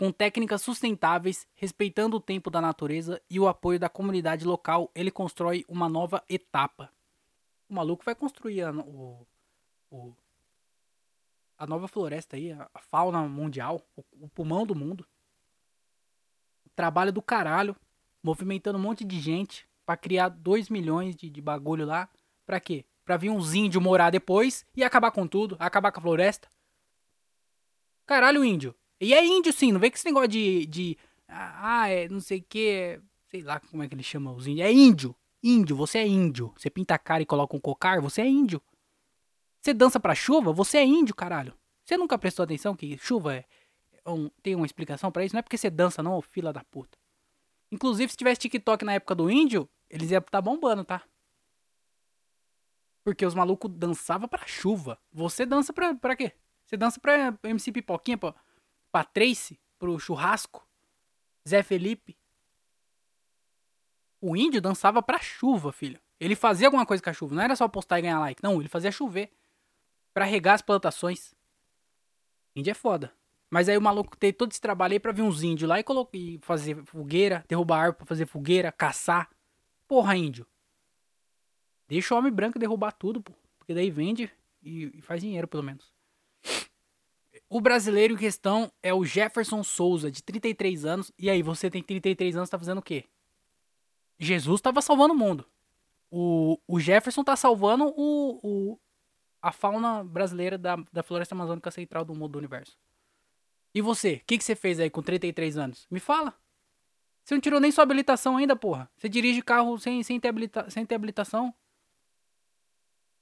com 0.00 0.10
técnicas 0.10 0.62
sustentáveis, 0.62 1.46
respeitando 1.54 2.16
o 2.16 2.20
tempo 2.20 2.50
da 2.50 2.58
natureza 2.58 3.20
e 3.28 3.38
o 3.38 3.46
apoio 3.46 3.78
da 3.78 3.86
comunidade 3.86 4.46
local, 4.46 4.90
ele 4.94 5.10
constrói 5.10 5.62
uma 5.68 5.90
nova 5.90 6.24
etapa. 6.26 6.90
O 7.68 7.74
maluco 7.74 8.02
vai 8.02 8.14
construir 8.14 8.62
a, 8.62 8.72
o, 8.72 9.26
o, 9.90 10.14
a 11.58 11.66
nova 11.66 11.86
floresta 11.86 12.36
aí, 12.36 12.50
a, 12.50 12.70
fauna 12.80 13.20
mundial, 13.28 13.82
o, 13.94 14.02
o 14.22 14.28
pulmão 14.30 14.64
do 14.64 14.74
mundo. 14.74 15.06
Trabalho 16.74 17.12
do 17.12 17.20
caralho, 17.20 17.76
movimentando 18.22 18.78
um 18.78 18.82
monte 18.82 19.04
de 19.04 19.20
gente 19.20 19.68
para 19.84 19.98
criar 19.98 20.30
2 20.30 20.70
milhões 20.70 21.14
de, 21.14 21.28
de 21.28 21.42
bagulho 21.42 21.84
lá. 21.84 22.08
Pra 22.46 22.58
quê? 22.58 22.86
Pra 23.04 23.18
vir 23.18 23.28
uns 23.28 23.52
índios 23.52 23.84
morar 23.84 24.08
depois 24.08 24.64
e 24.74 24.82
acabar 24.82 25.10
com 25.10 25.26
tudo, 25.26 25.58
acabar 25.58 25.92
com 25.92 26.00
a 26.00 26.02
floresta. 26.02 26.48
Caralho, 28.06 28.42
índio. 28.42 28.74
E 29.00 29.14
é 29.14 29.24
índio, 29.24 29.52
sim. 29.52 29.72
Não 29.72 29.80
vem 29.80 29.90
com 29.90 29.96
esse 29.96 30.04
negócio 30.04 30.28
de. 30.28 30.66
de 30.66 30.98
ah, 31.26 31.88
é 31.88 32.08
não 32.08 32.20
sei 32.20 32.38
o 32.40 32.44
que. 32.48 33.00
Sei 33.28 33.42
lá 33.42 33.58
como 33.60 33.82
é 33.82 33.88
que 33.88 33.94
ele 33.94 34.02
chama 34.02 34.32
os 34.32 34.46
índios. 34.46 34.66
É 34.66 34.72
índio. 34.72 35.16
Índio, 35.42 35.74
você 35.74 35.98
é 35.98 36.06
índio. 36.06 36.52
Você 36.56 36.68
pinta 36.68 36.94
a 36.94 36.98
cara 36.98 37.22
e 37.22 37.26
coloca 37.26 37.56
um 37.56 37.60
cocar, 37.60 38.00
você 38.00 38.20
é 38.20 38.26
índio. 38.26 38.60
Você 39.60 39.72
dança 39.72 39.98
pra 39.98 40.14
chuva, 40.14 40.52
você 40.52 40.78
é 40.78 40.84
índio, 40.84 41.14
caralho. 41.14 41.54
Você 41.84 41.96
nunca 41.96 42.18
prestou 42.18 42.44
atenção 42.44 42.74
que 42.76 42.98
chuva 42.98 43.34
é. 43.36 43.44
Um, 44.06 44.28
tem 44.42 44.54
uma 44.54 44.66
explicação 44.66 45.10
para 45.12 45.24
isso? 45.24 45.34
Não 45.34 45.40
é 45.40 45.42
porque 45.42 45.56
você 45.56 45.70
dança, 45.70 46.02
não, 46.02 46.20
fila 46.20 46.52
da 46.52 46.64
puta. 46.64 46.98
Inclusive, 47.70 48.10
se 48.10 48.16
tivesse 48.16 48.40
TikTok 48.40 48.84
na 48.84 48.94
época 48.94 49.14
do 49.14 49.30
índio, 49.30 49.68
eles 49.88 50.10
iam 50.10 50.18
estar 50.18 50.30
tá 50.30 50.40
bombando, 50.40 50.84
tá? 50.84 51.02
Porque 53.04 53.24
os 53.24 53.34
malucos 53.34 53.70
dançavam 53.70 54.28
pra 54.28 54.46
chuva. 54.46 54.98
Você 55.12 55.46
dança 55.46 55.72
pra, 55.72 55.94
pra 55.94 56.16
quê? 56.16 56.32
Você 56.64 56.76
dança 56.76 57.00
pra 57.00 57.38
MC 57.44 57.72
Pipoquinha, 57.72 58.18
pô 58.18 58.32
pra 58.32 58.49
Tracy, 59.12 59.58
pro 59.78 59.98
churrasco, 59.98 60.66
Zé 61.48 61.62
Felipe. 61.62 62.18
O 64.20 64.36
índio 64.36 64.60
dançava 64.60 65.02
pra 65.02 65.18
chuva, 65.18 65.72
filho. 65.72 65.98
Ele 66.18 66.36
fazia 66.36 66.66
alguma 66.66 66.84
coisa 66.84 67.02
com 67.02 67.08
a 67.08 67.12
chuva. 67.12 67.34
Não 67.34 67.42
era 67.42 67.56
só 67.56 67.66
postar 67.66 67.98
e 67.98 68.02
ganhar 68.02 68.20
like. 68.20 68.42
Não, 68.42 68.60
ele 68.60 68.68
fazia 68.68 68.92
chover. 68.92 69.30
para 70.12 70.24
regar 70.24 70.54
as 70.54 70.62
plantações. 70.62 71.34
Índio 72.54 72.72
é 72.72 72.74
foda. 72.74 73.12
Mas 73.48 73.68
aí 73.68 73.76
o 73.78 73.82
maluco 73.82 74.16
teve 74.16 74.32
todo 74.32 74.52
esse 74.52 74.60
trabalho 74.60 74.92
aí 74.92 75.00
pra 75.00 75.12
vir 75.12 75.22
uns 75.22 75.42
índios 75.42 75.68
lá 75.68 75.80
e, 75.80 75.82
colocar, 75.82 76.16
e 76.16 76.38
fazer 76.42 76.84
fogueira, 76.84 77.44
derrubar 77.48 77.78
árvore 77.78 77.96
pra 77.98 78.06
fazer 78.06 78.26
fogueira, 78.26 78.70
caçar. 78.70 79.30
Porra, 79.88 80.16
índio. 80.16 80.46
Deixa 81.88 82.14
o 82.14 82.18
homem 82.18 82.30
branco 82.32 82.58
derrubar 82.58 82.92
tudo, 82.92 83.20
pô. 83.20 83.32
Porque 83.58 83.74
daí 83.74 83.90
vende 83.90 84.30
e 84.62 85.00
faz 85.02 85.20
dinheiro, 85.20 85.48
pelo 85.48 85.62
menos. 85.62 85.92
O 87.52 87.60
brasileiro 87.60 88.14
em 88.14 88.16
questão 88.16 88.70
é 88.80 88.94
o 88.94 89.04
Jefferson 89.04 89.64
Souza, 89.64 90.08
de 90.08 90.22
33 90.22 90.84
anos. 90.84 91.10
E 91.18 91.28
aí, 91.28 91.42
você 91.42 91.68
tem 91.68 91.82
33 91.82 92.36
anos, 92.36 92.48
tá 92.48 92.56
fazendo 92.56 92.78
o 92.78 92.82
quê? 92.82 93.06
Jesus 94.20 94.60
tava 94.60 94.80
salvando 94.80 95.14
o 95.14 95.16
mundo. 95.16 95.44
O, 96.08 96.60
o 96.68 96.78
Jefferson 96.78 97.24
tá 97.24 97.34
salvando 97.34 97.92
o, 97.96 98.38
o, 98.40 98.80
a 99.42 99.50
fauna 99.50 100.04
brasileira 100.04 100.56
da, 100.56 100.76
da 100.92 101.02
floresta 101.02 101.34
amazônica 101.34 101.68
central 101.72 102.04
do 102.04 102.14
mundo 102.14 102.32
do 102.32 102.38
universo. 102.38 102.78
E 103.74 103.82
você? 103.82 104.14
O 104.22 104.26
que, 104.26 104.38
que 104.38 104.44
você 104.44 104.54
fez 104.54 104.78
aí 104.78 104.88
com 104.88 105.02
33 105.02 105.56
anos? 105.56 105.88
Me 105.90 105.98
fala. 105.98 106.32
Você 107.24 107.34
não 107.34 107.40
tirou 107.40 107.58
nem 107.58 107.72
sua 107.72 107.82
habilitação 107.82 108.36
ainda, 108.36 108.54
porra. 108.54 108.88
Você 108.96 109.08
dirige 109.08 109.42
carro 109.42 109.76
sem, 109.76 110.04
sem, 110.04 110.20
ter, 110.20 110.28
habilita 110.28 110.70
sem 110.70 110.86
ter 110.86 110.94
habilitação. 110.94 111.52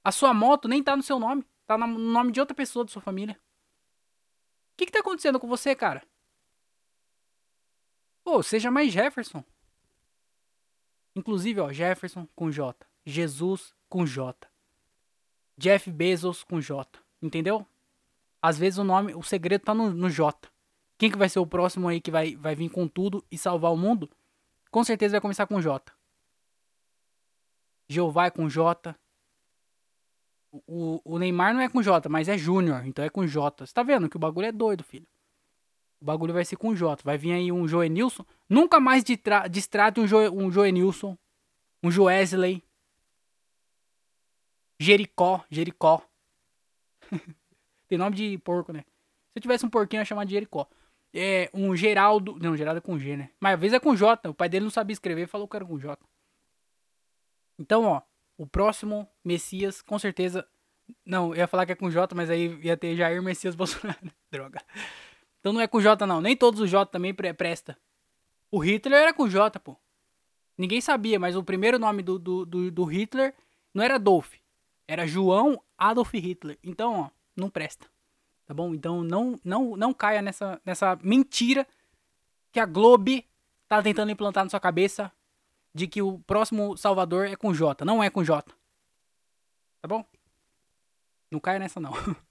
A 0.04 0.12
sua 0.12 0.34
moto 0.34 0.68
nem 0.68 0.82
tá 0.82 0.94
no 0.94 1.02
seu 1.02 1.18
nome. 1.18 1.46
Tá 1.66 1.78
no 1.78 1.86
nome 1.86 2.30
de 2.30 2.40
outra 2.40 2.54
pessoa 2.54 2.84
da 2.84 2.90
sua 2.90 3.00
família 3.00 3.38
que, 4.78 4.86
que 4.86 4.92
tá 4.92 5.00
acontecendo 5.00 5.40
com 5.40 5.48
você, 5.48 5.74
cara? 5.74 6.06
Pô, 8.22 8.42
seja 8.42 8.70
mais 8.70 8.92
Jefferson. 8.92 9.42
Inclusive, 11.16 11.60
ó, 11.60 11.72
Jefferson 11.72 12.28
com 12.34 12.50
J. 12.50 12.86
Jesus 13.04 13.74
com 13.88 14.06
J. 14.06 14.48
Jeff 15.56 15.90
Bezos 15.90 16.44
com 16.44 16.60
J. 16.60 16.86
Entendeu? 17.20 17.66
Às 18.40 18.56
vezes 18.56 18.78
o 18.78 18.84
nome, 18.84 19.14
o 19.14 19.22
segredo 19.22 19.64
tá 19.64 19.74
no, 19.74 19.90
no 19.90 20.08
J. 20.08 20.48
Quem 20.96 21.10
que 21.10 21.18
vai 21.18 21.28
ser 21.28 21.40
o 21.40 21.46
próximo 21.46 21.88
aí 21.88 22.00
que 22.00 22.10
vai, 22.10 22.36
vai 22.36 22.54
vir 22.54 22.70
com 22.70 22.86
tudo 22.86 23.24
e 23.30 23.36
salvar 23.36 23.72
o 23.72 23.76
mundo? 23.76 24.08
Com 24.70 24.84
certeza 24.84 25.12
vai 25.12 25.20
começar 25.20 25.46
com 25.46 25.60
J. 25.60 25.92
Jeová 27.88 28.26
é 28.26 28.30
com 28.30 28.48
J. 28.48 28.94
O, 30.50 31.00
o 31.04 31.18
Neymar 31.18 31.52
não 31.52 31.60
é 31.60 31.68
com 31.68 31.82
J, 31.82 32.08
mas 32.08 32.28
é 32.28 32.38
Júnior, 32.38 32.86
então 32.86 33.04
é 33.04 33.10
com 33.10 33.26
J. 33.26 33.66
Você 33.66 33.72
tá 33.72 33.82
vendo 33.82 34.08
que 34.08 34.16
o 34.16 34.20
bagulho 34.20 34.46
é 34.46 34.52
doido, 34.52 34.82
filho. 34.82 35.06
O 36.00 36.04
bagulho 36.04 36.32
vai 36.32 36.44
ser 36.44 36.56
com 36.56 36.74
J. 36.74 37.02
Vai 37.04 37.18
vir 37.18 37.32
aí 37.32 37.52
um 37.52 37.66
Joenilson. 37.66 38.24
Nunca 38.48 38.80
mais 38.80 39.04
distrate 39.50 40.00
um, 40.00 40.06
jo, 40.06 40.16
um 40.32 40.50
Joenilson. 40.50 41.18
Um 41.82 41.90
Joesley. 41.90 42.62
Jericó. 44.80 45.44
Jericó. 45.50 46.02
Tem 47.88 47.98
nome 47.98 48.16
de 48.16 48.38
porco, 48.38 48.72
né? 48.72 48.80
Se 48.80 49.38
eu 49.38 49.42
tivesse 49.42 49.66
um 49.66 49.70
porquinho, 49.70 49.98
eu 49.98 50.02
ia 50.02 50.06
chamar 50.06 50.24
de 50.24 50.32
Jericó. 50.32 50.68
É 51.12 51.50
um 51.52 51.74
Geraldo. 51.74 52.38
Não, 52.38 52.56
Geraldo 52.56 52.78
é 52.78 52.80
com 52.80 52.98
G, 52.98 53.16
né? 53.16 53.30
Mas 53.40 53.54
às 53.54 53.60
vezes 53.60 53.74
é 53.74 53.80
com 53.80 53.96
J. 53.96 54.28
O 54.30 54.34
pai 54.34 54.48
dele 54.48 54.64
não 54.64 54.70
sabia 54.70 54.92
escrever 54.92 55.26
falou 55.26 55.48
que 55.48 55.56
era 55.56 55.64
com 55.64 55.78
J. 55.78 55.98
Então, 57.58 57.84
ó 57.84 58.02
o 58.38 58.46
próximo 58.46 59.06
Messias, 59.24 59.82
com 59.82 59.98
certeza. 59.98 60.46
Não, 61.04 61.34
ia 61.34 61.48
falar 61.48 61.66
que 61.66 61.72
é 61.72 61.74
com 61.74 61.90
J, 61.90 62.14
mas 62.14 62.30
aí 62.30 62.58
ia 62.62 62.76
ter 62.76 62.96
Jair 62.96 63.20
Messias 63.20 63.54
Bolsonaro. 63.56 63.98
Droga. 64.30 64.62
Então 65.40 65.52
não 65.52 65.60
é 65.60 65.66
com 65.66 65.80
J, 65.80 66.06
não. 66.06 66.20
Nem 66.20 66.36
todos 66.36 66.60
os 66.60 66.70
J 66.70 66.86
também 66.90 67.12
pre 67.12 67.34
presta. 67.34 67.76
O 68.50 68.58
Hitler 68.58 69.00
era 69.00 69.12
com 69.12 69.28
J, 69.28 69.58
pô. 69.58 69.76
Ninguém 70.56 70.80
sabia, 70.80 71.18
mas 71.18 71.36
o 71.36 71.44
primeiro 71.44 71.78
nome 71.78 72.02
do, 72.02 72.18
do, 72.18 72.46
do, 72.46 72.70
do 72.70 72.84
Hitler 72.84 73.34
não 73.74 73.84
era 73.84 73.96
Adolf. 73.96 74.34
Era 74.86 75.06
João 75.06 75.62
Adolf 75.76 76.14
Hitler. 76.14 76.58
Então, 76.64 77.00
ó, 77.00 77.10
não 77.36 77.50
presta. 77.50 77.86
Tá 78.46 78.54
bom? 78.54 78.74
Então 78.74 79.04
não 79.04 79.38
não 79.44 79.76
não 79.76 79.92
caia 79.92 80.22
nessa, 80.22 80.58
nessa 80.64 80.98
mentira 81.02 81.66
que 82.50 82.58
a 82.58 82.64
Globo 82.64 83.22
tá 83.68 83.82
tentando 83.82 84.10
implantar 84.10 84.42
na 84.42 84.48
sua 84.48 84.58
cabeça 84.58 85.12
de 85.78 85.86
que 85.86 86.02
o 86.02 86.18
próximo 86.20 86.76
Salvador 86.76 87.26
é 87.26 87.36
com 87.36 87.54
J. 87.54 87.84
Não 87.84 88.02
é 88.02 88.10
com 88.10 88.24
J. 88.24 88.52
Tá 89.80 89.86
bom? 89.86 90.04
Não 91.30 91.38
caia 91.38 91.58
nessa, 91.58 91.80
não. 91.80 91.92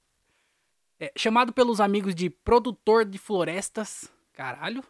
É, 1.00 1.12
chamado 1.16 1.54
pelos 1.54 1.80
amigos 1.80 2.16
de 2.16 2.28
produtor 2.28 3.06
de 3.06 3.20
florestas. 3.20 4.12
Caralho. 4.34 4.82
O 4.82 4.86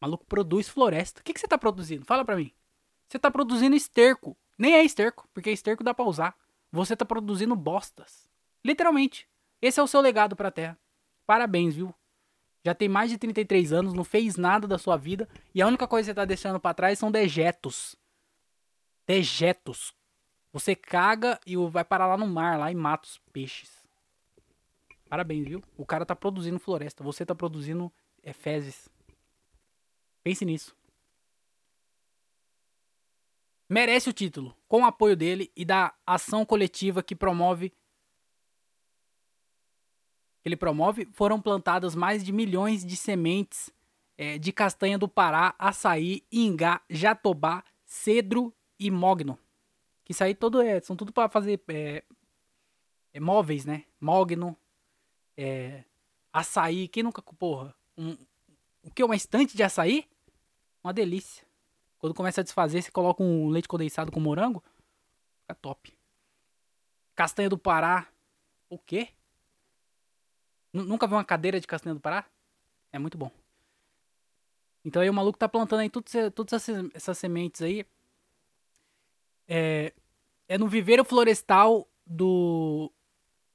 maluco 0.00 0.24
produz 0.24 0.66
floresta. 0.66 1.20
O 1.20 1.22
que, 1.22 1.34
que 1.34 1.38
você 1.38 1.46
tá 1.46 1.58
produzindo? 1.58 2.06
Fala 2.06 2.24
pra 2.24 2.36
mim. 2.36 2.50
Você 3.06 3.18
tá 3.18 3.30
produzindo 3.30 3.76
esterco. 3.76 4.34
Nem 4.56 4.76
é 4.76 4.82
esterco, 4.82 5.28
porque 5.34 5.50
esterco 5.50 5.84
dá 5.84 5.92
pra 5.92 6.06
usar. 6.06 6.34
Você 6.72 6.96
tá 6.96 7.04
produzindo 7.04 7.54
bostas. 7.54 8.30
Literalmente. 8.64 9.28
Esse 9.60 9.78
é 9.78 9.82
o 9.82 9.86
seu 9.86 10.00
legado 10.00 10.34
pra 10.34 10.50
terra. 10.50 10.78
Parabéns, 11.26 11.74
viu? 11.74 11.94
Já 12.64 12.74
tem 12.74 12.88
mais 12.88 13.10
de 13.10 13.18
33 13.18 13.72
anos, 13.72 13.94
não 13.94 14.04
fez 14.04 14.36
nada 14.36 14.66
da 14.66 14.78
sua 14.78 14.96
vida. 14.96 15.28
E 15.54 15.62
a 15.62 15.66
única 15.66 15.86
coisa 15.86 16.06
que 16.06 16.10
você 16.10 16.14
tá 16.14 16.24
deixando 16.24 16.60
pra 16.60 16.74
trás 16.74 16.98
são 16.98 17.10
dejetos. 17.10 17.96
Dejetos. 19.06 19.94
Você 20.52 20.74
caga 20.74 21.38
e 21.46 21.56
vai 21.56 21.84
parar 21.84 22.06
lá 22.06 22.16
no 22.16 22.26
mar, 22.26 22.58
lá 22.58 22.70
e 22.70 22.74
mata 22.74 23.06
os 23.06 23.18
peixes. 23.32 23.86
Parabéns, 25.08 25.46
viu? 25.46 25.62
O 25.76 25.86
cara 25.86 26.04
tá 26.04 26.14
produzindo 26.14 26.58
floresta, 26.58 27.02
você 27.02 27.24
tá 27.24 27.34
produzindo 27.34 27.92
é, 28.22 28.32
fezes. 28.32 28.88
Pense 30.22 30.44
nisso. 30.44 30.76
Merece 33.68 34.08
o 34.08 34.12
título, 34.12 34.56
com 34.66 34.82
o 34.82 34.86
apoio 34.86 35.14
dele 35.14 35.52
e 35.54 35.64
da 35.64 35.94
ação 36.06 36.44
coletiva 36.44 37.02
que 37.02 37.14
promove 37.14 37.72
ele 40.48 40.56
promove, 40.56 41.06
foram 41.12 41.40
plantadas 41.40 41.94
mais 41.94 42.24
de 42.24 42.32
milhões 42.32 42.84
de 42.84 42.96
sementes 42.96 43.70
é, 44.16 44.36
de 44.36 44.52
castanha 44.52 44.98
do 44.98 45.08
Pará, 45.08 45.54
açaí, 45.58 46.24
ingá, 46.30 46.82
jatobá, 46.90 47.62
cedro 47.86 48.52
e 48.78 48.90
mogno. 48.90 49.38
Que 50.04 50.12
isso 50.12 50.24
aí 50.24 50.34
todo 50.34 50.60
é, 50.60 50.80
são 50.80 50.96
tudo 50.96 51.12
para 51.12 51.28
fazer 51.28 51.62
é, 51.68 52.02
é, 53.12 53.20
móveis, 53.20 53.64
né? 53.64 53.84
Mogno, 54.00 54.56
é, 55.36 55.84
açaí. 56.32 56.88
Quem 56.88 57.04
nunca, 57.04 57.22
porra, 57.22 57.74
um, 57.96 58.16
o 58.82 58.90
que? 58.90 59.04
Uma 59.04 59.14
estante 59.14 59.56
de 59.56 59.62
açaí? 59.62 60.08
Uma 60.82 60.92
delícia. 60.92 61.46
Quando 61.98 62.14
começa 62.14 62.40
a 62.40 62.44
desfazer, 62.44 62.82
você 62.82 62.90
coloca 62.90 63.22
um 63.22 63.48
leite 63.48 63.68
condensado 63.68 64.10
com 64.10 64.18
morango. 64.18 64.62
Fica 65.42 65.54
top. 65.54 65.96
Castanha 67.14 67.48
do 67.48 67.58
Pará. 67.58 68.08
O 68.70 68.78
quê? 68.78 69.08
Nunca 70.84 71.06
viu 71.06 71.16
uma 71.16 71.24
cadeira 71.24 71.60
de 71.60 71.66
castanha 71.66 71.94
do 71.94 72.00
Pará? 72.00 72.24
É 72.92 72.98
muito 72.98 73.18
bom. 73.18 73.30
Então 74.84 75.02
aí 75.02 75.10
o 75.10 75.14
maluco 75.14 75.38
tá 75.38 75.48
plantando 75.48 75.80
aí 75.80 75.90
todas 75.90 76.52
essas, 76.52 76.90
essas 76.94 77.18
sementes 77.18 77.62
aí. 77.62 77.84
É, 79.46 79.92
é 80.48 80.58
no 80.58 80.68
viveiro 80.68 81.04
florestal 81.04 81.88
do. 82.06 82.92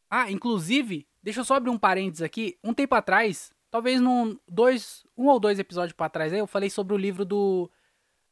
Ah, 0.09 0.30
inclusive, 0.32 1.07
deixa 1.21 1.39
eu 1.39 1.45
só 1.45 1.55
abrir 1.55 1.71
um 1.71 1.78
parênteses 1.78 2.21
aqui. 2.21 2.57
Um 2.63 2.74
tempo 2.74 2.93
atrás, 2.93 3.51
talvez 3.71 3.99
num 3.99 4.38
dois, 4.47 5.03
um 5.17 5.28
ou 5.28 5.39
dois 5.39 5.57
episódios 5.57 5.93
para 5.93 6.09
trás 6.09 6.32
aí, 6.32 6.39
eu 6.39 6.47
falei 6.47 6.69
sobre 6.69 6.93
o 6.93 6.97
livro 6.97 7.26
do 7.26 7.69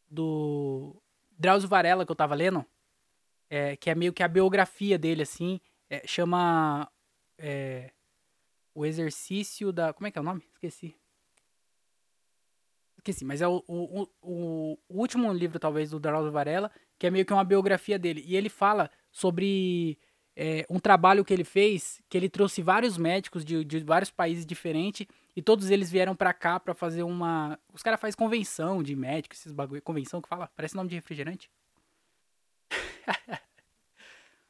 do 0.07 1.01
Drauzio 1.31 1.69
Varela 1.69 2.05
que 2.05 2.11
eu 2.11 2.15
tava 2.15 2.35
lendo, 2.35 2.65
é, 3.49 3.75
que 3.77 3.89
é 3.89 3.95
meio 3.95 4.11
que 4.13 4.21
a 4.21 4.27
biografia 4.27 4.97
dele 4.97 5.23
assim, 5.23 5.59
é, 5.89 6.05
chama 6.05 6.91
é, 7.37 7.91
o 8.73 8.85
exercício 8.85 9.71
da, 9.71 9.93
como 9.93 10.07
é 10.07 10.11
que 10.11 10.17
é 10.17 10.21
o 10.21 10.23
nome? 10.23 10.43
Esqueci. 10.53 10.95
Esqueci, 12.97 13.25
mas 13.25 13.41
é 13.41 13.47
o, 13.47 13.63
o, 13.67 14.07
o, 14.21 14.77
o 14.87 14.99
último 14.99 15.33
livro, 15.33 15.57
talvez, 15.59 15.89
do 15.89 15.99
Drauzio 15.99 16.31
Varela, 16.31 16.71
que 16.99 17.07
é 17.07 17.09
meio 17.09 17.25
que 17.25 17.33
uma 17.33 17.43
biografia 17.43 17.97
dele. 17.97 18.23
E 18.25 18.35
ele 18.35 18.47
fala 18.47 18.91
sobre 19.11 19.97
é, 20.35 20.65
um 20.69 20.79
trabalho 20.79 21.25
que 21.25 21.33
ele 21.33 21.43
fez, 21.43 22.01
que 22.07 22.15
ele 22.15 22.29
trouxe 22.29 22.61
vários 22.61 22.97
médicos 22.97 23.43
de, 23.43 23.65
de 23.65 23.79
vários 23.79 24.11
países 24.11 24.45
diferentes, 24.45 25.07
e 25.35 25.41
todos 25.41 25.71
eles 25.71 25.89
vieram 25.89 26.15
para 26.15 26.33
cá 26.33 26.59
para 26.59 26.75
fazer 26.75 27.03
uma. 27.03 27.59
Os 27.73 27.81
caras 27.81 27.99
fazem 27.99 28.17
convenção 28.17 28.83
de 28.83 28.95
médicos, 28.95 29.39
esses 29.39 29.51
bagulho. 29.51 29.81
Convenção 29.81 30.21
que 30.21 30.29
fala? 30.29 30.49
Parece 30.55 30.75
nome 30.75 30.89
de 30.89 30.95
refrigerante. 30.95 31.49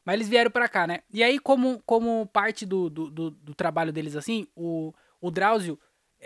Mas 0.03 0.15
eles 0.15 0.29
vieram 0.29 0.49
para 0.49 0.67
cá, 0.67 0.87
né? 0.87 1.01
E 1.11 1.23
aí, 1.23 1.39
como, 1.39 1.81
como 1.85 2.25
parte 2.27 2.65
do, 2.65 2.89
do, 2.89 3.11
do, 3.11 3.31
do 3.31 3.53
trabalho 3.53 3.93
deles 3.93 4.15
assim, 4.15 4.47
o, 4.55 4.93
o 5.19 5.29
Drauzio 5.29 5.79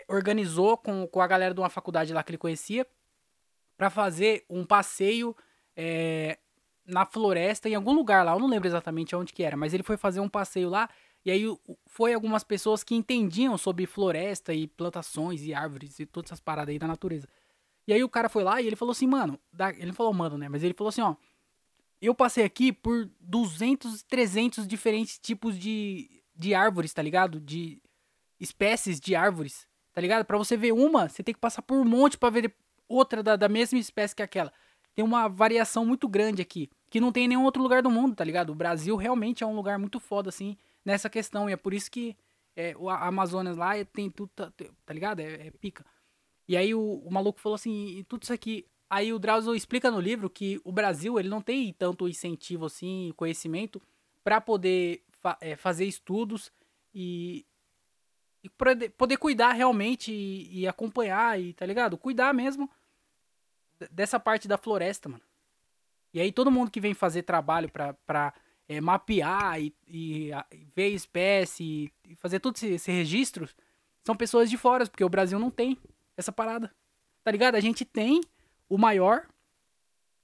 organizou 0.07 0.77
com, 0.77 1.07
com 1.07 1.21
a 1.21 1.27
galera 1.27 1.53
de 1.53 1.59
uma 1.59 1.69
faculdade 1.69 2.13
lá 2.13 2.23
que 2.23 2.31
ele 2.31 2.37
conhecia 2.37 2.85
para 3.77 3.89
fazer 3.89 4.45
um 4.49 4.65
passeio 4.65 5.35
é, 5.75 6.37
na 6.85 7.05
floresta, 7.05 7.67
em 7.67 7.75
algum 7.75 7.93
lugar 7.93 8.23
lá, 8.23 8.33
eu 8.33 8.39
não 8.39 8.47
lembro 8.47 8.67
exatamente 8.67 9.15
onde 9.15 9.33
que 9.33 9.43
era, 9.43 9.57
mas 9.57 9.73
ele 9.73 9.83
foi 9.83 9.97
fazer 9.97 10.19
um 10.19 10.29
passeio 10.29 10.69
lá, 10.69 10.89
e 11.25 11.31
aí 11.31 11.45
foi 11.87 12.13
algumas 12.13 12.43
pessoas 12.43 12.83
que 12.83 12.95
entendiam 12.95 13.57
sobre 13.57 13.85
floresta 13.85 14.53
e 14.53 14.67
plantações 14.67 15.43
e 15.43 15.53
árvores 15.53 15.99
e 15.99 16.05
todas 16.05 16.29
essas 16.29 16.39
paradas 16.39 16.71
aí 16.71 16.79
da 16.79 16.87
natureza. 16.87 17.27
E 17.87 17.93
aí 17.93 18.03
o 18.03 18.09
cara 18.09 18.29
foi 18.29 18.43
lá 18.43 18.61
e 18.61 18.67
ele 18.67 18.75
falou 18.75 18.91
assim, 18.91 19.07
mano, 19.07 19.39
ele 19.77 19.87
não 19.87 19.93
falou 19.93 20.13
mano, 20.13 20.37
né, 20.37 20.47
mas 20.47 20.63
ele 20.63 20.73
falou 20.73 20.89
assim, 20.89 21.01
ó, 21.01 21.15
eu 22.05 22.15
passei 22.15 22.43
aqui 22.43 22.71
por 22.71 23.09
200, 23.19 24.03
300 24.03 24.67
diferentes 24.67 25.17
tipos 25.17 25.57
de, 25.57 26.23
de 26.35 26.53
árvores, 26.53 26.93
tá 26.93 27.01
ligado? 27.01 27.39
De 27.39 27.81
espécies 28.39 28.99
de 28.99 29.15
árvores, 29.15 29.67
tá 29.93 30.01
ligado? 30.01 30.25
Para 30.25 30.37
você 30.37 30.57
ver 30.57 30.73
uma, 30.73 31.07
você 31.07 31.23
tem 31.23 31.33
que 31.33 31.39
passar 31.39 31.61
por 31.61 31.77
um 31.77 31.85
monte 31.85 32.17
para 32.17 32.29
ver 32.29 32.53
outra 32.87 33.23
da, 33.23 33.35
da 33.35 33.49
mesma 33.49 33.79
espécie 33.79 34.15
que 34.15 34.21
aquela. 34.21 34.51
Tem 34.93 35.03
uma 35.03 35.27
variação 35.27 35.85
muito 35.85 36.07
grande 36.07 36.41
aqui, 36.41 36.69
que 36.89 37.01
não 37.01 37.11
tem 37.11 37.25
em 37.25 37.27
nenhum 37.27 37.43
outro 37.43 37.61
lugar 37.61 37.81
do 37.81 37.89
mundo, 37.89 38.15
tá 38.15 38.23
ligado? 38.23 38.51
O 38.51 38.55
Brasil 38.55 38.95
realmente 38.95 39.43
é 39.43 39.47
um 39.47 39.55
lugar 39.55 39.77
muito 39.77 39.99
foda, 39.99 40.29
assim, 40.29 40.57
nessa 40.85 41.09
questão. 41.09 41.49
E 41.49 41.53
é 41.53 41.57
por 41.57 41.73
isso 41.73 41.91
que 41.91 42.15
é, 42.55 42.73
a 42.89 43.07
Amazonas 43.07 43.57
lá 43.57 43.71
tem 43.83 44.09
tudo, 44.09 44.29
tá, 44.33 44.51
tá 44.85 44.93
ligado? 44.93 45.19
É, 45.19 45.47
é, 45.47 45.51
pica. 45.51 45.85
E 46.47 46.55
aí 46.55 46.73
o, 46.73 47.01
o 47.05 47.11
maluco 47.11 47.39
falou 47.39 47.55
assim, 47.55 47.97
e 47.97 48.03
tudo 48.03 48.23
isso 48.23 48.33
aqui. 48.33 48.65
Aí 48.89 49.11
o 49.11 49.19
Drauzio 49.19 49.55
explica 49.55 49.89
no 49.89 49.99
livro 49.99 50.29
que 50.29 50.61
o 50.63 50.71
Brasil, 50.71 51.19
ele 51.19 51.29
não 51.29 51.41
tem 51.41 51.73
tanto 51.73 52.07
incentivo, 52.07 52.65
assim, 52.65 53.13
conhecimento, 53.15 53.81
para 54.23 54.39
poder 54.39 55.03
fa 55.21 55.37
é, 55.41 55.55
fazer 55.55 55.85
estudos 55.85 56.51
e, 56.93 57.45
e 58.43 58.49
poder 58.49 59.17
cuidar 59.17 59.53
realmente 59.53 60.11
e, 60.11 60.61
e, 60.61 60.67
acompanhar, 60.67 61.39
e 61.39 61.53
tá 61.53 61.65
ligado? 61.65 61.97
Cuidar 61.97 62.33
mesmo 62.33 62.69
dessa 63.91 64.19
parte 64.19 64.47
da 64.47 64.57
floresta, 64.57 65.09
mano. 65.09 65.23
E 66.13 66.21
aí 66.21 66.31
todo 66.31 66.51
mundo 66.51 66.71
que 66.71 66.79
vem 66.79 66.93
fazer 66.93 67.23
trabalho 67.23 67.69
pra, 67.69 68.33
é, 68.67 68.79
mapear 68.79 69.59
e, 69.59 69.75
e, 69.87 70.29
e, 70.31 70.67
ver 70.75 70.89
espécie 70.89 71.91
e 72.07 72.15
fazer 72.15 72.39
todos 72.39 72.61
esses 72.63 72.75
esse 72.81 72.91
registros 72.91 73.55
são 74.03 74.15
pessoas 74.15 74.49
de 74.49 74.57
fora, 74.57 74.85
porque 74.85 75.03
o 75.03 75.09
Brasil 75.09 75.39
não 75.39 75.49
tem 75.49 75.77
essa 76.15 76.31
parada. 76.31 76.73
Tá 77.23 77.31
ligado? 77.31 77.55
A 77.55 77.59
gente 77.59 77.83
tem 77.83 78.21
o 78.69 78.77
maior, 78.77 79.27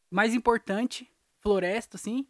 mais 0.09 0.33
importante, 0.33 1.09
floresta, 1.39 1.97
assim, 1.97 2.27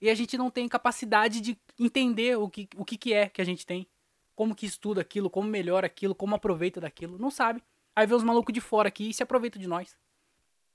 e 0.00 0.10
a 0.10 0.14
gente 0.14 0.36
não 0.36 0.50
tem 0.50 0.68
capacidade 0.68 1.40
de 1.40 1.58
entender 1.78 2.36
o 2.36 2.48
que, 2.48 2.68
o 2.76 2.84
que, 2.84 2.98
que 2.98 3.14
é 3.14 3.28
que 3.28 3.40
a 3.40 3.44
gente 3.44 3.64
tem. 3.64 3.88
Como 4.34 4.54
que 4.54 4.66
estuda 4.66 5.00
aquilo, 5.00 5.30
como 5.30 5.48
melhora 5.48 5.86
aquilo, 5.86 6.14
como 6.14 6.34
aproveita 6.34 6.80
daquilo. 6.80 7.18
Não 7.18 7.30
sabe. 7.30 7.62
Aí 7.96 8.06
vê 8.06 8.14
os 8.14 8.24
malucos 8.24 8.52
de 8.52 8.60
fora 8.60 8.88
aqui 8.88 9.08
e 9.08 9.14
se 9.14 9.22
aproveita 9.22 9.58
de 9.58 9.66
nós. 9.66 9.96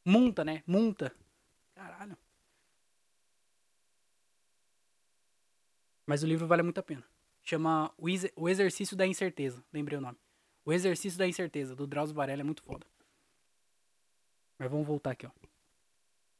Munta, 0.04 0.44
né? 0.44 0.64
Munta. 0.66 1.14
Caralho. 1.76 2.18
Mas 6.06 6.24
o 6.24 6.28
livro 6.28 6.48
vale 6.48 6.64
muito 6.64 6.80
a 6.80 6.84
pena. 6.84 7.04
Chama 7.44 7.94
O 7.98 8.50
Exercício 8.50 8.98
da 8.98 9.06
Incerteza. 9.06 9.64
Lembrei 9.72 9.98
o 9.98 10.02
nome. 10.02 10.18
O 10.66 10.74
Exercício 10.74 11.20
da 11.20 11.28
Incerteza, 11.28 11.76
do 11.76 11.86
Drauzio 11.86 12.16
Varela, 12.16 12.42
é 12.42 12.44
muito 12.44 12.64
foda. 12.64 12.88
Mas 14.60 14.70
vamos 14.70 14.86
voltar 14.86 15.12
aqui, 15.12 15.26
ó. 15.26 15.32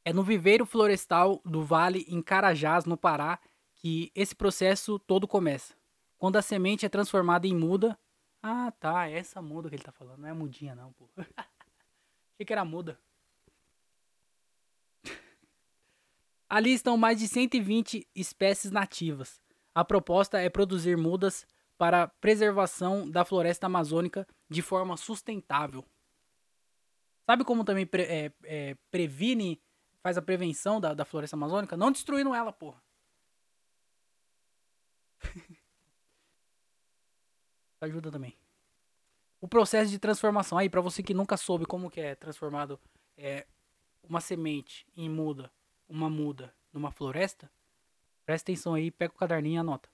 É 0.04 0.12
no 0.12 0.24
viveiro 0.24 0.66
florestal 0.66 1.42
do 1.46 1.64
Vale, 1.64 2.06
em 2.10 2.22
Carajás, 2.22 2.84
no 2.84 2.98
Pará, 2.98 3.40
que 3.76 4.12
esse 4.14 4.36
processo 4.36 5.00
todo 5.00 5.28
começa. 5.28 5.74
Quando 6.18 6.36
a 6.36 6.42
semente 6.42 6.86
é 6.86 6.90
transformada 6.90 7.48
em 7.48 7.56
muda. 7.56 7.98
Ah, 8.44 8.74
tá. 8.78 9.08
É 9.10 9.18
essa 9.18 9.42
muda 9.42 9.70
que 9.70 9.76
ele 9.76 9.84
tá 9.84 9.92
falando. 9.92 10.20
Não 10.20 10.28
é 10.28 10.34
mudinha, 10.34 10.76
não, 10.76 10.92
pô. 10.94 11.08
Achei 11.18 12.46
que 12.46 12.52
era 12.52 12.66
muda. 12.66 13.00
Ali 16.50 16.74
estão 16.74 16.98
mais 16.98 17.20
de 17.20 17.28
120 17.28 18.06
espécies 18.14 18.72
nativas. 18.72 19.42
A 19.74 19.86
proposta 19.86 20.40
é 20.40 20.50
produzir 20.50 20.98
mudas 20.98 21.48
para 21.78 22.08
preservação 22.08 23.10
da 23.10 23.24
floresta 23.24 23.68
amazônica 23.68 24.28
de 24.50 24.62
forma 24.62 24.98
sustentável. 24.98 25.86
Sabe 27.30 27.46
como 27.46 27.64
também 27.64 27.86
pre, 27.86 28.02
é, 28.06 28.34
é, 28.44 28.76
previne, 28.90 29.62
faz 30.02 30.18
a 30.18 30.22
prevenção 30.22 30.82
da, 30.82 30.96
da 30.96 31.06
floresta 31.06 31.36
amazônica? 31.36 31.78
Não 31.78 31.92
destruindo 31.92 32.34
ela, 32.34 32.52
porra. 32.52 32.82
Ajuda 37.82 38.10
também. 38.10 38.36
o 39.40 39.48
processo 39.48 39.92
de 39.92 40.00
transformação. 40.00 40.58
Aí, 40.58 40.68
para 40.68 40.82
você 40.82 41.04
que 41.04 41.14
nunca 41.14 41.38
soube 41.38 41.68
como 41.68 41.92
que 41.92 42.02
é 42.02 42.16
transformado 42.16 42.80
é, 43.16 43.46
uma 44.02 44.22
semente 44.22 44.88
em 44.98 45.08
muda, 45.08 45.52
uma 45.88 46.10
muda 46.10 46.52
numa 46.74 46.90
floresta, 46.92 47.48
presta 48.26 48.52
atenção 48.52 48.74
aí, 48.74 48.90
pega 48.90 49.14
o 49.14 49.18
caderninho 49.18 49.58
e 49.58 49.60
anota. 49.60 49.88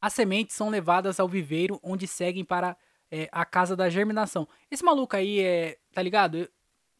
As 0.00 0.14
sementes 0.14 0.56
são 0.56 0.70
levadas 0.70 1.20
ao 1.20 1.28
viveiro, 1.28 1.78
onde 1.82 2.06
seguem 2.06 2.46
para 2.46 2.78
é, 3.10 3.28
a 3.32 3.44
casa 3.44 3.76
da 3.76 3.88
germinação. 3.88 4.46
Esse 4.70 4.84
maluco 4.84 5.16
aí 5.16 5.40
é, 5.40 5.78
tá 5.92 6.02
ligado? 6.02 6.48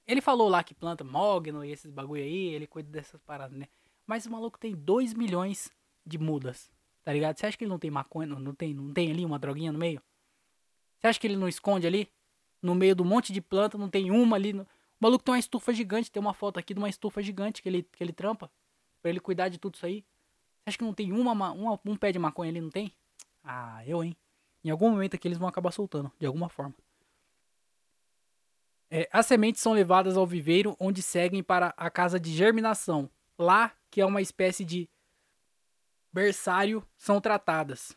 Ele 0.07 0.21
falou 0.21 0.49
lá 0.49 0.63
que 0.65 0.75
planta 0.75 1.05
mogno 1.05 1.65
e 1.65 1.71
esses 1.71 1.91
bagulho 1.91 2.23
aí, 2.23 2.55
ele 2.55 2.67
cuida 2.67 2.91
dessas 2.91 3.21
paradas, 3.23 3.57
né? 3.57 3.67
Mas 4.07 4.25
o 4.25 4.31
maluco 4.31 4.59
tem 4.59 4.75
2 4.75 5.13
milhões 5.13 5.71
de 6.05 6.17
mudas, 6.17 6.71
tá 7.05 7.13
ligado? 7.13 7.37
Você 7.37 7.47
acha 7.47 7.59
que 7.59 7.65
ele 7.65 7.71
não 7.71 7.79
tem 7.79 7.91
maconha, 7.91 8.27
não 8.27 8.55
tem, 8.55 8.73
não 8.73 8.93
tem 8.93 9.11
ali 9.11 9.25
uma 9.25 9.39
droguinha 9.39 9.71
no 9.71 9.79
meio? 9.79 10.01
Você 10.99 11.07
acha 11.07 11.21
que 11.21 11.27
ele 11.27 11.37
não 11.37 11.47
esconde 11.47 11.87
ali? 11.87 12.09
No 12.61 12.75
meio 12.75 12.97
do 12.97 13.05
monte 13.05 13.33
de 13.33 13.41
planta, 13.41 13.77
não 13.77 13.89
tem 13.89 14.11
uma 14.11 14.37
ali. 14.37 14.53
No... 14.53 14.63
O 14.63 14.67
maluco 14.99 15.23
tem 15.23 15.33
uma 15.33 15.39
estufa 15.39 15.73
gigante, 15.73 16.11
tem 16.11 16.21
uma 16.21 16.35
foto 16.35 16.59
aqui 16.59 16.73
de 16.73 16.81
uma 16.81 16.89
estufa 16.89 17.23
gigante 17.23 17.63
que 17.63 17.69
ele, 17.69 17.83
que 17.83 18.03
ele 18.03 18.13
trampa. 18.13 18.51
Pra 19.01 19.11
ele 19.11 19.21
cuidar 19.21 19.49
de 19.49 19.59
tudo 19.59 19.75
isso 19.75 19.87
aí. 19.87 20.01
Você 20.65 20.71
acha 20.71 20.79
que 20.79 20.85
não 20.85 20.95
tem 20.95 21.13
uma, 21.13 21.33
uma, 21.33 21.81
um 21.85 21.97
pé 21.97 22.11
de 22.11 22.19
maconha 22.19 22.51
ali, 22.51 22.61
não 22.61 22.71
tem? 22.71 22.93
Ah, 23.45 23.87
eu, 23.87 24.03
hein? 24.03 24.17
Em 24.65 24.71
algum 24.71 24.91
momento 24.91 25.15
aqui 25.15 25.29
eles 25.29 25.39
vão 25.39 25.49
acabar 25.49 25.71
soltando, 25.71 26.11
de 26.19 26.27
alguma 26.27 26.49
forma. 26.49 26.75
É, 28.91 29.09
as 29.13 29.27
sementes 29.27 29.61
são 29.61 29.73
levadas 29.73 30.17
ao 30.17 30.27
viveiro, 30.27 30.77
onde 30.81 31.03
seguem 31.03 31.43
para 31.43 31.75
a 31.77 31.91
casa 31.91 32.19
de 32.19 32.35
germinação. 32.35 33.11
Lá, 33.39 33.73
que 33.91 34.01
é 34.01 34.07
uma 34.07 34.21
espécie 34.21 34.65
de 34.65 34.89
berçário, 36.13 36.83
são 36.97 37.21
tratadas. 37.21 37.97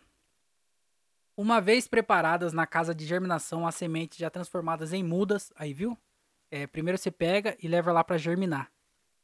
Uma 1.36 1.62
vez 1.62 1.88
preparadas 1.88 2.54
na 2.54 2.68
casa 2.68 2.94
de 2.94 3.06
germinação, 3.06 3.66
as 3.66 3.76
sementes 3.76 4.18
já 4.18 4.30
transformadas 4.30 4.94
em 4.94 5.04
mudas, 5.04 5.52
aí 5.56 5.74
viu? 5.74 5.98
É, 6.52 6.68
primeiro 6.68 6.98
você 6.98 7.10
pega 7.10 7.58
e 7.62 7.68
leva 7.68 7.92
lá 7.94 8.04
para 8.04 8.18
germinar. 8.18 8.70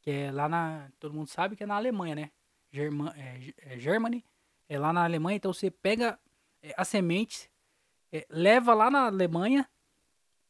Que 0.00 0.10
é 0.10 0.32
lá 0.32 0.48
na. 0.48 0.90
Todo 0.98 1.14
mundo 1.14 1.28
sabe 1.28 1.54
que 1.54 1.64
é 1.64 1.66
na 1.66 1.76
Alemanha, 1.76 2.14
né? 2.14 2.30
Germa, 2.72 3.14
é, 3.16 3.52
é 3.58 3.78
Germany. 3.78 4.24
É 4.68 4.78
lá 4.78 4.92
na 4.92 5.04
Alemanha. 5.04 5.36
Então 5.36 5.52
você 5.52 5.70
pega 5.70 6.18
a 6.76 6.84
semente, 6.84 7.50
é, 8.12 8.26
leva 8.30 8.74
lá 8.74 8.90
na 8.90 9.06
Alemanha. 9.06 9.68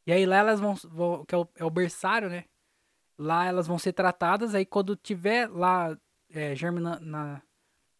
E 0.05 0.11
aí 0.11 0.25
lá 0.25 0.37
elas 0.37 0.59
vão. 0.59 0.75
vão 0.75 1.25
que 1.25 1.35
é 1.35 1.37
o, 1.37 1.47
é 1.55 1.63
o, 1.63 1.69
berçário, 1.69 2.29
né? 2.29 2.45
Lá 3.17 3.45
elas 3.45 3.67
vão 3.67 3.77
ser 3.77 3.93
tratadas. 3.93 4.55
Aí 4.55 4.65
quando 4.65 4.95
tiver 4.95 5.47
lá 5.49 5.97
é, 6.29 6.55
germina, 6.55 6.99
na, 6.99 7.41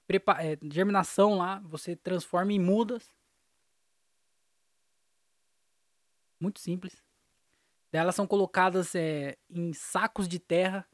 prepa, 0.07 0.41
é, 0.41 0.57
germinação 0.63 1.37
lá, 1.37 1.59
você 1.59 1.95
transforma 1.95 2.53
em 2.53 2.59
mudas. 2.59 3.11
Muito 6.39 6.59
simples. 6.59 7.03
Elas 7.91 8.15
são 8.15 8.25
colocadas 8.25 8.95
é, 8.95 9.37
em 9.49 9.73
sacos 9.73 10.27
de 10.27 10.39
terra 10.39 10.87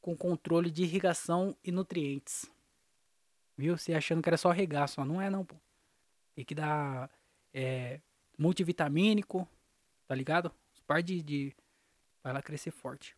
com 0.00 0.16
controle 0.16 0.70
de 0.70 0.82
irrigação 0.82 1.56
e 1.64 1.72
nutrientes. 1.72 2.50
Viu? 3.56 3.76
Você 3.76 3.94
achando 3.94 4.22
que 4.22 4.28
era 4.28 4.36
só 4.36 4.50
regar, 4.50 4.88
só 4.88 5.04
não 5.04 5.20
é 5.20 5.28
não, 5.28 5.44
pô. 5.44 5.56
Tem 6.36 6.44
que 6.44 6.54
dar 6.54 7.10
é, 7.52 7.98
multivitamínico, 8.38 9.48
tá 10.06 10.14
ligado? 10.14 10.52
Os 10.74 10.80
par 10.82 11.02
de, 11.02 11.22
de 11.22 11.56
vai 12.22 12.32
lá 12.32 12.42
crescer 12.42 12.70
forte. 12.70 13.16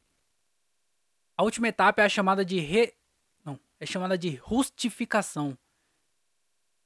A 1.36 1.42
última 1.42 1.66
etapa 1.66 2.00
é 2.00 2.04
a 2.04 2.08
chamada 2.08 2.44
de 2.44 2.60
re... 2.60 2.94
não, 3.44 3.58
é 3.80 3.84
chamada 3.84 4.16
de 4.16 4.36
rustificação, 4.36 5.58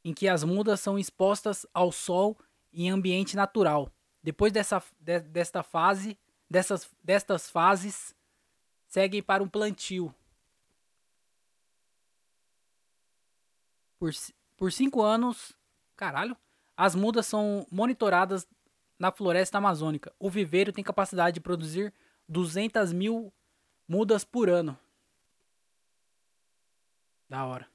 em 0.03 0.15
que 0.15 0.27
as 0.27 0.43
mudas 0.43 0.81
são 0.81 0.99
expostas 0.99 1.67
ao 1.75 1.93
sol 1.93 2.39
em 2.73 2.91
ambiente 2.91 3.37
natural. 3.37 3.93
Depois 4.23 4.51
dessa, 4.53 4.83
de, 4.99 5.21
desta 5.21 5.63
fase, 5.63 6.19
dessas, 6.49 6.91
destas 7.03 7.51
fases, 7.51 8.15
seguem 8.87 9.23
para 9.23 9.43
um 9.43 9.49
plantio. 9.49 10.15
Por, 13.99 14.11
por 14.57 14.73
cinco 14.73 15.03
anos, 15.03 15.55
caralho, 16.03 16.37
as 16.77 16.97
mudas 16.97 17.27
são 17.27 17.65
monitoradas 17.71 18.45
na 18.99 19.13
floresta 19.13 19.59
amazônica. 19.59 20.13
O 20.19 20.29
viveiro 20.29 20.73
tem 20.73 20.83
capacidade 20.83 21.35
de 21.35 21.41
produzir 21.41 21.95
200 22.29 22.93
mil 22.93 23.33
mudas 23.87 24.25
por 24.25 24.51
ano. 24.51 24.77
Da 27.29 27.47
hora. 27.47 27.69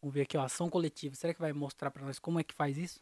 Vamos 0.00 0.14
ver 0.14 0.22
aqui, 0.22 0.38
ó, 0.38 0.42
ação 0.42 0.70
coletiva. 0.70 1.14
Será 1.14 1.34
que 1.34 1.40
vai 1.40 1.52
mostrar 1.52 1.90
para 1.90 2.06
nós 2.06 2.18
como 2.18 2.40
é 2.40 2.42
que 2.42 2.54
faz 2.54 2.78
isso? 2.78 2.98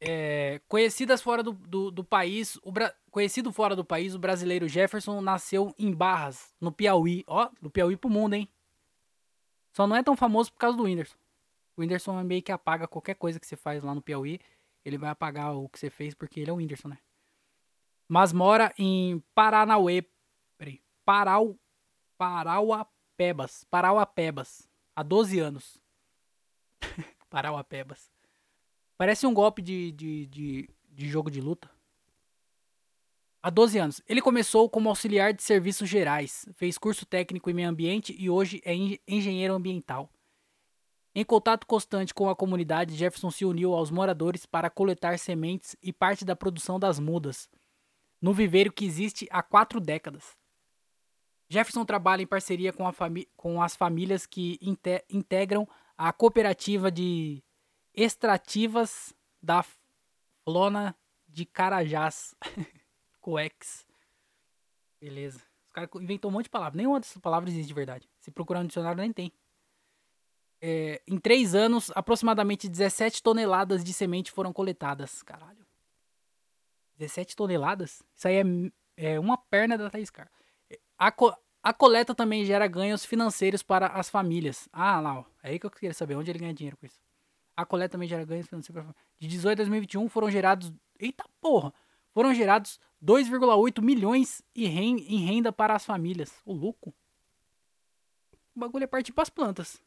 É, 0.00 0.58
conhecidas 0.66 1.20
fora 1.20 1.42
do, 1.42 1.52
do, 1.52 1.90
do 1.90 2.02
país, 2.02 2.58
o 2.62 2.72
Bra... 2.72 2.94
conhecido 3.10 3.52
fora 3.52 3.76
do 3.76 3.84
país, 3.84 4.14
o 4.14 4.18
brasileiro 4.18 4.66
Jefferson 4.66 5.20
nasceu 5.20 5.74
em 5.78 5.92
Barras, 5.92 6.54
no 6.58 6.72
Piauí. 6.72 7.24
Ó, 7.26 7.50
do 7.60 7.70
Piauí 7.70 7.94
pro 7.94 8.08
mundo, 8.08 8.32
hein? 8.32 8.48
Só 9.72 9.86
não 9.86 9.96
é 9.96 10.02
tão 10.02 10.16
famoso 10.16 10.52
por 10.52 10.58
causa 10.58 10.76
do 10.76 10.84
Whindersson. 10.84 11.16
O 11.76 11.80
Whindersson 11.80 12.18
é 12.18 12.24
meio 12.24 12.42
que 12.42 12.52
apaga 12.52 12.88
qualquer 12.88 13.14
coisa 13.14 13.38
que 13.38 13.46
você 13.46 13.56
faz 13.56 13.82
lá 13.82 13.94
no 13.94 14.02
Piauí. 14.02 14.40
Ele 14.84 14.98
vai 14.98 15.10
apagar 15.10 15.54
o 15.54 15.68
que 15.68 15.78
você 15.78 15.90
fez 15.90 16.14
porque 16.14 16.40
ele 16.40 16.50
é 16.50 16.52
o 16.52 16.56
Whindersson, 16.56 16.88
né? 16.88 16.98
Mas 18.08 18.32
mora 18.32 18.72
em 18.76 19.22
Paranauê. 19.34 20.04
Peraí. 20.58 20.82
Parau, 21.04 21.56
Parauapebas. 22.18 23.64
Parauapebas. 23.64 24.68
Há 24.96 25.02
12 25.02 25.38
anos. 25.38 25.80
Parauapebas. 27.30 28.10
Parece 28.96 29.26
um 29.26 29.32
golpe 29.32 29.62
de, 29.62 29.92
de, 29.92 30.26
de, 30.26 30.70
de 30.88 31.08
jogo 31.08 31.30
de 31.30 31.40
luta. 31.40 31.70
Há 33.42 33.48
12 33.48 33.78
anos. 33.78 34.02
Ele 34.06 34.20
começou 34.20 34.68
como 34.68 34.90
auxiliar 34.90 35.32
de 35.32 35.42
serviços 35.42 35.88
gerais, 35.88 36.46
fez 36.56 36.76
curso 36.76 37.06
técnico 37.06 37.48
em 37.48 37.54
meio 37.54 37.70
ambiente 37.70 38.14
e 38.18 38.28
hoje 38.28 38.60
é 38.64 38.74
engenheiro 39.08 39.54
ambiental. 39.54 40.10
Em 41.14 41.24
contato 41.24 41.66
constante 41.66 42.12
com 42.12 42.28
a 42.28 42.36
comunidade, 42.36 42.94
Jefferson 42.94 43.30
se 43.30 43.44
uniu 43.46 43.72
aos 43.74 43.90
moradores 43.90 44.44
para 44.44 44.68
coletar 44.68 45.18
sementes 45.18 45.74
e 45.82 45.90
parte 45.90 46.24
da 46.24 46.36
produção 46.36 46.78
das 46.78 46.98
mudas, 46.98 47.48
no 48.20 48.34
viveiro 48.34 48.70
que 48.70 48.84
existe 48.84 49.26
há 49.30 49.42
quatro 49.42 49.80
décadas. 49.80 50.36
Jefferson 51.48 51.84
trabalha 51.84 52.22
em 52.22 52.26
parceria 52.26 52.72
com, 52.72 52.84
com 53.36 53.62
as 53.62 53.74
famílias 53.74 54.26
que 54.26 54.58
inte 54.60 55.02
integram 55.08 55.66
a 55.96 56.12
cooperativa 56.12 56.90
de 56.90 57.42
extrativas 57.94 59.14
da 59.42 59.64
Flona 60.44 60.94
de 61.26 61.46
Carajás. 61.46 62.36
Coex. 63.20 63.86
Beleza. 65.00 65.40
Os 65.68 65.72
caras 65.72 65.90
inventou 65.96 66.30
um 66.30 66.34
monte 66.34 66.44
de 66.44 66.50
palavras. 66.50 66.76
Nenhuma 66.76 67.00
dessas 67.00 67.18
palavras 67.18 67.52
existe 67.52 67.68
de 67.68 67.74
verdade. 67.74 68.08
Se 68.18 68.30
procurar 68.30 68.62
no 68.62 68.66
dicionário, 68.66 69.00
nem 69.00 69.12
tem. 69.12 69.32
É, 70.60 71.00
em 71.06 71.18
três 71.18 71.54
anos, 71.54 71.90
aproximadamente 71.94 72.68
17 72.68 73.22
toneladas 73.22 73.82
de 73.82 73.92
semente 73.92 74.30
foram 74.30 74.52
coletadas. 74.52 75.22
Caralho. 75.22 75.64
17 76.98 77.34
toneladas? 77.34 78.02
Isso 78.14 78.28
aí 78.28 78.36
é, 78.96 79.14
é 79.14 79.20
uma 79.20 79.38
perna 79.38 79.78
da 79.78 79.88
Thaís 79.88 80.10
Car. 80.10 80.30
A, 80.98 81.10
co 81.10 81.34
a 81.62 81.72
coleta 81.72 82.14
também 82.14 82.44
gera 82.44 82.66
ganhos 82.66 83.04
financeiros 83.04 83.62
para 83.62 83.86
as 83.86 84.10
famílias. 84.10 84.68
Ah, 84.72 85.00
lá, 85.00 85.20
ó. 85.20 85.24
É 85.42 85.50
aí 85.50 85.58
que 85.58 85.66
eu 85.66 85.70
queria 85.70 85.94
saber 85.94 86.14
onde 86.14 86.30
ele 86.30 86.38
ganha 86.38 86.52
dinheiro 86.52 86.76
com 86.76 86.84
isso. 86.84 87.00
A 87.56 87.64
coleta 87.64 87.92
também 87.92 88.08
gera 88.08 88.24
ganhos 88.24 88.46
financeiros. 88.46 88.84
De 89.18 89.28
18 89.28 89.60
a 89.60 89.62
2021 89.62 90.08
foram 90.08 90.30
gerados. 90.30 90.72
Eita 90.98 91.24
porra! 91.40 91.72
Foram 92.12 92.34
gerados 92.34 92.80
2,8 93.02 93.80
milhões 93.80 94.42
em 94.54 95.24
renda 95.24 95.52
para 95.52 95.74
as 95.74 95.84
famílias. 95.84 96.32
O 96.44 96.52
louco. 96.52 96.94
O 98.54 98.60
bagulho 98.60 98.84
é 98.84 98.86
partir 98.86 99.12
para 99.12 99.22
as 99.22 99.30
plantas. 99.30 99.80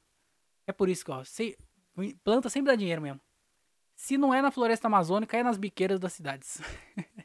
É 0.65 0.71
por 0.71 0.89
isso 0.89 1.03
que, 1.03 1.11
ó, 1.11 1.23
se, 1.23 1.57
planta 2.23 2.49
sempre 2.49 2.71
dá 2.71 2.75
dinheiro 2.75 3.01
mesmo. 3.01 3.21
Se 3.95 4.17
não 4.17 4.33
é 4.33 4.41
na 4.41 4.51
floresta 4.51 4.87
amazônica, 4.87 5.37
é 5.37 5.43
nas 5.43 5.57
biqueiras 5.57 5.99
das 5.99 6.13
cidades. 6.13 6.61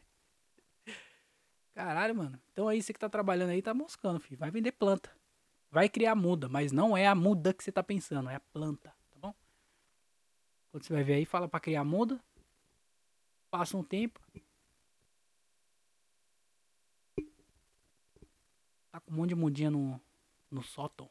Caralho, 1.75 2.15
mano. 2.15 2.43
Então 2.53 2.69
aí 2.69 2.83
você 2.83 2.93
que 2.93 2.99
tá 2.99 3.09
trabalhando 3.09 3.51
aí 3.51 3.63
tá 3.63 3.73
moscando, 3.73 4.21
filho. 4.21 4.37
Vai 4.37 4.51
vender 4.51 4.73
planta. 4.73 5.11
Vai 5.71 5.89
criar 5.89 6.15
muda, 6.15 6.49
mas 6.49 6.73
não 6.73 6.97
é 6.97 7.07
a 7.07 7.15
muda 7.15 7.53
que 7.53 7.63
você 7.63 7.71
tá 7.71 7.83
pensando, 7.83 8.31
é 8.31 8.35
a 8.35 8.41
planta, 8.41 8.89
tá 9.11 9.19
bom? 9.21 9.35
Quando 10.71 10.83
você 10.83 10.93
vai 10.93 11.05
ver 11.05 11.15
aí, 11.15 11.25
fala 11.27 11.47
para 11.47 11.61
criar 11.61 11.85
muda. 11.85 12.19
Passa 13.51 13.77
um 13.77 13.83
tempo, 13.83 14.21
Tá 18.99 19.03
com 19.03 19.13
um 19.13 19.17
monte 19.19 19.29
de 19.29 19.35
mudinha 19.37 19.71
no, 19.71 20.01
no 20.51 20.61
sótão, 20.61 21.09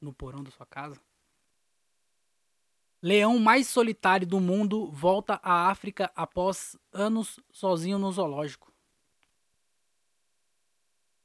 no 0.00 0.10
porão 0.10 0.42
da 0.42 0.50
sua 0.50 0.64
casa. 0.64 0.98
Leão 3.02 3.38
mais 3.38 3.68
solitário 3.68 4.26
do 4.26 4.40
mundo 4.40 4.90
volta 4.90 5.38
à 5.42 5.68
África 5.68 6.10
após 6.16 6.78
anos 6.90 7.38
sozinho 7.52 7.98
no 7.98 8.10
zoológico. 8.10 8.72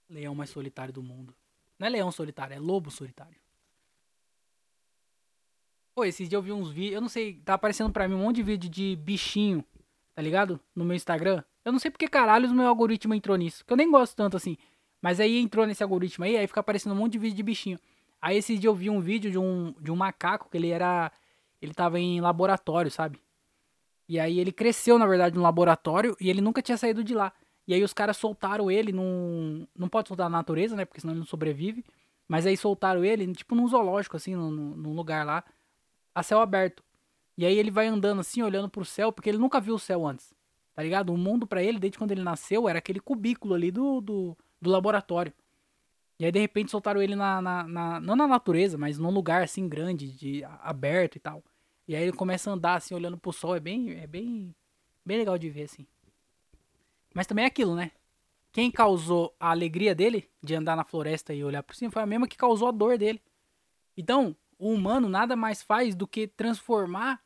Leão 0.10 0.36
mais 0.36 0.50
solitário 0.50 0.94
do 0.94 1.02
mundo. 1.02 1.34
Não 1.80 1.88
é 1.88 1.90
leão 1.90 2.12
solitário, 2.12 2.54
é 2.54 2.60
lobo 2.60 2.92
solitário. 2.92 3.40
Pô, 5.96 6.04
esses 6.04 6.28
dias 6.28 6.38
eu 6.38 6.44
vi 6.44 6.52
uns 6.52 6.72
vídeos, 6.72 6.96
eu 6.96 7.02
não 7.02 7.10
sei, 7.10 7.36
tá 7.36 7.54
aparecendo 7.54 7.92
pra 7.94 8.06
mim 8.06 8.16
um 8.16 8.24
monte 8.24 8.38
de 8.38 8.44
vídeo 8.44 8.70
de 8.70 8.98
bichinho, 8.98 9.64
tá 10.14 10.22
ligado? 10.22 10.60
No 10.76 10.84
meu 10.84 10.96
Instagram. 10.96 11.42
Eu 11.64 11.72
não 11.72 11.80
sei 11.80 11.90
porque 11.90 12.10
caralho 12.10 12.50
o 12.50 12.54
meu 12.54 12.68
algoritmo 12.68 13.14
entrou 13.14 13.38
nisso, 13.38 13.64
que 13.64 13.72
eu 13.72 13.78
nem 13.78 13.90
gosto 13.90 14.14
tanto 14.14 14.36
assim. 14.36 14.58
Mas 15.02 15.20
aí 15.20 15.40
entrou 15.40 15.66
nesse 15.66 15.82
algoritmo 15.82 16.24
aí, 16.26 16.38
aí 16.38 16.46
fica 16.46 16.60
aparecendo 16.60 16.94
um 16.94 16.96
monte 16.96 17.14
de 17.14 17.20
vídeo 17.20 17.36
de 17.36 17.44
bichinho. 17.44 17.80
Aí 18.22 18.38
esses 18.38 18.60
dias 18.60 18.70
eu 18.70 18.76
vi 18.76 18.90
um 18.90 19.02
vídeo 19.02 19.32
de 19.32 19.38
um, 19.38 19.74
de 19.80 19.92
um 19.92 19.96
macaco 19.96 20.48
que 20.50 20.58
ele 20.58 20.70
era. 20.70 21.12
Ele 21.62 21.74
tava 21.74 22.00
em 22.00 22.22
laboratório, 22.22 22.92
sabe? 22.92 23.20
E 24.08 24.20
aí 24.20 24.40
ele 24.40 24.52
cresceu, 24.52 25.00
na 25.00 25.08
verdade, 25.08 25.36
no 25.36 25.42
laboratório 25.42 26.16
e 26.20 26.30
ele 26.30 26.42
nunca 26.42 26.62
tinha 26.62 26.78
saído 26.78 27.04
de 27.04 27.16
lá. 27.16 27.34
E 27.68 27.74
aí 27.74 27.84
os 27.84 27.94
caras 27.94 28.18
soltaram 28.18 28.70
ele 28.70 28.92
num. 28.92 29.66
Não 29.76 29.88
pode 29.88 30.08
soltar 30.08 30.30
na 30.30 30.38
natureza, 30.38 30.76
né? 30.76 30.86
Porque 30.86 31.02
senão 31.02 31.14
ele 31.14 31.20
não 31.20 31.28
sobrevive. 31.28 31.84
Mas 32.28 32.46
aí 32.46 32.56
soltaram 32.56 33.04
ele, 33.04 33.32
tipo, 33.34 33.56
num 33.56 33.68
zoológico, 33.68 34.18
assim, 34.18 34.36
num, 34.36 34.52
num 34.52 34.94
lugar 34.94 35.26
lá, 35.26 35.44
a 36.16 36.24
céu 36.24 36.40
aberto. 36.40 36.84
E 37.38 37.46
aí 37.46 37.58
ele 37.58 37.72
vai 37.72 37.88
andando 37.88 38.22
assim, 38.22 38.42
olhando 38.42 38.70
pro 38.70 38.86
céu, 38.86 39.12
porque 39.12 39.30
ele 39.30 39.38
nunca 39.38 39.60
viu 39.60 39.76
o 39.76 39.80
céu 39.80 40.06
antes. 40.06 40.34
Tá 40.74 40.84
ligado? 40.84 41.14
O 41.14 41.18
mundo 41.18 41.46
para 41.46 41.62
ele, 41.64 41.80
desde 41.80 41.98
quando 41.98 42.12
ele 42.12 42.24
nasceu, 42.24 42.70
era 42.70 42.80
aquele 42.80 43.00
cubículo 43.00 43.54
ali 43.54 43.72
do, 43.72 44.00
do, 44.00 44.38
do 44.62 44.70
laboratório. 44.70 45.34
E 46.20 46.26
aí, 46.26 46.32
de 46.32 46.40
repente, 46.40 46.70
soltaram 46.70 47.02
ele 47.02 47.16
na, 47.16 47.42
na, 47.42 47.64
na, 47.68 48.00
Não 48.00 48.16
na 48.16 48.28
natureza, 48.28 48.78
mas 48.78 48.98
num 49.00 49.10
lugar 49.10 49.44
assim 49.44 49.68
grande, 49.68 50.12
de, 50.12 50.44
aberto 50.62 51.16
e 51.16 51.20
tal. 51.20 51.44
E 51.88 51.96
aí 51.96 52.04
ele 52.04 52.14
começa 52.14 52.50
a 52.50 52.54
andar 52.54 52.76
assim, 52.76 52.94
olhando 52.94 53.18
pro 53.18 53.34
sol. 53.34 53.56
É 53.56 53.60
bem. 53.60 54.00
É 54.00 54.06
bem. 54.06 54.56
Bem 55.04 55.18
legal 55.18 55.38
de 55.38 55.50
ver, 55.50 55.64
assim. 55.64 55.88
Mas 57.14 57.26
também 57.26 57.44
é 57.44 57.48
aquilo, 57.48 57.76
né? 57.76 57.92
Quem 58.52 58.70
causou 58.70 59.34
a 59.40 59.50
alegria 59.50 59.96
dele 59.96 60.30
de 60.44 60.54
andar 60.54 60.76
na 60.76 60.84
floresta 60.84 61.34
e 61.34 61.44
olhar 61.44 61.64
por 61.64 61.76
cima 61.76 61.92
foi 61.92 62.02
a 62.02 62.06
mesma 62.06 62.28
que 62.28 62.38
causou 62.38 62.68
a 62.68 62.72
dor 62.72 62.98
dele. 62.98 63.22
Então, 63.96 64.36
o 64.60 64.70
humano 64.72 65.10
nada 65.10 65.36
mais 65.36 65.62
faz 65.62 65.96
do 65.96 66.06
que 66.08 66.28
transformar 66.28 67.24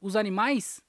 os 0.00 0.14
animais, 0.14 0.80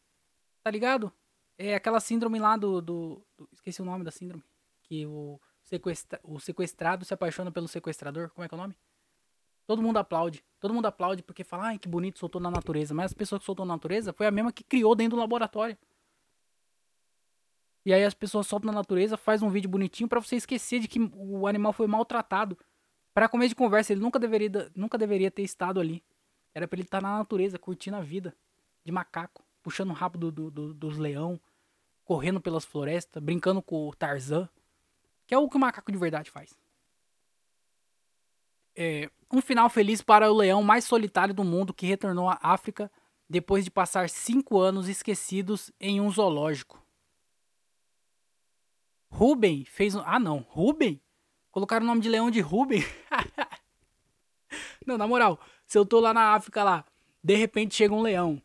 tá 0.63 0.69
ligado? 0.69 1.11
É 1.57 1.73
aquela 1.73 1.99
síndrome 1.99 2.37
lá 2.37 2.55
do, 2.55 2.81
do, 2.81 3.25
do 3.37 3.49
esqueci 3.53 3.81
o 3.81 3.85
nome 3.85 4.03
da 4.03 4.11
síndrome, 4.11 4.43
que 4.89 5.05
o 5.05 5.39
sequestra, 5.63 6.19
o 6.23 6.39
sequestrado 6.39 7.05
se 7.05 7.13
apaixona 7.13 7.51
pelo 7.51 7.67
sequestrador. 7.67 8.31
Como 8.31 8.43
é 8.43 8.49
que 8.49 8.55
é 8.55 8.57
o 8.57 8.61
nome? 8.61 8.75
Todo 9.67 9.83
mundo 9.83 9.97
aplaude. 9.97 10.43
Todo 10.59 10.73
mundo 10.73 10.87
aplaude 10.87 11.21
porque 11.21 11.43
fala, 11.43 11.67
ai, 11.67 11.77
que 11.77 11.87
bonito, 11.87 12.17
soltou 12.17 12.41
na 12.41 12.49
natureza. 12.49 12.91
Mas 12.91 13.05
as 13.05 13.13
pessoas 13.13 13.39
que 13.39 13.45
soltou 13.45 13.65
na 13.65 13.75
natureza 13.75 14.11
foi 14.11 14.25
a 14.25 14.31
mesma 14.31 14.51
que 14.51 14.63
criou 14.63 14.95
dentro 14.95 15.15
do 15.15 15.19
laboratório. 15.19 15.77
E 17.85 17.93
aí 17.93 18.03
as 18.03 18.15
pessoas 18.15 18.47
soltam 18.47 18.71
na 18.71 18.79
natureza, 18.79 19.15
faz 19.15 19.43
um 19.43 19.49
vídeo 19.49 19.69
bonitinho 19.69 20.09
para 20.09 20.19
você 20.19 20.35
esquecer 20.35 20.79
de 20.79 20.87
que 20.87 20.99
o 21.13 21.45
animal 21.45 21.71
foi 21.71 21.85
maltratado. 21.85 22.57
Para 23.13 23.29
começo 23.29 23.49
de 23.49 23.55
conversa, 23.55 23.93
ele 23.93 24.01
nunca 24.01 24.17
deveria, 24.17 24.71
nunca 24.75 24.97
deveria 24.97 25.29
ter 25.29 25.43
estado 25.43 25.79
ali. 25.79 26.03
Era 26.53 26.67
pra 26.67 26.77
ele 26.77 26.87
estar 26.87 27.01
na 27.01 27.19
natureza, 27.19 27.59
curtindo 27.59 27.95
a 27.95 28.01
vida. 28.01 28.35
De 28.83 28.91
macaco, 28.91 29.43
puxando 29.61 29.91
o 29.91 29.93
rabo 29.93 30.17
do, 30.17 30.31
do, 30.31 30.51
do, 30.51 30.73
dos 30.73 30.97
leão, 30.97 31.39
correndo 32.03 32.41
pelas 32.41 32.65
florestas, 32.65 33.21
brincando 33.21 33.61
com 33.61 33.87
o 33.87 33.93
Tarzan. 33.93 34.49
Que 35.29 35.35
é 35.35 35.37
o 35.37 35.47
que 35.47 35.57
o 35.57 35.59
macaco 35.59 35.91
de 35.91 35.97
verdade 35.99 36.31
faz. 36.31 36.57
É, 38.75 39.11
um 39.31 39.39
final 39.41 39.69
feliz 39.69 40.01
para 40.01 40.31
o 40.31 40.35
leão 40.35 40.63
mais 40.63 40.85
solitário 40.85 41.35
do 41.35 41.43
mundo 41.43 41.71
que 41.71 41.85
retornou 41.85 42.27
à 42.27 42.39
África 42.41 42.91
depois 43.29 43.63
de 43.63 43.69
passar 43.69 44.09
cinco 44.09 44.59
anos 44.59 44.89
esquecidos 44.89 45.71
em 45.79 46.01
um 46.01 46.09
zoológico. 46.09 46.83
Ruben 49.07 49.65
fez 49.65 49.93
um. 49.93 50.01
Ah, 50.03 50.17
não. 50.17 50.39
Ruben? 50.49 50.99
Colocaram 51.51 51.83
o 51.83 51.87
nome 51.87 52.01
de 52.01 52.09
leão 52.09 52.31
de 52.31 52.41
Ruben? 52.41 52.83
não, 54.83 54.97
na 54.97 55.05
moral. 55.05 55.39
Se 55.67 55.77
eu 55.77 55.85
tô 55.85 55.99
lá 55.99 56.11
na 56.11 56.33
África 56.33 56.63
lá, 56.63 56.83
de 57.23 57.35
repente 57.35 57.75
chega 57.75 57.93
um 57.93 58.01
leão. 58.01 58.41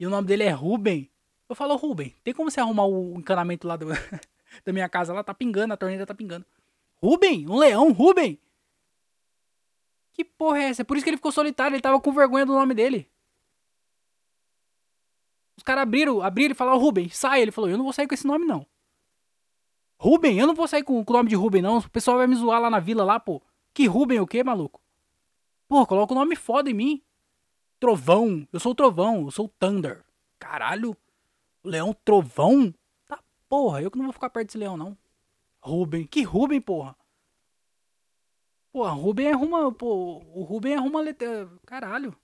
E 0.00 0.06
o 0.06 0.10
nome 0.10 0.28
dele 0.28 0.44
é 0.44 0.50
Ruben. 0.50 1.10
Eu 1.46 1.54
falo, 1.54 1.76
Ruben, 1.76 2.16
tem 2.24 2.32
como 2.32 2.50
você 2.50 2.58
arrumar 2.58 2.86
o 2.86 3.18
encanamento 3.18 3.68
lá 3.68 3.76
do. 3.76 3.88
da 4.64 4.72
minha 4.72 4.88
casa 4.88 5.12
lá, 5.12 5.22
tá 5.22 5.34
pingando, 5.34 5.74
a 5.74 5.76
torneira 5.76 6.06
tá 6.06 6.14
pingando. 6.14 6.44
Ruben, 7.02 7.48
um 7.48 7.56
leão, 7.56 7.92
Ruben. 7.92 8.38
Que 10.12 10.24
porra 10.24 10.58
é 10.58 10.64
essa? 10.64 10.82
É 10.82 10.84
por 10.84 10.96
isso 10.96 11.04
que 11.04 11.10
ele 11.10 11.16
ficou 11.16 11.30
solitário, 11.30 11.74
ele 11.74 11.82
tava 11.82 12.00
com 12.00 12.12
vergonha 12.12 12.44
do 12.44 12.52
nome 12.52 12.74
dele. 12.74 13.08
Os 15.56 15.62
caras 15.62 15.82
abriram, 15.82 16.22
abriram 16.22 16.52
e 16.52 16.54
falaram, 16.54 16.78
Ruben, 16.78 17.08
sai. 17.08 17.42
Ele 17.42 17.50
falou, 17.50 17.68
eu 17.68 17.76
não 17.76 17.84
vou 17.84 17.92
sair 17.92 18.06
com 18.06 18.14
esse 18.14 18.26
nome 18.26 18.44
não. 18.44 18.66
Ruben, 19.98 20.38
eu 20.38 20.46
não 20.46 20.54
vou 20.54 20.68
sair 20.68 20.84
com, 20.84 21.04
o 21.04 21.12
nome 21.12 21.28
de 21.28 21.34
Ruben 21.34 21.60
não, 21.60 21.78
o 21.78 21.90
pessoal 21.90 22.16
vai 22.16 22.28
me 22.28 22.36
zoar 22.36 22.60
lá 22.60 22.70
na 22.70 22.78
vila 22.78 23.02
lá, 23.02 23.18
pô. 23.18 23.42
Que 23.74 23.86
Ruben 23.86 24.20
o 24.20 24.26
quê, 24.26 24.44
maluco? 24.44 24.80
Pô, 25.68 25.84
coloca 25.84 26.14
o 26.14 26.16
um 26.16 26.20
nome 26.20 26.36
foda 26.36 26.70
em 26.70 26.74
mim. 26.74 27.02
Trovão, 27.80 28.46
eu 28.52 28.60
sou 28.60 28.72
o 28.72 28.74
Trovão, 28.74 29.24
eu 29.24 29.30
sou 29.30 29.46
o 29.46 29.48
Thunder. 29.48 30.04
Caralho, 30.38 30.96
Leão 31.64 31.92
Trovão? 32.04 32.72
Porra, 33.48 33.82
eu 33.82 33.90
que 33.90 33.96
não 33.96 34.04
vou 34.04 34.12
ficar 34.12 34.30
perto 34.30 34.48
desse 34.48 34.58
leão, 34.58 34.76
não. 34.76 34.96
Ruben. 35.60 36.06
Que 36.06 36.22
Ruben, 36.22 36.60
porra? 36.60 36.96
Porra, 38.70 38.90
Ruben 38.90 39.32
arruma. 39.32 39.72
Pô, 39.72 40.18
o 40.34 40.42
Ruben 40.42 40.74
arruma 40.74 41.00
letra. 41.00 41.50
Caralho. 41.64 42.14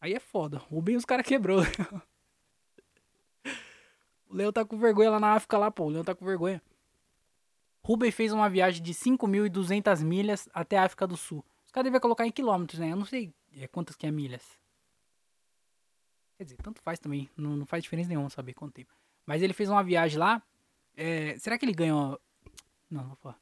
Aí 0.00 0.14
é 0.14 0.20
foda. 0.20 0.58
Ruben 0.58 0.96
os 0.96 1.04
caras 1.04 1.26
quebrou. 1.26 1.60
o 4.28 4.34
Leão 4.34 4.52
tá 4.52 4.64
com 4.64 4.78
vergonha 4.78 5.10
lá 5.10 5.20
na 5.20 5.34
África 5.34 5.58
lá, 5.58 5.70
pô. 5.70 5.84
O 5.84 5.90
Leão 5.90 6.04
tá 6.04 6.14
com 6.14 6.24
vergonha. 6.24 6.62
Ruben 7.82 8.10
fez 8.10 8.32
uma 8.32 8.48
viagem 8.48 8.82
de 8.82 8.94
5.200 8.94 10.02
milhas 10.02 10.48
até 10.54 10.78
a 10.78 10.84
África 10.84 11.06
do 11.06 11.16
Sul. 11.16 11.44
Os 11.66 11.70
caras 11.70 11.84
devem 11.84 12.00
colocar 12.00 12.26
em 12.26 12.32
quilômetros, 12.32 12.80
né? 12.80 12.92
Eu 12.92 12.96
não 12.96 13.04
sei 13.04 13.32
é, 13.56 13.68
quantas 13.68 13.94
que 13.94 14.06
é 14.06 14.10
milhas. 14.10 14.58
Quer 16.38 16.44
dizer, 16.44 16.56
tanto 16.56 16.80
faz 16.80 16.98
também. 16.98 17.28
Não, 17.36 17.56
não 17.56 17.66
faz 17.66 17.82
diferença 17.82 18.08
nenhuma 18.08 18.30
saber 18.30 18.54
quanto 18.54 18.72
tempo. 18.72 18.92
Mas 19.26 19.42
ele 19.42 19.52
fez 19.52 19.68
uma 19.68 19.82
viagem 19.82 20.18
lá. 20.18 20.42
É, 20.96 21.38
será 21.38 21.58
que 21.58 21.64
ele 21.64 21.72
ganhou. 21.72 22.20
Não, 22.90 23.04
não 23.04 23.18
vou. 23.22 23.34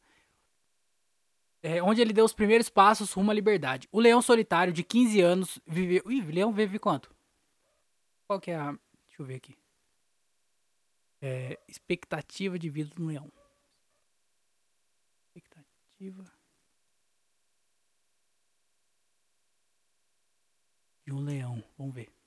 É, 1.62 1.82
onde 1.82 2.00
ele 2.00 2.12
deu 2.12 2.24
os 2.24 2.32
primeiros 2.32 2.68
passos 2.68 3.12
rumo 3.12 3.30
à 3.30 3.34
liberdade. 3.34 3.88
O 3.92 4.00
leão 4.00 4.20
solitário 4.20 4.72
de 4.72 4.82
15 4.82 5.20
anos 5.20 5.60
viveu. 5.66 6.02
Ih, 6.10 6.22
leão 6.22 6.52
vive 6.52 6.78
quanto? 6.78 7.14
Qual 8.26 8.40
que 8.40 8.50
é 8.50 8.56
a. 8.56 8.72
Deixa 9.06 9.20
eu 9.20 9.26
ver 9.26 9.36
aqui. 9.36 9.56
É, 11.20 11.58
expectativa 11.68 12.58
de 12.58 12.68
vida 12.68 12.92
do 12.94 13.06
leão. 13.06 13.30
Expectativa. 15.28 16.24
De 21.06 21.12
um 21.12 21.20
leão. 21.20 21.62
Vamos 21.78 21.94
ver. 21.94 22.21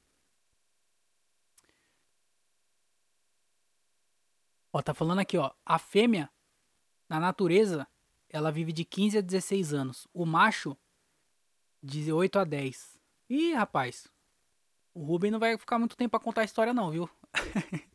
Ó, 4.75 4.81
tá 4.81 4.93
falando 4.93 5.19
aqui, 5.19 5.37
ó. 5.37 5.51
A 5.65 5.79
fêmea, 5.79 6.29
na 7.07 7.17
natureza, 7.17 7.87
ela 8.29 8.51
vive 8.51 8.73
de 8.73 8.83
15 8.83 9.19
a 9.19 9.21
16 9.21 9.73
anos. 9.73 10.05
O 10.13 10.25
macho, 10.25 10.75
de 11.81 12.11
8 12.11 12.39
a 12.39 12.43
10. 12.43 12.99
Ih, 13.29 13.53
rapaz. 13.53 14.09
O 14.93 15.01
Ruben 15.01 15.31
não 15.31 15.39
vai 15.39 15.57
ficar 15.57 15.79
muito 15.79 15.95
tempo 15.95 16.09
pra 16.09 16.19
contar 16.19 16.41
a 16.41 16.43
história, 16.43 16.73
não, 16.73 16.91
viu? 16.91 17.09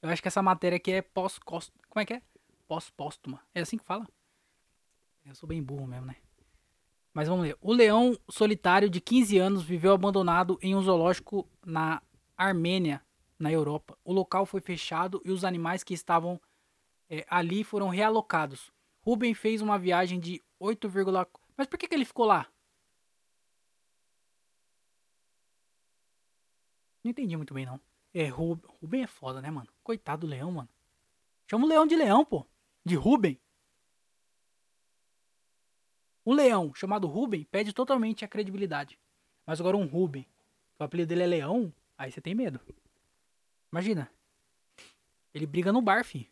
Eu 0.00 0.08
acho 0.08 0.22
que 0.22 0.28
essa 0.28 0.40
matéria 0.40 0.76
aqui 0.76 0.90
é 0.90 1.02
pós 1.02 1.38
-cost... 1.38 1.70
Como 1.86 2.00
é 2.00 2.06
que 2.06 2.14
é? 2.14 2.22
Pós-póstuma. 2.66 3.42
É 3.54 3.60
assim 3.60 3.76
que 3.76 3.84
fala? 3.84 4.08
Eu 5.22 5.34
sou 5.34 5.46
bem 5.46 5.62
burro 5.62 5.86
mesmo, 5.86 6.06
né? 6.06 6.16
Mas 7.12 7.28
vamos 7.28 7.44
ler. 7.44 7.58
O 7.60 7.74
leão 7.74 8.18
solitário 8.26 8.88
de 8.88 9.02
15 9.02 9.36
anos 9.36 9.62
viveu 9.62 9.92
abandonado 9.92 10.58
em 10.62 10.74
um 10.74 10.80
zoológico 10.80 11.46
na 11.62 12.02
Armênia 12.38 13.05
na 13.38 13.50
Europa. 13.50 13.98
O 14.04 14.12
local 14.12 14.46
foi 14.46 14.60
fechado 14.60 15.20
e 15.24 15.30
os 15.30 15.44
animais 15.44 15.82
que 15.82 15.94
estavam 15.94 16.40
é, 17.08 17.24
ali 17.28 17.62
foram 17.64 17.88
realocados. 17.88 18.72
Ruben 19.00 19.34
fez 19.34 19.62
uma 19.62 19.78
viagem 19.78 20.18
de 20.18 20.42
8, 20.58 20.90
mas 21.56 21.66
por 21.66 21.78
que, 21.78 21.86
que 21.88 21.94
ele 21.94 22.04
ficou 22.04 22.26
lá? 22.26 22.46
Não 27.04 27.10
entendi 27.10 27.36
muito 27.36 27.54
bem, 27.54 27.64
não. 27.64 27.80
É, 28.12 28.26
Ruben 28.26 29.02
é 29.02 29.06
foda, 29.06 29.40
né, 29.40 29.50
mano? 29.50 29.68
Coitado 29.84 30.26
do 30.26 30.30
leão, 30.30 30.50
mano. 30.50 30.68
Chama 31.48 31.64
o 31.64 31.68
leão 31.68 31.86
de 31.86 31.94
leão, 31.94 32.24
pô. 32.24 32.44
De 32.84 32.96
Ruben. 32.96 33.38
Um 36.24 36.32
leão 36.32 36.74
chamado 36.74 37.06
Ruben 37.06 37.44
perde 37.44 37.72
totalmente 37.72 38.24
a 38.24 38.28
credibilidade. 38.28 38.98
Mas 39.46 39.60
agora 39.60 39.76
um 39.76 39.86
Ruben, 39.86 40.26
o 40.76 40.82
apelido 40.82 41.10
dele 41.10 41.22
é 41.22 41.26
leão, 41.26 41.72
aí 41.96 42.10
você 42.10 42.20
tem 42.20 42.34
medo. 42.34 42.60
Imagina. 43.70 44.10
Ele 45.34 45.46
briga 45.46 45.72
no 45.72 45.82
bar, 45.82 46.04
fi. 46.04 46.30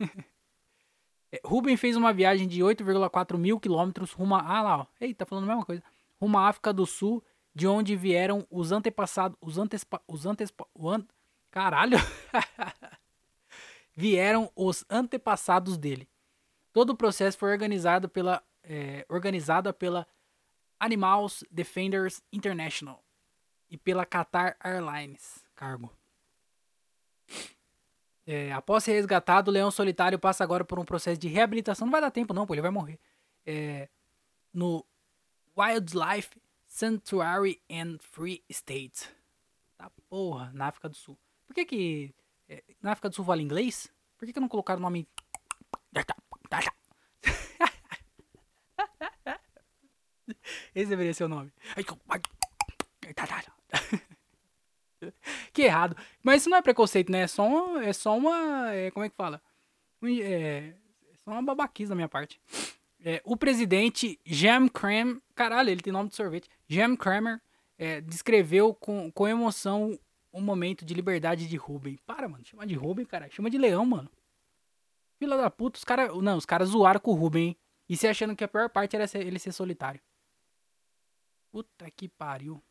é, 1.32 1.40
Ruben 1.44 1.76
fez 1.76 1.96
uma 1.96 2.12
viagem 2.12 2.48
de 2.48 2.60
8,4 2.60 3.36
mil 3.36 3.60
quilômetros 3.60 4.12
rumo 4.12 4.34
a... 4.34 4.40
Ah 4.40 4.62
lá, 4.62 4.78
ó. 4.78 4.86
Eita, 5.00 5.24
tá 5.24 5.28
falando 5.28 5.44
a 5.44 5.48
mesma 5.48 5.64
coisa. 5.64 5.82
Rumo 6.20 6.38
à 6.38 6.48
África 6.48 6.72
do 6.72 6.86
Sul, 6.86 7.22
de 7.54 7.66
onde 7.66 7.96
vieram 7.96 8.46
os 8.50 8.72
antepassados... 8.72 9.36
Os 9.40 9.58
antespa... 9.58 10.02
Os 10.06 10.26
antespa... 10.26 10.66
O 10.74 10.90
an... 10.90 11.06
Caralho! 11.50 11.98
vieram 13.94 14.50
os 14.56 14.84
antepassados 14.90 15.78
dele. 15.78 16.08
Todo 16.72 16.90
o 16.90 16.96
processo 16.96 17.38
foi 17.38 17.52
organizado 17.52 18.08
pela... 18.08 18.42
É, 18.68 19.06
organizada 19.08 19.72
pela 19.72 20.06
Animals 20.80 21.44
Defenders 21.50 22.20
International 22.32 23.02
e 23.70 23.76
pela 23.76 24.04
Qatar 24.04 24.56
Airlines 24.62 25.46
cargo. 25.56 25.90
É, 28.26 28.52
após 28.52 28.82
ser 28.82 28.92
resgatado, 28.92 29.50
o 29.50 29.54
leão 29.54 29.70
solitário 29.70 30.18
passa 30.18 30.42
agora 30.42 30.64
por 30.64 30.80
um 30.80 30.84
processo 30.84 31.20
de 31.20 31.28
reabilitação. 31.28 31.86
Não 31.86 31.92
vai 31.92 32.00
dar 32.00 32.10
tempo, 32.10 32.34
não, 32.34 32.44
pô, 32.44 32.54
ele 32.54 32.62
vai 32.62 32.72
morrer. 32.72 32.98
É, 33.44 33.88
no 34.52 34.84
Wildlife 35.56 36.30
Sanctuary 36.66 37.62
and 37.70 37.98
Free 38.00 38.42
State. 38.48 39.08
Tá 39.78 39.88
porra, 40.08 40.50
na 40.52 40.66
África 40.66 40.88
do 40.88 40.96
Sul. 40.96 41.16
Por 41.46 41.54
que 41.54 41.64
que 41.64 42.12
é, 42.48 42.64
na 42.82 42.90
África 42.92 43.08
do 43.08 43.14
Sul 43.14 43.24
fala 43.24 43.40
inglês? 43.40 43.88
Por 44.18 44.26
que 44.26 44.32
que 44.32 44.40
não 44.40 44.48
colocaram 44.48 44.80
o 44.80 44.82
nome... 44.82 45.06
Esse 50.74 50.90
deveria 50.90 51.14
ser 51.14 51.24
o 51.24 51.28
nome. 51.28 51.52
Que 55.56 55.62
errado. 55.62 55.96
Mas 56.22 56.42
isso 56.42 56.50
não 56.50 56.58
é 56.58 56.62
preconceito, 56.62 57.10
né? 57.10 57.22
É 57.22 57.26
só 57.26 57.46
uma. 57.46 57.82
É 57.82 57.92
só 57.92 58.16
uma 58.16 58.70
é, 58.72 58.90
como 58.90 59.06
é 59.06 59.08
que 59.08 59.16
fala? 59.16 59.40
É, 60.04 60.74
é 61.10 61.16
só 61.24 61.30
uma 61.30 61.42
babaquice 61.42 61.88
da 61.88 61.94
minha 61.94 62.08
parte. 62.08 62.38
É, 63.02 63.22
o 63.24 63.36
presidente 63.36 64.20
Jam 64.24 64.68
Cram. 64.68 65.20
Caralho, 65.34 65.70
ele 65.70 65.80
tem 65.80 65.92
nome 65.92 66.10
de 66.10 66.14
sorvete. 66.14 66.48
Jam 66.68 66.94
Cramer 66.94 67.40
é, 67.78 68.02
descreveu 68.02 68.74
com, 68.74 69.10
com 69.10 69.26
emoção 69.26 69.98
o 70.30 70.40
momento 70.42 70.84
de 70.84 70.92
liberdade 70.92 71.48
de 71.48 71.56
Ruben. 71.56 71.98
Para, 72.04 72.28
mano. 72.28 72.44
Chama 72.44 72.66
de 72.66 72.74
Ruben, 72.74 73.06
cara. 73.06 73.30
Chama 73.30 73.48
de 73.48 73.56
leão, 73.56 73.86
mano. 73.86 74.10
Fila 75.18 75.38
da 75.38 75.50
puta, 75.50 75.78
os 75.78 75.84
caras. 75.84 76.14
Não, 76.22 76.36
os 76.36 76.44
caras 76.44 76.68
zoaram 76.68 77.00
com 77.00 77.12
o 77.12 77.14
Ruben, 77.14 77.48
hein? 77.48 77.56
E 77.88 77.96
se 77.96 78.06
achando 78.06 78.36
que 78.36 78.44
a 78.44 78.48
pior 78.48 78.68
parte 78.68 78.94
era 78.94 79.06
ele 79.14 79.38
ser 79.38 79.52
solitário. 79.52 80.00
Puta 81.50 81.90
que 81.90 82.08
pariu. 82.08 82.62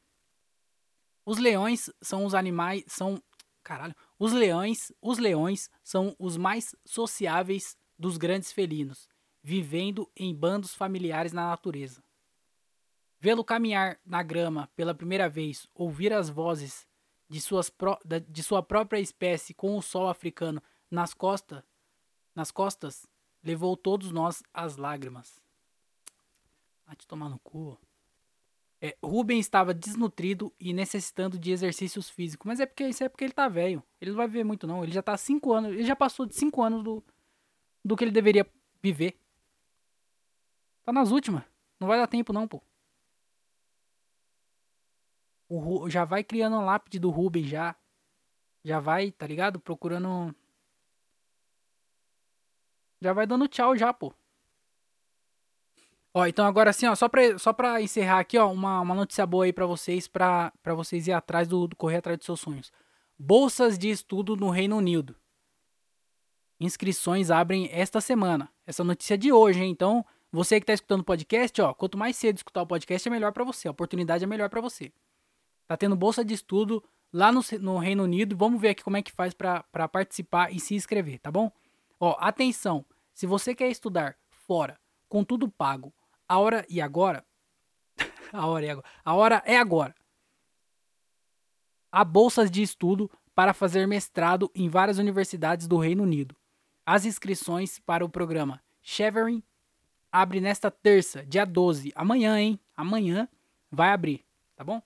Os 1.26 1.38
leões 1.38 1.89
são 2.01 2.26
os 2.26 2.34
animais. 2.36 2.84
São. 2.88 3.21
Caralho. 3.63 3.95
Os 4.19 4.32
leões. 4.32 4.91
Os 5.01 5.17
leões 5.17 5.69
são 5.84 6.15
os 6.19 6.38
mais 6.38 6.76
sociáveis 6.86 7.76
dos 7.97 8.17
grandes 8.17 8.51
felinos, 8.51 9.09
vivendo 9.41 10.09
em 10.15 10.36
bandos 10.36 10.76
familiares 10.76 11.34
na 11.34 11.47
natureza. 11.47 12.03
Vê-lo 13.19 13.43
caminhar 13.43 13.99
na 14.05 14.21
grama 14.21 14.69
pela 14.76 14.93
primeira 14.93 15.28
vez, 15.28 15.67
ouvir 15.73 16.13
as 16.13 16.30
vozes 16.30 16.88
de, 17.28 17.41
suas 17.41 17.69
pro, 17.69 17.97
de 18.30 18.43
sua 18.43 18.61
própria 18.61 18.99
espécie 18.99 19.53
com 19.53 19.78
o 19.78 19.82
sol 19.82 20.07
africano 20.07 20.61
nas 20.91 21.13
costas, 21.13 21.63
nas 22.36 22.51
costas, 22.51 23.07
levou 23.43 23.76
todos 23.76 24.11
nós 24.11 24.43
às 24.53 24.78
lágrimas. 24.78 25.41
Vai 26.86 26.95
te 26.95 27.07
tomar 27.07 27.30
no 27.30 27.39
cu. 27.39 27.80
É, 28.86 28.96
Ruben 29.04 29.40
estava 29.40 29.74
desnutrido 29.74 30.54
e 30.60 30.72
necessitando 30.72 31.40
de 31.40 31.52
exercícios 31.52 32.08
físicos. 32.08 32.46
Mas 32.46 32.60
é 32.60 32.68
porque 32.68 32.88
isso 32.88 33.04
é 33.04 33.10
porque 33.10 33.24
ele 33.24 33.34
tá 33.34 33.48
velho. 33.48 33.82
Ele 34.00 34.12
não 34.12 34.18
vai 34.18 34.28
viver 34.28 34.44
muito, 34.44 34.68
não. 34.68 34.84
Ele 34.84 34.92
já 34.92 35.02
tá 35.02 35.18
cinco 35.18 35.54
anos. 35.54 35.72
Ele 35.72 35.84
já 35.84 35.96
passou 35.96 36.24
de 36.28 36.36
cinco 36.36 36.62
anos 36.62 36.84
do, 36.84 37.04
do 37.84 37.96
que 37.96 38.04
ele 38.04 38.12
deveria 38.12 38.48
viver. 38.84 39.20
Tá 40.84 40.94
nas 40.94 41.10
últimas. 41.10 41.44
Não 41.80 41.88
vai 41.88 41.98
dar 41.98 42.06
tempo, 42.06 42.32
não, 42.32 42.48
pô. 42.48 42.62
O, 45.50 45.90
já 45.90 46.06
vai 46.06 46.24
criando 46.24 46.58
a 46.58 46.62
lápide 46.62 47.00
do 47.00 47.10
Ruben 47.10 47.44
já. 47.44 47.76
Já 48.64 48.80
vai, 48.80 49.12
tá 49.12 49.26
ligado? 49.26 49.60
Procurando. 49.60 50.36
Já 53.02 53.14
vai 53.14 53.26
dando 53.26 53.48
tchau 53.48 53.76
já, 53.76 53.92
pô. 53.92 54.14
Ó, 56.18 56.26
então 56.26 56.45
agora 56.45 56.70
assim, 56.70 56.88
ó, 56.88 56.95
só 56.95 57.09
pra, 57.09 57.38
só 57.38 57.51
pra 57.51 57.82
encerrar 57.82 58.20
aqui, 58.20 58.38
ó, 58.38 58.49
uma, 58.49 58.80
uma 58.80 58.95
notícia 58.95 59.26
boa 59.26 59.43
aí 59.43 59.51
pra 59.51 59.66
vocês, 59.66 60.07
pra, 60.07 60.53
pra 60.63 60.74
vocês 60.74 61.07
ir 61.07 61.11
atrás 61.11 61.45
do, 61.45 61.68
do 61.68 61.76
correr 61.76 61.97
atrás 61.97 62.18
dos 62.18 62.26
seus 62.26 62.39
sonhos. 62.39 62.72
Bolsas 63.20 63.78
de 63.78 63.89
estudo 63.89 64.34
no 64.38 64.49
Reino 64.49 64.78
Unido. 64.78 65.13
Inscrições 66.57 67.30
abrem 67.30 67.70
esta 67.70 67.99
semana. 67.99 68.49
Essa 68.66 68.82
notícia 68.82 69.16
é 69.16 69.18
de 69.18 69.34
hoje, 69.34 69.61
hein? 69.61 69.70
Então, 69.70 70.05
você 70.32 70.57
que 70.57 70.66
tá 70.66 70.72
escutando 70.72 71.01
o 71.01 71.03
podcast, 71.03 71.61
ó, 71.61 71.74
quanto 71.74 71.97
mais 71.97 72.16
cedo 72.16 72.38
escutar 72.38 72.61
o 72.61 72.68
podcast, 72.68 73.05
é 73.05 73.11
melhor 73.11 73.34
para 73.34 73.43
você. 73.43 73.68
A 73.68 73.72
oportunidade 73.72 74.24
é 74.24 74.28
melhor 74.28 74.49
para 74.49 74.61
você. 74.61 74.93
Tá 75.68 75.76
tendo 75.76 75.97
bolsa 75.97 76.24
de 76.24 76.34
estudo 76.34 76.82
lá 77.11 77.30
no, 77.30 77.41
no 77.59 77.78
Reino 77.78 78.03
Unido. 78.03 78.38
Vamos 78.38 78.61
ver 78.61 78.70
aqui 78.70 78.86
como 78.86 78.95
é 78.95 79.01
que 79.01 79.11
faz 79.11 79.34
para 79.34 79.89
participar 79.89 80.49
e 80.53 80.61
se 80.61 80.76
inscrever, 80.76 81.20
tá 81.20 81.30
bom? 81.30 81.51
Ó, 81.99 82.16
atenção. 82.20 82.86
Se 83.13 83.28
você 83.28 83.53
quer 83.53 83.70
estudar 83.70 84.16
fora, 84.30 84.80
com 85.09 85.22
tudo 85.22 85.49
pago, 85.49 85.93
a 86.28 86.39
hora 86.39 86.65
e 86.69 86.82
agora. 86.82 87.26
a 88.32 88.45
hora 88.47 88.65
é 88.65 88.69
agora. 88.69 88.88
A 89.03 89.13
hora 89.13 89.43
é 89.45 89.57
agora. 89.57 89.95
Há 91.91 92.03
bolsas 92.03 92.51
de 92.51 92.61
estudo 92.61 93.09
para 93.34 93.53
fazer 93.53 93.88
mestrado 93.88 94.51
em 94.55 94.69
várias 94.69 94.97
universidades 94.97 95.67
do 95.67 95.78
Reino 95.78 96.03
Unido. 96.03 96.36
As 96.86 97.05
inscrições 97.05 97.80
para 97.80 98.05
o 98.05 98.09
programa 98.09 98.61
Shevering 98.82 99.43
abre 100.11 100.39
nesta 100.39 100.71
terça, 100.71 101.26
dia 101.26 101.45
12. 101.45 101.91
Amanhã, 101.95 102.39
hein? 102.39 102.59
Amanhã 102.76 103.28
vai 103.71 103.89
abrir, 103.89 104.26
tá 104.55 104.63
bom? 104.63 104.82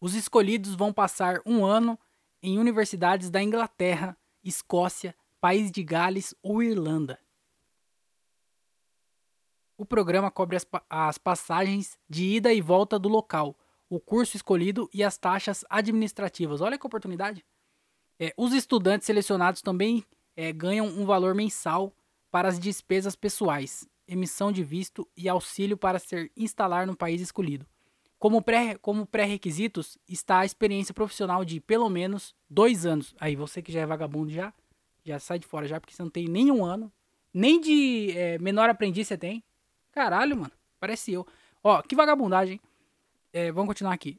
Os 0.00 0.14
escolhidos 0.14 0.74
vão 0.74 0.92
passar 0.92 1.40
um 1.46 1.64
ano 1.64 1.98
em 2.42 2.58
universidades 2.58 3.30
da 3.30 3.42
Inglaterra, 3.42 4.16
Escócia, 4.42 5.14
País 5.40 5.70
de 5.70 5.82
Gales 5.82 6.34
ou 6.42 6.62
Irlanda. 6.62 7.18
O 9.80 9.86
programa 9.86 10.30
cobre 10.30 10.58
as, 10.58 10.66
as 10.90 11.16
passagens 11.16 11.98
de 12.06 12.22
ida 12.22 12.52
e 12.52 12.60
volta 12.60 12.98
do 12.98 13.08
local, 13.08 13.56
o 13.88 13.98
curso 13.98 14.36
escolhido 14.36 14.90
e 14.92 15.02
as 15.02 15.16
taxas 15.16 15.64
administrativas. 15.70 16.60
Olha 16.60 16.78
que 16.78 16.86
oportunidade! 16.86 17.42
É, 18.18 18.34
os 18.36 18.52
estudantes 18.52 19.06
selecionados 19.06 19.62
também 19.62 20.04
é, 20.36 20.52
ganham 20.52 20.86
um 20.86 21.06
valor 21.06 21.34
mensal 21.34 21.94
para 22.30 22.46
as 22.46 22.60
despesas 22.60 23.16
pessoais, 23.16 23.88
emissão 24.06 24.52
de 24.52 24.62
visto 24.62 25.08
e 25.16 25.30
auxílio 25.30 25.78
para 25.78 25.98
ser 25.98 26.30
instalar 26.36 26.86
no 26.86 26.94
país 26.94 27.22
escolhido. 27.22 27.66
Como, 28.18 28.42
pré, 28.42 28.76
como 28.76 29.06
pré-requisitos 29.06 29.96
está 30.06 30.40
a 30.40 30.44
experiência 30.44 30.92
profissional 30.92 31.42
de 31.42 31.58
pelo 31.58 31.88
menos 31.88 32.34
dois 32.50 32.84
anos. 32.84 33.14
Aí 33.18 33.34
você 33.34 33.62
que 33.62 33.72
já 33.72 33.80
é 33.80 33.86
vagabundo 33.86 34.30
já, 34.30 34.52
já 35.02 35.18
sai 35.18 35.38
de 35.38 35.46
fora 35.46 35.66
já, 35.66 35.80
porque 35.80 35.94
você 35.94 36.02
não 36.02 36.10
tem 36.10 36.28
nenhum 36.28 36.62
ano. 36.62 36.92
Nem 37.32 37.58
de 37.58 38.12
é, 38.14 38.38
menor 38.38 38.68
aprendiz 38.68 39.08
você 39.08 39.16
tem. 39.16 39.42
Caralho, 39.92 40.36
mano. 40.36 40.52
Parece 40.78 41.12
eu. 41.12 41.26
Ó, 41.62 41.82
que 41.82 41.94
vagabundagem. 41.94 42.60
É, 43.32 43.52
vamos 43.52 43.68
continuar 43.68 43.92
aqui. 43.92 44.18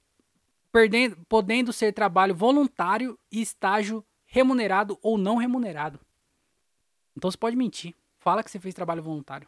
Perdendo, 0.72 1.18
podendo 1.28 1.74
ser 1.74 1.94
trabalho 1.94 2.36
voluntário 2.36 3.18
e 3.32 3.42
estágio 3.42 4.06
remunerado 4.26 4.98
ou 5.02 5.18
não 5.18 5.36
remunerado. 5.36 6.00
Então 7.16 7.30
você 7.30 7.38
pode 7.38 7.56
mentir. 7.56 7.94
Fala 8.20 8.44
que 8.44 8.52
você 8.52 8.60
fez 8.60 8.74
trabalho 8.74 9.04
voluntário. 9.04 9.48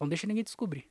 Não 0.00 0.08
deixa 0.08 0.26
ninguém 0.26 0.42
descobrir. 0.42 0.88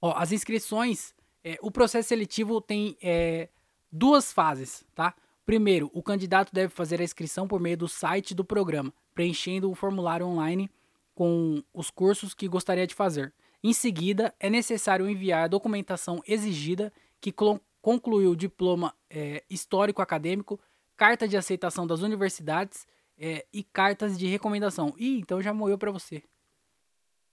Ó, 0.00 0.12
as 0.16 0.30
inscrições, 0.30 1.14
é, 1.42 1.58
o 1.60 1.70
processo 1.70 2.08
seletivo 2.08 2.60
tem 2.60 2.96
é, 3.02 3.48
duas 3.90 4.32
fases, 4.32 4.84
tá? 4.94 5.14
Primeiro, 5.44 5.90
o 5.92 6.02
candidato 6.02 6.52
deve 6.52 6.72
fazer 6.72 7.00
a 7.00 7.04
inscrição 7.04 7.48
por 7.48 7.58
meio 7.58 7.76
do 7.76 7.88
site 7.88 8.34
do 8.34 8.44
programa, 8.44 8.92
preenchendo 9.14 9.70
o 9.70 9.74
formulário 9.74 10.26
online 10.26 10.70
com 11.18 11.64
os 11.74 11.90
cursos 11.90 12.32
que 12.32 12.46
gostaria 12.46 12.86
de 12.86 12.94
fazer. 12.94 13.34
Em 13.60 13.72
seguida, 13.72 14.32
é 14.38 14.48
necessário 14.48 15.10
enviar 15.10 15.42
a 15.42 15.48
documentação 15.48 16.22
exigida 16.24 16.92
que 17.20 17.34
concluiu 17.82 18.30
o 18.30 18.36
diploma 18.36 18.94
é, 19.10 19.42
histórico 19.50 20.00
acadêmico, 20.00 20.60
carta 20.96 21.26
de 21.26 21.36
aceitação 21.36 21.88
das 21.88 22.02
universidades 22.02 22.86
é, 23.18 23.44
e 23.52 23.64
cartas 23.64 24.16
de 24.16 24.28
recomendação. 24.28 24.94
Ih, 24.96 25.18
então 25.18 25.42
já 25.42 25.52
morreu 25.52 25.76
para 25.76 25.90
você. 25.90 26.22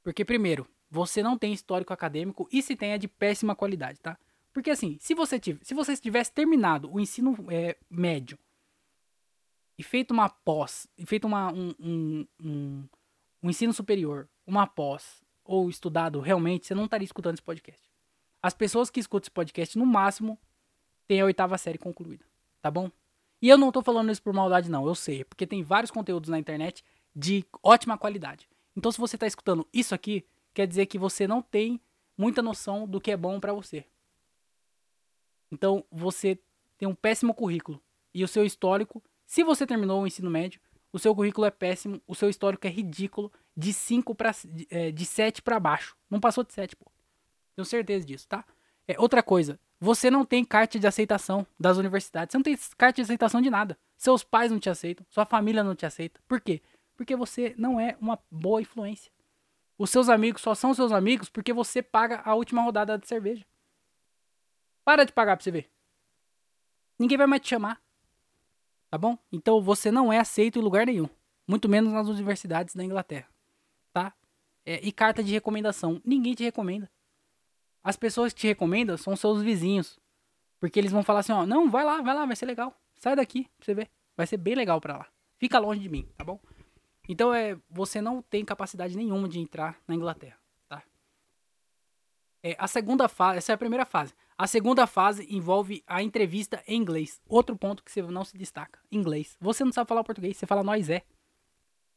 Porque, 0.02 0.26
primeiro, 0.26 0.68
você 0.90 1.22
não 1.22 1.38
tem 1.38 1.54
histórico 1.54 1.94
acadêmico 1.94 2.50
e 2.52 2.64
se 2.64 2.76
tem 2.76 2.94
é 2.94 2.98
de 2.98 3.08
péssima 3.08 3.56
qualidade, 3.56 4.00
tá? 4.00 4.18
Porque 4.52 4.72
assim, 4.72 4.98
se 5.00 5.14
você, 5.14 5.40
tivesse, 5.40 5.64
se 5.64 5.76
você 5.76 5.96
tivesse 5.96 6.32
terminado 6.32 6.92
o 6.92 7.00
ensino 7.00 7.38
é, 7.52 7.78
médio 7.88 8.40
e 9.78 9.84
feito 9.84 10.10
uma 10.10 10.28
pós, 10.28 10.88
e 10.98 11.06
feito 11.06 11.28
uma, 11.28 11.54
um, 11.54 11.76
um, 11.80 12.28
um, 12.42 12.90
um 13.46 13.50
ensino 13.52 13.72
superior, 13.72 14.28
uma 14.48 14.66
pós, 14.66 15.24
ou 15.44 15.70
estudado 15.70 16.20
realmente, 16.20 16.66
você 16.66 16.74
não 16.74 16.86
estaria 16.86 17.06
escutando 17.06 17.36
esse 17.36 17.44
podcast. 17.44 17.80
As 18.42 18.56
pessoas 18.56 18.90
que 18.90 19.00
escutam 19.00 19.26
esse 19.26 19.32
podcast, 19.32 19.78
no 19.78 19.86
máximo, 19.86 20.40
têm 21.08 21.22
a 21.22 21.26
oitava 21.26 21.56
série 21.60 21.78
concluída, 21.78 22.26
tá 22.60 22.72
bom? 22.72 22.90
E 23.40 23.48
eu 23.48 23.56
não 23.56 23.72
tô 23.72 23.84
falando 23.84 24.12
isso 24.12 24.24
por 24.24 24.34
maldade, 24.34 24.72
não, 24.72 24.88
eu 24.88 24.96
sei, 24.96 25.24
porque 25.24 25.46
tem 25.46 25.62
vários 25.62 25.92
conteúdos 25.92 26.28
na 26.28 26.40
internet 26.40 26.84
de 27.16 27.46
ótima 27.62 28.00
qualidade. 28.00 28.50
Então, 28.76 28.92
se 28.92 28.98
você 28.98 29.16
tá 29.16 29.28
escutando 29.28 29.68
isso 29.72 29.94
aqui, 29.94 30.26
quer 30.52 30.66
dizer 30.66 30.88
que 30.88 30.98
você 30.98 31.28
não 31.28 31.40
tem 31.40 31.80
muita 32.18 32.42
noção 32.42 32.88
do 32.88 33.00
que 33.00 33.12
é 33.12 33.18
bom 33.18 33.40
para 33.40 33.54
você. 33.54 33.86
Então, 35.52 35.86
você 35.92 36.40
tem 36.80 36.88
um 36.88 36.96
péssimo 36.96 37.32
currículo. 37.32 37.80
E 38.12 38.24
o 38.24 38.28
seu 38.28 38.44
histórico, 38.44 39.04
se 39.24 39.44
você 39.44 39.68
terminou 39.68 40.02
o 40.02 40.08
ensino 40.08 40.32
médio, 40.32 40.60
o 40.96 41.00
seu 41.00 41.14
currículo 41.14 41.46
é 41.46 41.52
péssimo, 41.52 42.02
o 42.08 42.16
seu 42.16 42.30
histórico 42.30 42.66
é 42.66 42.70
ridículo 42.70 43.30
de 43.56 43.74
5 43.74 44.16
para 44.16 44.32
de 44.94 45.06
7 45.06 45.42
para 45.42 45.60
baixo. 45.60 45.94
Não 46.10 46.22
passou 46.22 46.42
de 46.42 46.54
7, 46.54 46.74
pô. 46.74 46.90
Tenho 47.54 47.66
certeza 47.66 48.06
disso, 48.06 48.26
tá? 48.30 48.46
É, 48.88 48.98
outra 48.98 49.22
coisa, 49.22 49.60
você 49.78 50.10
não 50.10 50.24
tem 50.24 50.46
carta 50.46 50.80
de 50.80 50.88
aceitação 50.88 51.46
das 51.60 51.76
universidades. 51.76 52.32
Você 52.32 52.38
não 52.38 52.44
tem 52.44 52.58
carta 52.78 52.96
de 52.96 53.02
aceitação 53.02 53.42
de 53.42 53.50
nada. 53.50 53.78
Seus 53.98 54.24
pais 54.24 54.50
não 54.50 54.58
te 54.58 54.70
aceitam, 54.70 55.06
sua 55.10 55.26
família 55.26 55.66
não 55.66 55.76
te 55.76 55.86
aceita. 55.86 56.22
Por 56.30 56.40
quê? 56.40 56.62
Porque 56.96 57.14
você 57.14 57.54
não 57.58 57.78
é 57.78 57.98
uma 58.00 58.18
boa 58.32 58.62
influência. 58.62 59.12
Os 59.78 59.90
seus 59.90 60.08
amigos 60.08 60.42
só 60.42 60.56
são 60.56 60.74
seus 60.74 60.94
amigos 60.94 61.28
porque 61.28 61.52
você 61.52 61.82
paga 61.82 62.22
a 62.24 62.34
última 62.36 62.62
rodada 62.62 62.98
de 62.98 63.06
cerveja. 63.06 63.46
Para 64.86 65.04
de 65.04 65.12
pagar 65.12 65.36
pra 65.36 65.44
você 65.44 65.52
ver. 65.52 65.70
Ninguém 66.98 67.18
vai 67.18 67.28
mais 67.28 67.42
te 67.42 67.50
chamar. 67.50 67.82
Tá 68.90 68.98
bom? 68.98 69.18
Então 69.32 69.62
você 69.62 69.92
não 69.92 70.12
é 70.12 70.20
aceito 70.20 70.60
em 70.60 70.62
lugar 70.62 70.86
nenhum. 70.86 71.10
Muito 71.48 71.70
menos 71.70 71.92
nas 71.94 72.08
universidades 72.08 72.76
da 72.76 72.84
Inglaterra. 72.84 73.28
Tá? 73.94 74.14
É, 74.66 74.80
e 74.86 74.92
carta 74.92 75.24
de 75.24 75.32
recomendação. 75.32 76.02
Ninguém 76.04 76.34
te 76.34 76.44
recomenda. 76.44 76.90
As 77.84 77.96
pessoas 77.96 78.34
que 78.34 78.42
te 78.42 78.48
recomendam 78.48 78.98
são 78.98 79.16
seus 79.16 79.42
vizinhos. 79.42 80.00
Porque 80.60 80.80
eles 80.80 80.92
vão 80.92 81.04
falar 81.04 81.20
assim, 81.20 81.34
ó, 81.34 81.46
não, 81.46 81.70
vai 81.70 81.84
lá, 81.84 82.02
vai 82.02 82.16
lá, 82.16 82.26
vai 82.26 82.36
ser 82.36 82.46
legal. 82.46 82.76
Sai 82.96 83.16
daqui 83.16 83.44
pra 83.58 83.66
você 83.66 83.74
ver. 83.74 83.90
Vai 84.18 84.26
ser 84.26 84.38
bem 84.38 84.56
legal 84.56 84.82
pra 84.82 84.98
lá. 84.98 85.08
Fica 85.38 85.60
longe 85.60 85.82
de 85.82 85.90
mim, 85.90 86.08
tá 86.18 86.24
bom? 86.24 86.40
Então 87.08 87.34
é, 87.34 87.58
você 87.70 88.02
não 88.02 88.22
tem 88.22 88.44
capacidade 88.44 88.98
nenhuma 88.98 89.30
de 89.30 89.40
entrar 89.40 89.80
na 89.88 89.94
Inglaterra, 89.94 90.38
tá? 90.68 90.82
É, 92.42 92.56
a 92.58 92.68
segunda 92.68 93.08
fase, 93.08 93.38
essa 93.38 93.52
é 93.52 93.56
a 93.56 93.58
primeira 93.58 93.86
fase. 93.86 94.14
A 94.38 94.48
segunda 94.48 94.86
fase 94.86 95.26
envolve 95.30 95.84
a 95.88 96.04
entrevista 96.04 96.62
em 96.68 96.82
inglês. 96.82 97.22
Outro 97.28 97.56
ponto 97.56 97.84
que 97.84 97.92
você 97.92 98.02
não 98.02 98.26
se 98.26 98.38
destaca, 98.38 98.80
inglês. 98.92 99.38
Você 99.40 99.64
não 99.64 99.72
sabe 99.72 99.88
falar 99.88 100.04
português, 100.04 100.36
você 100.36 100.46
fala 100.46 100.64
nós 100.64 100.90
é. 100.90 101.04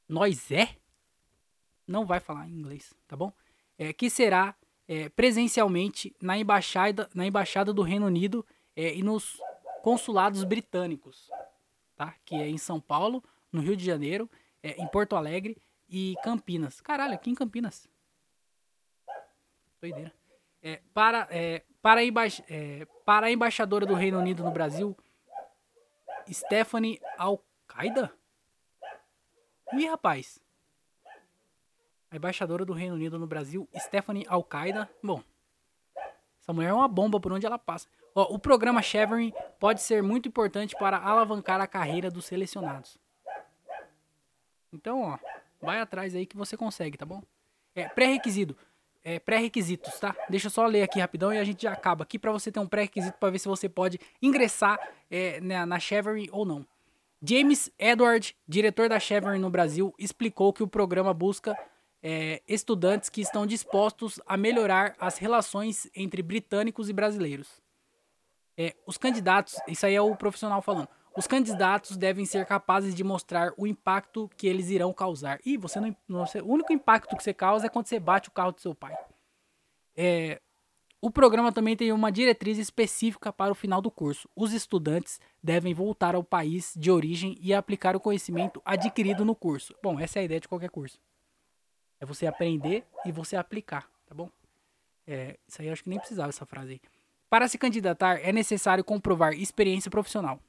Nós 0.08 0.50
é? 0.50 0.76
Não 1.86 2.06
vai 2.06 2.20
falar 2.20 2.48
inglês, 2.48 2.94
tá 3.08 3.16
bom? 3.16 3.32
É, 3.76 3.92
que 3.92 4.08
será 4.08 4.54
é, 4.86 5.08
presencialmente 5.08 6.14
na 6.20 6.38
embaixada, 6.38 7.10
na 7.14 7.26
embaixada 7.26 7.72
do 7.72 7.82
Reino 7.82 8.06
Unido 8.06 8.46
é, 8.76 8.94
e 8.94 9.02
nos 9.02 9.40
consulados 9.82 10.44
britânicos, 10.44 11.28
tá? 11.96 12.14
Que 12.24 12.36
é 12.36 12.48
em 12.48 12.58
São 12.58 12.80
Paulo, 12.80 13.22
no 13.50 13.60
Rio 13.60 13.76
de 13.76 13.84
Janeiro 13.84 14.30
é, 14.62 14.80
em 14.80 14.86
Porto 14.86 15.16
Alegre 15.16 15.56
e 15.88 16.14
Campinas. 16.22 16.80
Caralho, 16.80 17.14
aqui 17.14 17.30
em 17.30 17.34
Campinas. 17.34 17.88
Doideira. 19.80 20.12
É, 20.62 20.80
para, 20.92 21.28
é, 21.30 21.64
para, 21.88 22.02
a 22.02 22.04
emba 22.04 22.26
é, 22.50 22.86
para 23.02 23.28
a 23.28 23.30
embaixadora 23.30 23.86
do 23.86 23.94
Reino 23.94 24.18
Unido 24.18 24.44
no 24.44 24.50
Brasil, 24.50 24.94
Stephanie 26.30 27.00
Al-Qaeda? 27.16 28.12
Ih, 29.72 29.86
rapaz. 29.86 30.38
A 32.10 32.16
embaixadora 32.16 32.66
do 32.66 32.74
Reino 32.74 32.94
Unido 32.94 33.18
no 33.18 33.26
Brasil, 33.26 33.66
Stephanie 33.74 34.26
Al-Qaeda. 34.28 34.86
Bom, 35.02 35.22
essa 36.38 36.52
mulher 36.52 36.68
é 36.68 36.74
uma 36.74 36.88
bomba 36.88 37.18
por 37.18 37.32
onde 37.32 37.46
ela 37.46 37.58
passa. 37.58 37.88
Ó, 38.14 38.34
o 38.34 38.38
programa 38.38 38.82
Chevron 38.82 39.32
pode 39.58 39.80
ser 39.80 40.02
muito 40.02 40.28
importante 40.28 40.76
para 40.78 40.98
alavancar 40.98 41.58
a 41.58 41.66
carreira 41.66 42.10
dos 42.10 42.26
selecionados. 42.26 42.98
Então, 44.70 45.00
ó, 45.04 45.18
vai 45.58 45.80
atrás 45.80 46.14
aí 46.14 46.26
que 46.26 46.36
você 46.36 46.54
consegue, 46.54 46.98
tá 46.98 47.06
bom? 47.06 47.22
É, 47.74 47.88
pré-requisito. 47.88 48.54
É, 49.10 49.18
pré-requisitos, 49.18 49.98
tá? 49.98 50.14
Deixa 50.28 50.48
eu 50.48 50.50
só 50.50 50.66
ler 50.66 50.82
aqui 50.82 51.00
rapidão 51.00 51.32
e 51.32 51.38
a 51.38 51.44
gente 51.44 51.62
já 51.62 51.72
acaba 51.72 52.02
aqui 52.02 52.18
para 52.18 52.30
você 52.30 52.52
ter 52.52 52.60
um 52.60 52.66
pré-requisito 52.66 53.16
para 53.16 53.30
ver 53.30 53.38
se 53.38 53.48
você 53.48 53.66
pode 53.66 53.98
ingressar 54.20 54.78
é, 55.10 55.40
na, 55.40 55.64
na 55.64 55.78
Chevron 55.78 56.26
ou 56.30 56.44
não. 56.44 56.66
James 57.22 57.72
Edward, 57.78 58.36
diretor 58.46 58.86
da 58.86 59.00
Chevron 59.00 59.38
no 59.38 59.48
Brasil, 59.48 59.94
explicou 59.98 60.52
que 60.52 60.62
o 60.62 60.68
programa 60.68 61.14
busca 61.14 61.58
é, 62.02 62.42
estudantes 62.46 63.08
que 63.08 63.22
estão 63.22 63.46
dispostos 63.46 64.20
a 64.26 64.36
melhorar 64.36 64.94
as 65.00 65.16
relações 65.16 65.90
entre 65.96 66.20
britânicos 66.20 66.90
e 66.90 66.92
brasileiros. 66.92 67.48
É, 68.58 68.76
os 68.86 68.98
candidatos, 68.98 69.56
isso 69.66 69.86
aí 69.86 69.94
é 69.94 70.02
o 70.02 70.14
profissional 70.16 70.60
falando. 70.60 70.88
Os 71.18 71.26
candidatos 71.26 71.96
devem 71.96 72.24
ser 72.24 72.46
capazes 72.46 72.94
de 72.94 73.02
mostrar 73.02 73.52
o 73.56 73.66
impacto 73.66 74.30
que 74.36 74.46
eles 74.46 74.70
irão 74.70 74.92
causar. 74.92 75.40
E 75.44 75.56
você 75.56 75.80
não, 75.80 75.96
você, 76.08 76.40
o 76.40 76.46
único 76.46 76.72
impacto 76.72 77.16
que 77.16 77.24
você 77.24 77.34
causa 77.34 77.66
é 77.66 77.68
quando 77.68 77.88
você 77.88 77.98
bate 77.98 78.28
o 78.28 78.32
carro 78.32 78.52
do 78.52 78.60
seu 78.60 78.72
pai. 78.72 78.96
É, 79.96 80.40
o 81.00 81.10
programa 81.10 81.50
também 81.50 81.76
tem 81.76 81.90
uma 81.90 82.12
diretriz 82.12 82.56
específica 82.56 83.32
para 83.32 83.50
o 83.50 83.54
final 83.56 83.82
do 83.82 83.90
curso. 83.90 84.28
Os 84.36 84.52
estudantes 84.52 85.18
devem 85.42 85.74
voltar 85.74 86.14
ao 86.14 86.22
país 86.22 86.72
de 86.76 86.88
origem 86.88 87.36
e 87.40 87.52
aplicar 87.52 87.96
o 87.96 88.00
conhecimento 88.00 88.62
adquirido 88.64 89.24
no 89.24 89.34
curso. 89.34 89.74
Bom, 89.82 89.98
essa 89.98 90.20
é 90.20 90.22
a 90.22 90.24
ideia 90.24 90.40
de 90.40 90.46
qualquer 90.46 90.70
curso. 90.70 91.00
É 91.98 92.06
você 92.06 92.28
aprender 92.28 92.86
e 93.04 93.10
você 93.10 93.34
aplicar, 93.34 93.90
tá 94.06 94.14
bom? 94.14 94.30
É, 95.04 95.36
isso 95.48 95.60
aí 95.60 95.66
eu 95.66 95.72
acho 95.72 95.82
que 95.82 95.90
nem 95.90 95.98
precisava 95.98 96.28
essa 96.28 96.46
frase 96.46 96.74
aí. 96.74 96.80
Para 97.28 97.48
se 97.48 97.58
candidatar, 97.58 98.20
é 98.20 98.30
necessário 98.30 98.84
comprovar 98.84 99.32
experiência 99.32 99.90
profissional. 99.90 100.40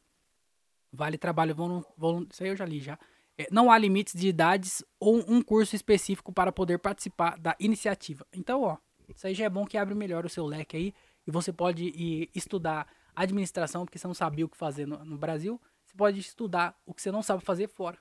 Vale 0.91 1.17
trabalho 1.17 1.55
voluntário. 1.55 2.27
Isso 2.31 2.43
aí 2.43 2.49
eu 2.49 2.55
já 2.55 2.65
li 2.65 2.79
já. 2.79 2.97
É, 3.37 3.47
não 3.51 3.71
há 3.71 3.77
limites 3.77 4.13
de 4.13 4.27
idades 4.27 4.83
ou 4.99 5.23
um 5.27 5.41
curso 5.41 5.75
específico 5.75 6.33
para 6.33 6.51
poder 6.51 6.77
participar 6.79 7.37
da 7.39 7.55
iniciativa. 7.59 8.25
Então, 8.33 8.63
ó, 8.63 8.77
isso 9.15 9.25
aí 9.25 9.33
já 9.33 9.45
é 9.45 9.49
bom 9.49 9.65
que 9.65 9.77
abre 9.77 9.95
melhor 9.95 10.25
o 10.25 10.29
seu 10.29 10.45
leque 10.45 10.75
aí. 10.75 10.93
E 11.25 11.31
você 11.31 11.53
pode 11.53 11.85
ir 11.85 12.29
estudar 12.35 12.87
administração, 13.15 13.85
porque 13.85 13.97
você 13.97 14.07
não 14.07 14.13
sabia 14.13 14.45
o 14.45 14.49
que 14.49 14.57
fazer 14.57 14.85
no, 14.85 15.03
no 15.05 15.17
Brasil. 15.17 15.61
Você 15.85 15.95
pode 15.95 16.19
estudar 16.19 16.75
o 16.85 16.93
que 16.93 17.01
você 17.01 17.11
não 17.11 17.21
sabe 17.21 17.43
fazer 17.43 17.67
fora. 17.67 17.97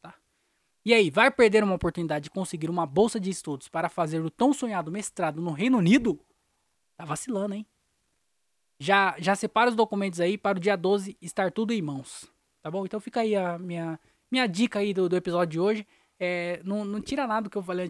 Tá? 0.00 0.14
E 0.84 0.92
aí, 0.92 1.10
vai 1.10 1.30
perder 1.30 1.64
uma 1.64 1.74
oportunidade 1.74 2.24
de 2.24 2.30
conseguir 2.30 2.68
uma 2.68 2.84
bolsa 2.84 3.18
de 3.18 3.30
estudos 3.30 3.68
para 3.68 3.88
fazer 3.88 4.20
o 4.20 4.30
tão 4.30 4.52
sonhado 4.52 4.90
mestrado 4.90 5.40
no 5.40 5.52
Reino 5.52 5.78
Unido? 5.78 6.20
Tá 6.96 7.04
vacilando, 7.04 7.54
hein? 7.54 7.66
Já, 8.82 9.14
já 9.20 9.36
separa 9.36 9.70
os 9.70 9.76
documentos 9.76 10.18
aí 10.18 10.36
para 10.36 10.58
o 10.58 10.60
dia 10.60 10.76
12 10.76 11.16
estar 11.22 11.52
tudo 11.52 11.72
em 11.72 11.80
mãos. 11.80 12.28
Tá 12.60 12.68
bom? 12.68 12.84
Então 12.84 12.98
fica 12.98 13.20
aí 13.20 13.36
a 13.36 13.56
minha, 13.56 13.96
minha 14.28 14.44
dica 14.48 14.80
aí 14.80 14.92
do, 14.92 15.08
do 15.08 15.16
episódio 15.16 15.52
de 15.52 15.60
hoje. 15.60 15.86
É, 16.18 16.60
não, 16.64 16.84
não 16.84 17.00
tira 17.00 17.24
nada 17.24 17.42
do 17.42 17.50
que 17.50 17.56
eu 17.56 17.62
falei 17.62 17.88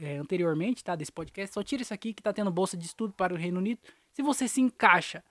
é, 0.00 0.18
anteriormente, 0.18 0.84
tá? 0.84 0.94
Desse 0.94 1.10
podcast. 1.10 1.52
Só 1.52 1.64
tira 1.64 1.82
isso 1.82 1.92
aqui 1.92 2.14
que 2.14 2.22
tá 2.22 2.32
tendo 2.32 2.48
bolsa 2.48 2.76
de 2.76 2.86
estudo 2.86 3.12
para 3.12 3.34
o 3.34 3.36
Reino 3.36 3.58
Unido. 3.58 3.80
Se 4.12 4.22
você 4.22 4.46
se 4.46 4.60
encaixa 4.60 5.24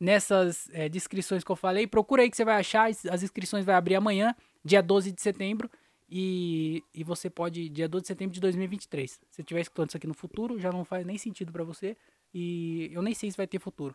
nessas 0.00 0.68
é, 0.72 0.88
descrições 0.88 1.44
que 1.44 1.52
eu 1.52 1.56
falei, 1.56 1.86
procura 1.86 2.22
aí 2.22 2.30
que 2.30 2.36
você 2.36 2.44
vai 2.44 2.56
achar. 2.56 2.90
As 2.90 3.22
inscrições 3.22 3.64
vai 3.64 3.76
abrir 3.76 3.94
amanhã, 3.94 4.34
dia 4.64 4.82
12 4.82 5.12
de 5.12 5.22
setembro. 5.22 5.70
E, 6.10 6.82
e 6.92 7.04
você 7.04 7.30
pode, 7.30 7.68
dia 7.68 7.88
12 7.88 8.02
de 8.02 8.08
setembro 8.08 8.34
de 8.34 8.40
2023. 8.40 9.08
Se 9.08 9.20
você 9.30 9.42
estiver 9.42 9.60
escutando 9.60 9.90
isso 9.90 9.96
aqui 9.96 10.08
no 10.08 10.14
futuro, 10.14 10.58
já 10.58 10.72
não 10.72 10.84
faz 10.84 11.06
nem 11.06 11.16
sentido 11.16 11.52
para 11.52 11.62
você. 11.62 11.96
E 12.34 12.90
eu 12.92 13.02
nem 13.02 13.14
sei 13.14 13.30
se 13.30 13.36
vai 13.36 13.46
ter 13.46 13.60
futuro. 13.60 13.94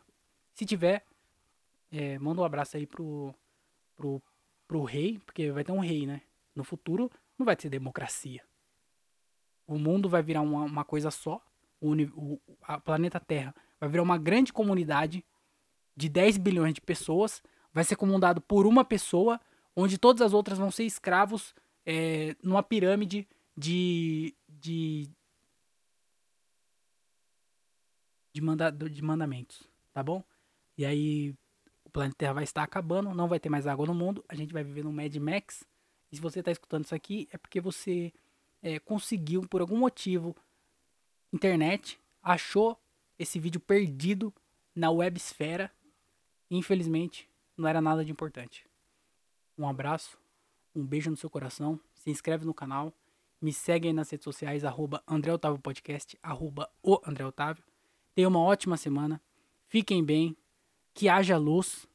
Se 0.57 0.65
tiver, 0.65 1.05
é, 1.91 2.17
manda 2.17 2.41
um 2.41 2.43
abraço 2.43 2.77
aí 2.77 2.87
pro, 2.87 3.31
pro, 3.95 4.19
pro 4.67 4.83
rei, 4.83 5.19
porque 5.19 5.51
vai 5.51 5.63
ter 5.63 5.71
um 5.71 5.79
rei, 5.79 6.07
né? 6.07 6.23
No 6.55 6.63
futuro 6.63 7.11
não 7.37 7.45
vai 7.45 7.55
ter 7.55 7.69
democracia. 7.69 8.41
O 9.67 9.77
mundo 9.77 10.09
vai 10.09 10.23
virar 10.23 10.41
uma, 10.41 10.63
uma 10.63 10.83
coisa 10.83 11.11
só. 11.11 11.39
O, 11.79 11.93
o 11.93 12.41
a 12.63 12.79
planeta 12.79 13.19
Terra 13.19 13.53
vai 13.79 13.87
virar 13.87 14.01
uma 14.01 14.17
grande 14.17 14.51
comunidade 14.51 15.23
de 15.95 16.09
10 16.09 16.39
bilhões 16.39 16.73
de 16.73 16.81
pessoas. 16.81 17.43
Vai 17.71 17.83
ser 17.83 17.95
comandado 17.95 18.41
por 18.41 18.65
uma 18.65 18.83
pessoa, 18.83 19.39
onde 19.75 19.99
todas 19.99 20.23
as 20.23 20.33
outras 20.33 20.57
vão 20.57 20.71
ser 20.71 20.85
escravos 20.85 21.53
é, 21.85 22.35
numa 22.41 22.63
pirâmide 22.63 23.27
de, 23.55 24.35
de, 24.49 25.07
de, 28.33 28.41
de 28.89 29.03
mandamentos, 29.03 29.69
tá 29.93 30.01
bom? 30.01 30.23
E 30.77 30.85
aí 30.85 31.35
o 31.83 31.89
planeta 31.89 32.15
Terra 32.17 32.33
vai 32.33 32.43
estar 32.43 32.63
acabando, 32.63 33.13
não 33.13 33.27
vai 33.27 33.39
ter 33.39 33.49
mais 33.49 33.65
água 33.65 33.85
no 33.85 33.93
mundo, 33.93 34.23
a 34.27 34.35
gente 34.35 34.53
vai 34.53 34.63
viver 34.63 34.83
no 34.83 34.91
Mad 34.91 35.15
Max. 35.15 35.65
E 36.11 36.15
se 36.15 36.21
você 36.21 36.39
está 36.39 36.51
escutando 36.51 36.85
isso 36.85 36.93
aqui, 36.93 37.27
é 37.31 37.37
porque 37.37 37.59
você 37.59 38.13
é, 38.61 38.79
conseguiu, 38.79 39.41
por 39.41 39.61
algum 39.61 39.77
motivo, 39.77 40.35
internet, 41.33 41.99
achou 42.21 42.79
esse 43.17 43.39
vídeo 43.39 43.59
perdido 43.59 44.33
na 44.75 44.91
websfera. 44.91 45.71
E, 46.49 46.57
infelizmente, 46.57 47.29
não 47.57 47.67
era 47.67 47.81
nada 47.81 48.05
de 48.05 48.11
importante. 48.11 48.65
Um 49.57 49.67
abraço, 49.67 50.17
um 50.75 50.85
beijo 50.85 51.09
no 51.09 51.17
seu 51.17 51.29
coração, 51.29 51.79
se 51.95 52.11
inscreve 52.11 52.45
no 52.45 52.53
canal, 52.53 52.93
me 53.41 53.51
segue 53.51 53.87
aí 53.87 53.93
nas 53.93 54.09
redes 54.09 54.23
sociais, 54.23 54.63
arroba 54.63 55.03
André 55.07 55.33
Otávio 55.33 55.59
Podcast, 55.59 56.17
arroba 56.21 56.69
o 56.83 56.99
André 57.05 57.25
Otávio. 57.25 57.63
Tenha 58.13 58.27
uma 58.27 58.39
ótima 58.39 58.77
semana, 58.77 59.21
fiquem 59.67 60.03
bem, 60.03 60.37
que 60.97 61.07
haja 61.07 61.37
luz. 61.37 61.87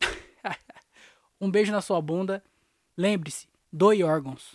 um 1.40 1.50
beijo 1.50 1.72
na 1.72 1.82
sua 1.82 2.00
bunda. 2.00 2.44
Lembre-se, 2.96 3.48
doe 3.72 4.04
órgãos. 4.04 4.54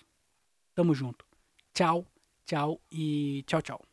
Tamo 0.74 0.96
junto. 0.96 1.26
Tchau, 1.74 2.08
tchau 2.46 2.82
e 2.90 3.44
tchau, 3.46 3.62
tchau. 3.62 3.91